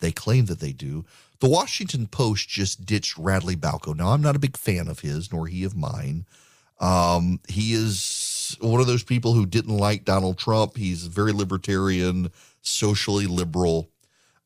They 0.00 0.12
claim 0.12 0.46
that 0.46 0.60
they 0.60 0.72
do. 0.72 1.04
The 1.40 1.48
Washington 1.48 2.06
Post 2.06 2.48
just 2.48 2.84
ditched 2.84 3.16
Radley 3.16 3.56
Balko. 3.56 3.96
Now, 3.96 4.08
I'm 4.08 4.20
not 4.20 4.36
a 4.36 4.40
big 4.40 4.56
fan 4.56 4.88
of 4.88 5.00
his, 5.00 5.32
nor 5.32 5.46
he 5.46 5.64
of 5.64 5.74
mine. 5.74 6.26
Um, 6.80 7.40
he 7.48 7.72
is 7.72 8.56
one 8.60 8.80
of 8.80 8.86
those 8.86 9.02
people 9.02 9.32
who 9.32 9.46
didn't 9.46 9.76
like 9.76 10.04
Donald 10.04 10.38
Trump. 10.38 10.76
He's 10.76 11.06
very 11.06 11.32
libertarian, 11.32 12.30
socially 12.60 13.26
liberal. 13.26 13.90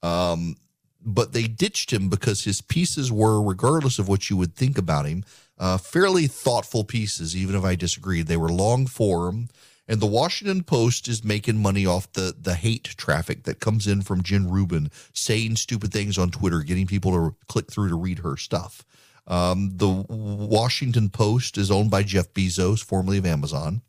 Um, 0.03 0.57
but 1.05 1.33
they 1.33 1.45
ditched 1.45 1.93
him 1.93 2.09
because 2.09 2.45
his 2.45 2.61
pieces 2.61 3.11
were, 3.11 3.43
regardless 3.43 3.99
of 3.99 4.09
what 4.09 4.31
you 4.31 4.37
would 4.37 4.55
think 4.55 4.79
about 4.79 5.07
him, 5.07 5.25
uh, 5.59 5.79
fairly 5.79 6.27
thoughtful 6.27 6.85
pieces, 6.85 7.37
even 7.37 7.55
if 7.57 7.65
I 7.65 7.75
disagreed. 7.75 8.27
They 8.27 8.37
were 8.37 8.49
long 8.49 8.87
form. 8.87 9.49
And 9.87 10.01
the 10.01 10.07
Washington 10.07 10.63
Post 10.63 11.09
is 11.09 11.25
making 11.25 11.61
money 11.61 11.85
off 11.85 12.11
the 12.13 12.35
the 12.41 12.55
hate 12.55 12.85
traffic 12.85 13.45
that 13.45 13.61
comes 13.61 13.87
in 13.87 14.03
from 14.03 14.23
Jen 14.23 14.49
Rubin 14.51 14.91
saying 15.13 15.57
stupid 15.57 15.93
things 15.93 16.17
on 16.17 16.31
Twitter, 16.31 16.61
getting 16.61 16.87
people 16.87 17.13
to 17.13 17.37
click 17.49 17.71
through 17.71 17.91
to 17.91 17.95
read 17.95 18.21
her 18.21 18.37
stuff. 18.37 18.85
Um, 19.27 19.73
the 19.77 19.89
Washington 19.89 21.09
Post 21.11 21.59
is 21.59 21.71
owned 21.71 21.91
by 21.91 22.03
Jeff 22.03 22.33
Bezos, 22.33 22.85
formerly 22.85 23.19
of 23.19 23.27
Amazon, 23.27 23.83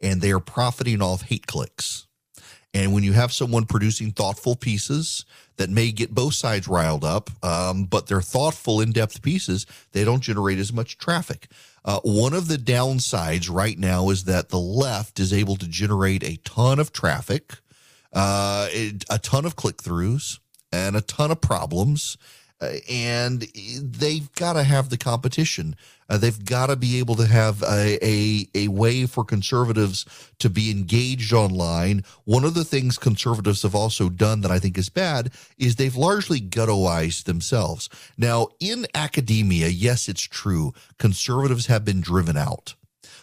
and 0.00 0.20
they 0.20 0.30
are 0.30 0.40
profiting 0.40 1.00
off 1.00 1.22
hate 1.22 1.46
clicks. 1.46 2.06
And 2.72 2.92
when 2.92 3.02
you 3.02 3.12
have 3.12 3.32
someone 3.32 3.66
producing 3.66 4.12
thoughtful 4.12 4.54
pieces 4.54 5.24
that 5.56 5.70
may 5.70 5.90
get 5.90 6.14
both 6.14 6.34
sides 6.34 6.68
riled 6.68 7.04
up, 7.04 7.28
um, 7.44 7.84
but 7.84 8.06
they're 8.06 8.20
thoughtful, 8.20 8.80
in 8.80 8.92
depth 8.92 9.22
pieces, 9.22 9.66
they 9.92 10.04
don't 10.04 10.22
generate 10.22 10.58
as 10.58 10.72
much 10.72 10.96
traffic. 10.96 11.48
Uh, 11.84 12.00
one 12.02 12.34
of 12.34 12.48
the 12.48 12.56
downsides 12.56 13.50
right 13.50 13.78
now 13.78 14.10
is 14.10 14.24
that 14.24 14.50
the 14.50 14.58
left 14.58 15.18
is 15.18 15.32
able 15.32 15.56
to 15.56 15.66
generate 15.68 16.22
a 16.22 16.36
ton 16.44 16.78
of 16.78 16.92
traffic, 16.92 17.58
uh, 18.12 18.68
a 19.08 19.18
ton 19.18 19.44
of 19.44 19.56
click 19.56 19.78
throughs, 19.78 20.38
and 20.72 20.96
a 20.96 21.00
ton 21.00 21.30
of 21.30 21.40
problems. 21.40 22.16
Uh, 22.60 22.74
and 22.90 23.46
they've 23.80 24.30
got 24.32 24.52
to 24.52 24.62
have 24.62 24.90
the 24.90 24.98
competition. 24.98 25.74
Uh, 26.10 26.18
they've 26.18 26.44
got 26.44 26.66
to 26.66 26.76
be 26.76 26.98
able 26.98 27.14
to 27.14 27.26
have 27.26 27.62
a, 27.62 28.04
a, 28.04 28.48
a 28.54 28.68
way 28.68 29.06
for 29.06 29.24
conservatives 29.24 30.04
to 30.40 30.50
be 30.50 30.70
engaged 30.70 31.32
online. 31.32 32.02
One 32.24 32.44
of 32.44 32.54
the 32.54 32.64
things 32.64 32.98
conservatives 32.98 33.62
have 33.62 33.76
also 33.76 34.08
done 34.08 34.40
that 34.40 34.50
I 34.50 34.58
think 34.58 34.76
is 34.76 34.88
bad 34.88 35.30
is 35.56 35.76
they've 35.76 35.94
largely 35.94 36.40
ghettoized 36.40 37.24
themselves. 37.24 37.88
Now, 38.18 38.48
in 38.58 38.86
academia, 38.92 39.68
yes, 39.68 40.08
it's 40.08 40.22
true, 40.22 40.74
conservatives 40.98 41.66
have 41.66 41.84
been 41.84 42.00
driven 42.00 42.36
out. 42.36 42.74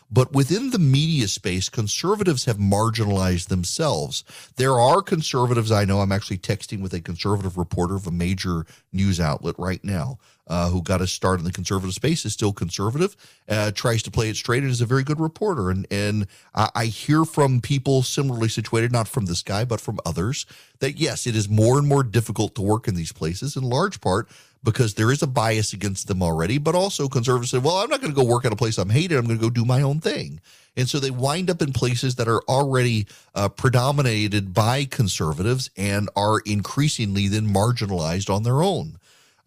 But 0.09 0.31
within 0.31 0.69
the 0.69 0.79
media 0.79 1.27
space, 1.27 1.67
conservatives 1.69 2.45
have 2.45 2.57
marginalized 2.57 3.47
themselves. 3.47 4.23
There 4.55 4.79
are 4.79 5.01
conservatives 5.01 5.71
I 5.71 5.85
know. 5.85 5.99
I'm 5.99 6.11
actually 6.11 6.37
texting 6.37 6.81
with 6.81 6.93
a 6.93 7.01
conservative 7.01 7.57
reporter 7.57 7.95
of 7.95 8.07
a 8.07 8.11
major 8.11 8.65
news 8.93 9.19
outlet 9.19 9.55
right 9.57 9.83
now 9.83 10.17
uh, 10.47 10.69
who 10.69 10.81
got 10.81 11.01
a 11.01 11.07
start 11.07 11.39
in 11.39 11.45
the 11.45 11.51
conservative 11.51 11.93
space, 11.93 12.25
is 12.25 12.33
still 12.33 12.53
conservative, 12.53 13.15
uh, 13.49 13.71
tries 13.71 14.01
to 14.03 14.11
play 14.11 14.29
it 14.29 14.37
straight, 14.37 14.63
and 14.63 14.71
is 14.71 14.81
a 14.81 14.85
very 14.85 15.03
good 15.03 15.19
reporter. 15.19 15.69
And 15.69 15.85
and 15.91 16.27
I, 16.55 16.69
I 16.73 16.85
hear 16.85 17.25
from 17.25 17.61
people 17.61 18.03
similarly 18.03 18.49
situated, 18.49 18.91
not 18.91 19.07
from 19.07 19.25
this 19.25 19.43
guy, 19.43 19.65
but 19.65 19.81
from 19.81 19.99
others, 20.05 20.45
that 20.79 20.97
yes, 20.97 21.27
it 21.27 21.35
is 21.35 21.49
more 21.49 21.77
and 21.77 21.87
more 21.87 22.03
difficult 22.03 22.55
to 22.55 22.61
work 22.61 22.87
in 22.87 22.95
these 22.95 23.11
places, 23.11 23.55
in 23.55 23.63
large 23.63 23.99
part 23.99 24.29
because 24.63 24.95
there 24.95 25.11
is 25.11 25.21
a 25.21 25.27
bias 25.27 25.73
against 25.73 26.07
them 26.07 26.21
already. 26.21 26.57
But 26.57 26.75
also, 26.75 27.07
conservatives 27.07 27.51
say, 27.51 27.57
well, 27.57 27.77
I'm 27.77 27.89
not 27.89 28.01
going 28.01 28.13
to 28.13 28.19
go 28.19 28.27
work 28.27 28.45
at 28.45 28.53
a 28.53 28.57
place 28.57 28.77
I'm 28.77 28.89
hated. 28.89 29.17
I'm 29.17 29.25
going 29.25 29.39
to 29.39 29.43
go 29.43 29.49
do 29.49 29.65
my 29.65 29.81
own 29.81 29.99
thing. 29.99 30.41
And 30.75 30.87
so 30.87 30.99
they 30.99 31.09
wind 31.09 31.49
up 31.49 31.61
in 31.61 31.73
places 31.73 32.15
that 32.15 32.27
are 32.27 32.41
already 32.43 33.07
uh, 33.33 33.49
predominated 33.49 34.53
by 34.53 34.85
conservatives 34.85 35.71
and 35.75 36.09
are 36.15 36.39
increasingly 36.45 37.27
then 37.27 37.51
marginalized 37.51 38.33
on 38.33 38.43
their 38.43 38.61
own. 38.61 38.97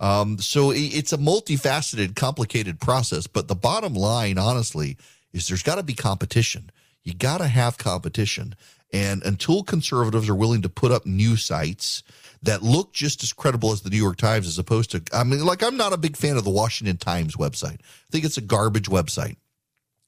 Um, 0.01 0.39
so 0.39 0.73
it's 0.75 1.13
a 1.13 1.19
multifaceted, 1.19 2.17
complicated 2.17 2.81
process. 2.81 3.27
But 3.27 3.49
the 3.49 3.55
bottom 3.55 3.95
line, 3.95 4.39
honestly, 4.39 4.97
is 5.33 5.47
there's 5.47 5.63
got 5.63 5.77
to 5.77 5.83
be 5.83 5.95
competition. 5.95 6.71
You 7.05 7.15
got 7.15 7.39
to 7.39 7.47
have 7.47 7.79
competition. 7.79 8.57
And 8.93 9.23
until 9.23 9.63
conservatives 9.63 10.29
are 10.29 10.35
willing 10.35 10.63
to 10.63 10.69
put 10.69 10.91
up 10.91 11.07
new 11.07 11.37
sites 11.37 12.03
that 12.43 12.63
look 12.63 12.93
just 12.93 13.23
as 13.23 13.33
credible 13.33 13.73
as 13.73 13.83
the 13.83 13.91
New 13.91 13.99
York 13.99 14.17
Times, 14.17 14.47
as 14.47 14.59
opposed 14.59 14.91
to, 14.93 15.03
I 15.13 15.25
mean, 15.25 15.45
like, 15.45 15.63
I'm 15.63 15.77
not 15.77 15.93
a 15.93 15.99
big 15.99 16.17
fan 16.17 16.37
of 16.37 16.45
the 16.45 16.51
Washington 16.51 16.97
Times 16.97 17.37
website. 17.37 17.81
I 17.81 18.11
think 18.11 18.25
it's 18.25 18.39
a 18.39 18.43
garbage 18.43 18.89
website. 18.89 19.37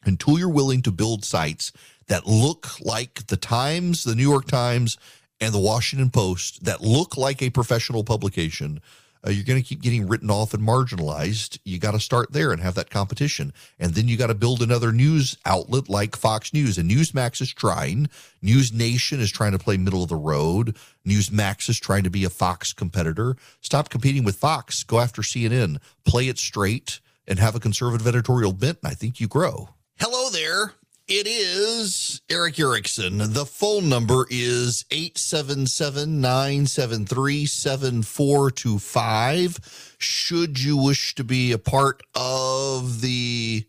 Until 0.04 0.38
you're 0.38 0.48
willing 0.48 0.82
to 0.82 0.90
build 0.90 1.24
sites 1.24 1.72
that 2.08 2.26
look 2.26 2.80
like 2.80 3.26
the 3.28 3.36
Times, 3.36 4.02
the 4.02 4.16
New 4.16 4.28
York 4.28 4.46
Times, 4.46 4.96
and 5.40 5.54
the 5.54 5.60
Washington 5.60 6.10
Post, 6.10 6.64
that 6.64 6.80
look 6.80 7.16
like 7.16 7.42
a 7.42 7.50
professional 7.50 8.02
publication, 8.02 8.80
uh, 9.26 9.30
you're 9.30 9.44
going 9.44 9.60
to 9.60 9.66
keep 9.66 9.80
getting 9.80 10.08
written 10.08 10.30
off 10.30 10.52
and 10.52 10.66
marginalized. 10.66 11.58
You 11.64 11.78
got 11.78 11.92
to 11.92 12.00
start 12.00 12.32
there 12.32 12.52
and 12.52 12.60
have 12.60 12.74
that 12.74 12.90
competition. 12.90 13.52
And 13.78 13.94
then 13.94 14.08
you 14.08 14.16
got 14.16 14.28
to 14.28 14.34
build 14.34 14.62
another 14.62 14.92
news 14.92 15.36
outlet 15.46 15.88
like 15.88 16.16
Fox 16.16 16.52
News. 16.52 16.78
And 16.78 16.90
Newsmax 16.90 17.40
is 17.40 17.52
trying. 17.52 18.08
News 18.40 18.72
Nation 18.72 19.20
is 19.20 19.30
trying 19.30 19.52
to 19.52 19.58
play 19.58 19.76
middle 19.76 20.02
of 20.02 20.08
the 20.08 20.16
road. 20.16 20.76
Newsmax 21.06 21.68
is 21.68 21.78
trying 21.78 22.02
to 22.02 22.10
be 22.10 22.24
a 22.24 22.30
Fox 22.30 22.72
competitor. 22.72 23.36
Stop 23.60 23.90
competing 23.90 24.24
with 24.24 24.36
Fox. 24.36 24.82
Go 24.82 24.98
after 24.98 25.22
CNN. 25.22 25.78
Play 26.04 26.28
it 26.28 26.38
straight 26.38 27.00
and 27.26 27.38
have 27.38 27.54
a 27.54 27.60
conservative 27.60 28.06
editorial 28.06 28.52
bent. 28.52 28.78
And 28.82 28.90
I 28.90 28.94
think 28.94 29.20
you 29.20 29.28
grow. 29.28 29.68
Hello 29.98 30.30
there. 30.30 30.74
It 31.14 31.26
is 31.26 32.22
Erick 32.30 32.58
Erickson. 32.58 33.18
The 33.18 33.44
phone 33.44 33.90
number 33.90 34.26
is 34.30 34.86
877 34.90 36.22
973 36.22 37.44
7425. 37.44 39.96
Should 39.98 40.58
you 40.58 40.78
wish 40.78 41.14
to 41.16 41.22
be 41.22 41.52
a 41.52 41.58
part 41.58 42.02
of 42.14 43.02
the 43.02 43.66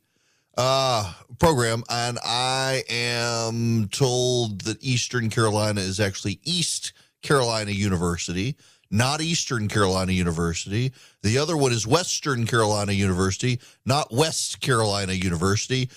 uh, 0.57 1.13
program, 1.37 1.83
and 1.89 2.17
I 2.23 2.83
am 2.89 3.89
told 3.89 4.61
that 4.61 4.81
Eastern 4.81 5.29
Carolina 5.29 5.81
is 5.81 5.99
actually 5.99 6.39
East 6.45 6.93
Carolina 7.23 7.71
University, 7.71 8.55
not 8.89 9.19
Eastern 9.19 9.67
Carolina 9.67 10.13
University. 10.13 10.93
The 11.23 11.39
other 11.39 11.57
one 11.57 11.73
is 11.73 11.85
Western 11.85 12.45
Carolina 12.45 12.93
University, 12.93 13.59
not 13.85 14.13
West 14.13 14.61
Carolina 14.61 15.11
University. 15.11 15.89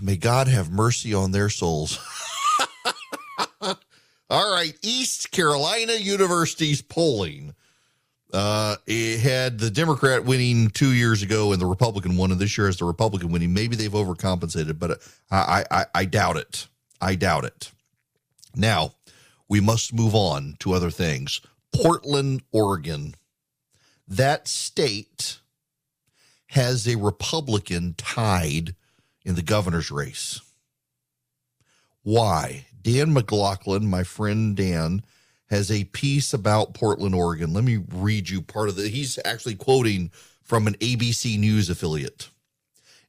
May 0.00 0.16
God 0.16 0.48
have 0.48 0.70
mercy 0.70 1.14
on 1.14 1.32
their 1.32 1.48
souls. 1.48 1.98
All 4.30 4.54
right, 4.54 4.74
East 4.82 5.30
Carolina 5.30 5.94
University's 5.94 6.80
polling. 6.80 7.54
Uh, 8.32 8.76
it 8.86 9.20
had 9.20 9.58
the 9.58 9.70
Democrat 9.70 10.24
winning 10.24 10.70
two 10.70 10.92
years 10.92 11.22
ago 11.22 11.52
and 11.52 11.60
the 11.60 11.66
Republican 11.66 12.16
one, 12.16 12.30
and 12.30 12.40
this 12.40 12.56
year 12.56 12.66
has 12.66 12.78
the 12.78 12.84
Republican 12.84 13.30
winning. 13.30 13.52
Maybe 13.52 13.76
they've 13.76 13.92
overcompensated, 13.92 14.78
but 14.78 15.02
I, 15.30 15.64
I, 15.70 15.84
I 15.94 16.04
doubt 16.06 16.38
it. 16.38 16.66
I 17.00 17.14
doubt 17.14 17.44
it. 17.44 17.72
Now, 18.56 18.94
we 19.48 19.60
must 19.60 19.92
move 19.92 20.14
on 20.14 20.56
to 20.60 20.72
other 20.72 20.90
things. 20.90 21.42
Portland, 21.74 22.42
Oregon. 22.52 23.14
That 24.08 24.48
state 24.48 25.40
has 26.48 26.86
a 26.88 26.96
Republican 26.96 27.94
tied 27.98 28.74
in 29.24 29.34
the 29.34 29.42
governor's 29.42 29.90
race. 29.90 30.40
Why? 32.02 32.66
Dan 32.80 33.12
McLaughlin, 33.12 33.86
my 33.86 34.02
friend 34.02 34.56
Dan, 34.56 35.02
has 35.48 35.70
a 35.70 35.84
piece 35.84 36.32
about 36.32 36.74
Portland, 36.74 37.14
Oregon. 37.14 37.52
Let 37.52 37.64
me 37.64 37.84
read 37.92 38.28
you 38.28 38.42
part 38.42 38.68
of 38.68 38.76
the. 38.76 38.88
He's 38.88 39.18
actually 39.24 39.54
quoting 39.54 40.10
from 40.42 40.66
an 40.66 40.74
ABC 40.74 41.38
News 41.38 41.70
affiliate. 41.70 42.28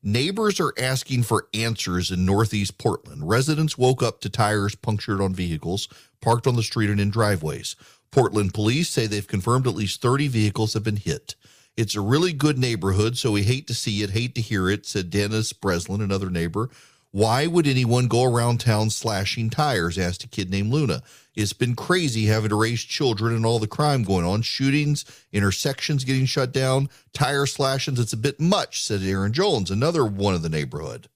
Neighbors 0.03 0.59
are 0.59 0.73
asking 0.77 1.23
for 1.23 1.47
answers 1.53 2.11
in 2.11 2.25
Northeast 2.25 2.77
Portland. 2.77 3.27
Residents 3.27 3.77
woke 3.77 4.03
up 4.03 4.19
to 4.21 4.29
tires 4.29 4.75
punctured 4.75 5.21
on 5.21 5.33
vehicles 5.33 5.87
parked 6.23 6.47
on 6.47 6.55
the 6.55 6.63
street 6.63 6.89
and 6.89 6.99
in 6.99 7.09
driveways. 7.09 7.75
Portland 8.11 8.53
police 8.53 8.89
say 8.89 9.07
they've 9.07 9.27
confirmed 9.27 9.67
at 9.67 9.75
least 9.75 10.01
30 10.01 10.27
vehicles 10.27 10.73
have 10.73 10.83
been 10.83 10.95
hit. 10.95 11.35
It's 11.75 11.95
a 11.95 12.01
really 12.01 12.33
good 12.33 12.59
neighborhood, 12.59 13.17
so 13.17 13.31
we 13.31 13.43
hate 13.43 13.65
to 13.65 13.73
see 13.73 14.03
it, 14.03 14.11
hate 14.11 14.35
to 14.35 14.41
hear 14.41 14.69
it, 14.69 14.85
said 14.85 15.09
Dennis 15.09 15.53
Breslin, 15.53 16.01
another 16.01 16.29
neighbor. 16.29 16.69
Why 17.09 17.47
would 17.47 17.65
anyone 17.65 18.07
go 18.07 18.23
around 18.23 18.59
town 18.59 18.91
slashing 18.91 19.49
tires? 19.49 19.97
asked 19.97 20.23
a 20.23 20.27
kid 20.27 20.51
named 20.51 20.71
Luna. 20.71 21.01
It's 21.35 21.53
been 21.53 21.75
crazy 21.75 22.25
having 22.25 22.49
to 22.49 22.55
raise 22.55 22.81
children 22.83 23.35
and 23.35 23.43
all 23.43 23.57
the 23.57 23.67
crime 23.67 24.03
going 24.03 24.25
on. 24.25 24.43
Shootings, 24.43 25.03
intersections 25.31 26.03
getting 26.03 26.25
shut 26.25 26.51
down, 26.51 26.89
tire 27.11 27.47
slashings. 27.47 27.99
It's 27.99 28.13
a 28.13 28.17
bit 28.17 28.39
much, 28.39 28.83
said 28.83 29.01
Aaron 29.01 29.33
Jones, 29.33 29.71
another 29.71 30.05
one 30.05 30.35
of 30.35 30.43
the 30.43 30.49
neighborhood. 30.49 31.07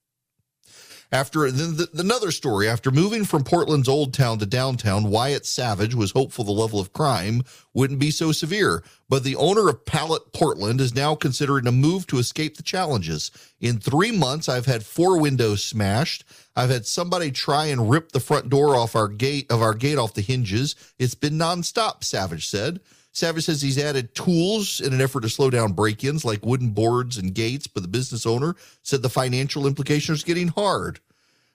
After 1.10 1.50
the, 1.50 1.88
the, 1.94 2.02
another 2.02 2.32
story, 2.32 2.68
after 2.68 2.92
moving 2.92 3.24
from 3.24 3.46
Portland's 3.46 3.88
Old 3.88 4.14
Town 4.14 4.40
to 4.40 4.46
downtown, 4.46 5.10
Wyatt 5.10 5.46
Savage 5.46 5.96
was 5.96 6.12
hopeful 6.12 6.44
the 6.44 6.52
level 6.52 6.82
of 6.82 6.92
crime 6.92 7.44
wouldn't 7.74 8.00
be 8.00 8.12
so 8.12 8.34
severe. 8.34 8.84
But 9.08 9.24
the 9.24 9.38
owner 9.38 9.70
of 9.70 9.86
Pallet 9.86 10.34
Portland 10.34 10.82
is 10.82 10.94
now 10.94 11.16
considering 11.16 11.66
a 11.66 11.72
move 11.72 12.08
to 12.08 12.18
escape 12.18 12.58
the 12.58 12.64
challenges. 12.64 13.32
In 13.62 13.80
three 13.80 14.12
months, 14.12 14.50
I've 14.50 14.66
had 14.66 14.84
four 14.84 15.18
windows 15.18 15.64
smashed. 15.64 16.26
I've 16.58 16.72
had 16.72 16.86
somebody 16.86 17.32
try 17.32 17.68
and 17.68 17.90
rip 17.90 18.12
the 18.12 18.20
front 18.20 18.50
door 18.50 18.76
off 18.76 18.94
our 18.94 19.08
gate 19.08 19.50
of 19.50 19.62
our 19.62 19.74
gate 19.74 19.98
off 19.98 20.14
the 20.14 20.22
hinges. 20.22 20.76
It's 21.00 21.16
been 21.16 21.38
nonstop, 21.38 22.04
Savage 22.04 22.48
said. 22.50 22.82
Savage 23.18 23.46
says 23.46 23.64
he's 23.64 23.80
added 23.80 24.14
tools 24.14 24.80
in 24.80 24.94
an 24.94 25.02
effort 25.02 25.22
to 25.22 25.30
slow 25.30 25.50
down 25.50 25.74
break 25.74 26.04
ins 26.04 26.24
like 26.24 26.46
wooden 26.46 26.70
boards 26.70 27.18
and 27.18 27.34
gates, 27.34 27.66
but 27.66 27.82
the 27.82 27.90
business 27.90 28.28
owner 28.28 28.56
said 28.84 29.02
the 29.02 29.10
financial 29.10 29.66
implications 29.66 30.22
are 30.22 30.28
getting 30.28 30.50
hard. 30.50 31.00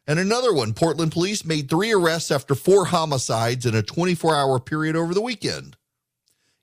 And 0.05 0.19
another 0.19 0.53
one 0.53 0.75
Portland 0.75 1.13
police 1.13 1.45
made 1.45 1.71
three 1.71 1.93
arrests 1.93 2.33
after 2.33 2.57
four 2.57 2.87
homicides 2.87 3.65
in 3.65 3.77
a 3.77 3.83
24 3.83 4.35
hour 4.35 4.59
period 4.59 4.97
over 4.97 5.15
the 5.15 5.21
weekend. 5.21 5.77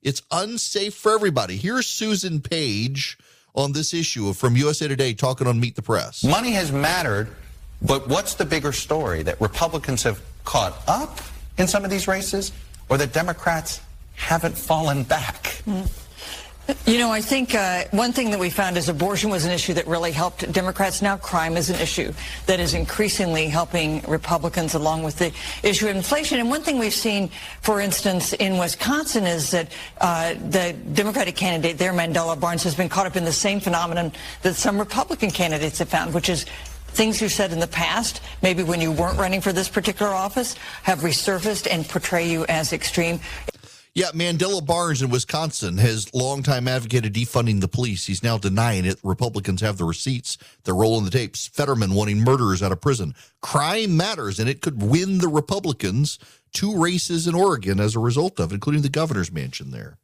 It's 0.01 0.21
unsafe 0.31 0.95
for 0.95 1.13
everybody. 1.13 1.55
Here's 1.55 1.87
Susan 1.87 2.41
Page 2.41 3.17
on 3.55 3.71
this 3.71 3.93
issue 3.93 4.33
from 4.33 4.57
USA 4.57 4.89
Today 4.89 5.13
talking 5.13 5.47
on 5.47 5.61
Meet 5.61 5.77
the 5.77 5.81
Press. 5.81 6.25
Money 6.25 6.51
has 6.51 6.73
mattered, 6.73 7.29
but 7.81 8.09
what's 8.09 8.33
the 8.33 8.45
bigger 8.45 8.73
story? 8.73 9.23
That 9.23 9.39
Republicans 9.39 10.03
have 10.03 10.21
caught 10.43 10.73
up 10.89 11.19
in 11.57 11.69
some 11.69 11.85
of 11.85 11.89
these 11.89 12.05
races, 12.05 12.51
or 12.89 12.97
that 12.97 13.13
Democrats 13.13 13.79
haven't 14.19 14.57
fallen 14.57 15.03
back. 15.03 15.63
Mm. 15.65 15.89
You 16.85 16.99
know, 16.99 17.11
I 17.11 17.19
think 17.19 17.55
uh, 17.55 17.85
one 17.89 18.11
thing 18.11 18.29
that 18.29 18.39
we 18.39 18.51
found 18.51 18.77
is 18.77 18.89
abortion 18.89 19.31
was 19.31 19.43
an 19.43 19.51
issue 19.51 19.73
that 19.73 19.87
really 19.87 20.11
helped 20.11 20.51
Democrats. 20.51 21.01
Now 21.01 21.17
crime 21.17 21.57
is 21.57 21.71
an 21.71 21.79
issue 21.79 22.13
that 22.45 22.59
is 22.59 22.75
increasingly 22.75 23.47
helping 23.47 24.01
Republicans 24.07 24.75
along 24.75 25.01
with 25.01 25.17
the 25.17 25.33
issue 25.63 25.87
of 25.87 25.95
inflation. 25.95 26.39
And 26.39 26.47
one 26.47 26.61
thing 26.61 26.77
we've 26.77 26.93
seen, 26.93 27.31
for 27.61 27.81
instance, 27.81 28.33
in 28.33 28.59
Wisconsin 28.59 29.25
is 29.25 29.49
that 29.49 29.71
uh, 29.99 30.35
the 30.35 30.75
Democratic 30.93 31.35
candidate 31.35 31.79
there, 31.79 31.91
Mandela 31.91 32.39
Barnes, 32.39 32.61
has 32.63 32.75
been 32.75 32.89
caught 32.89 33.07
up 33.07 33.15
in 33.15 33.25
the 33.25 33.31
same 33.33 33.59
phenomenon 33.59 34.11
that 34.43 34.53
some 34.53 34.77
Republican 34.77 35.31
candidates 35.31 35.79
have 35.79 35.89
found, 35.89 36.13
which 36.13 36.29
is 36.29 36.45
things 36.89 37.19
you 37.19 37.29
said 37.29 37.51
in 37.51 37.59
the 37.59 37.67
past, 37.67 38.21
maybe 38.43 38.61
when 38.61 38.81
you 38.81 38.91
weren't 38.91 39.17
running 39.17 39.41
for 39.41 39.53
this 39.53 39.69
particular 39.69 40.11
office, 40.11 40.53
have 40.83 40.99
resurfaced 40.99 41.67
and 41.71 41.87
portray 41.87 42.29
you 42.29 42.45
as 42.45 42.73
extreme. 42.73 43.19
Yeah, 43.99 44.11
Mandela 44.11 44.65
Barnes 44.65 45.01
in 45.01 45.09
Wisconsin 45.09 45.77
has 45.77 46.13
longtime 46.13 46.69
advocated 46.69 47.13
defunding 47.13 47.59
the 47.59 47.67
police. 47.67 48.05
He's 48.05 48.23
now 48.23 48.37
denying 48.37 48.85
it. 48.85 48.97
Republicans 49.03 49.59
have 49.59 49.77
the 49.77 49.83
receipts. 49.83 50.37
They're 50.63 50.73
rolling 50.73 51.03
the 51.03 51.11
tapes. 51.11 51.49
Fetterman 51.49 51.93
wanting 51.93 52.23
murderers 52.23 52.63
out 52.63 52.71
of 52.71 52.79
prison. 52.79 53.13
Crime 53.41 53.97
matters, 53.97 54.39
and 54.39 54.47
it 54.47 54.61
could 54.61 54.81
win 54.81 55.17
the 55.17 55.27
Republicans 55.27 56.17
two 56.53 56.81
races 56.81 57.27
in 57.27 57.35
Oregon 57.35 57.81
as 57.81 57.93
a 57.93 57.99
result 57.99 58.39
of 58.39 58.53
it, 58.53 58.55
including 58.55 58.83
the 58.83 58.87
governor's 58.87 59.33
mansion 59.33 59.71
there. 59.71 59.97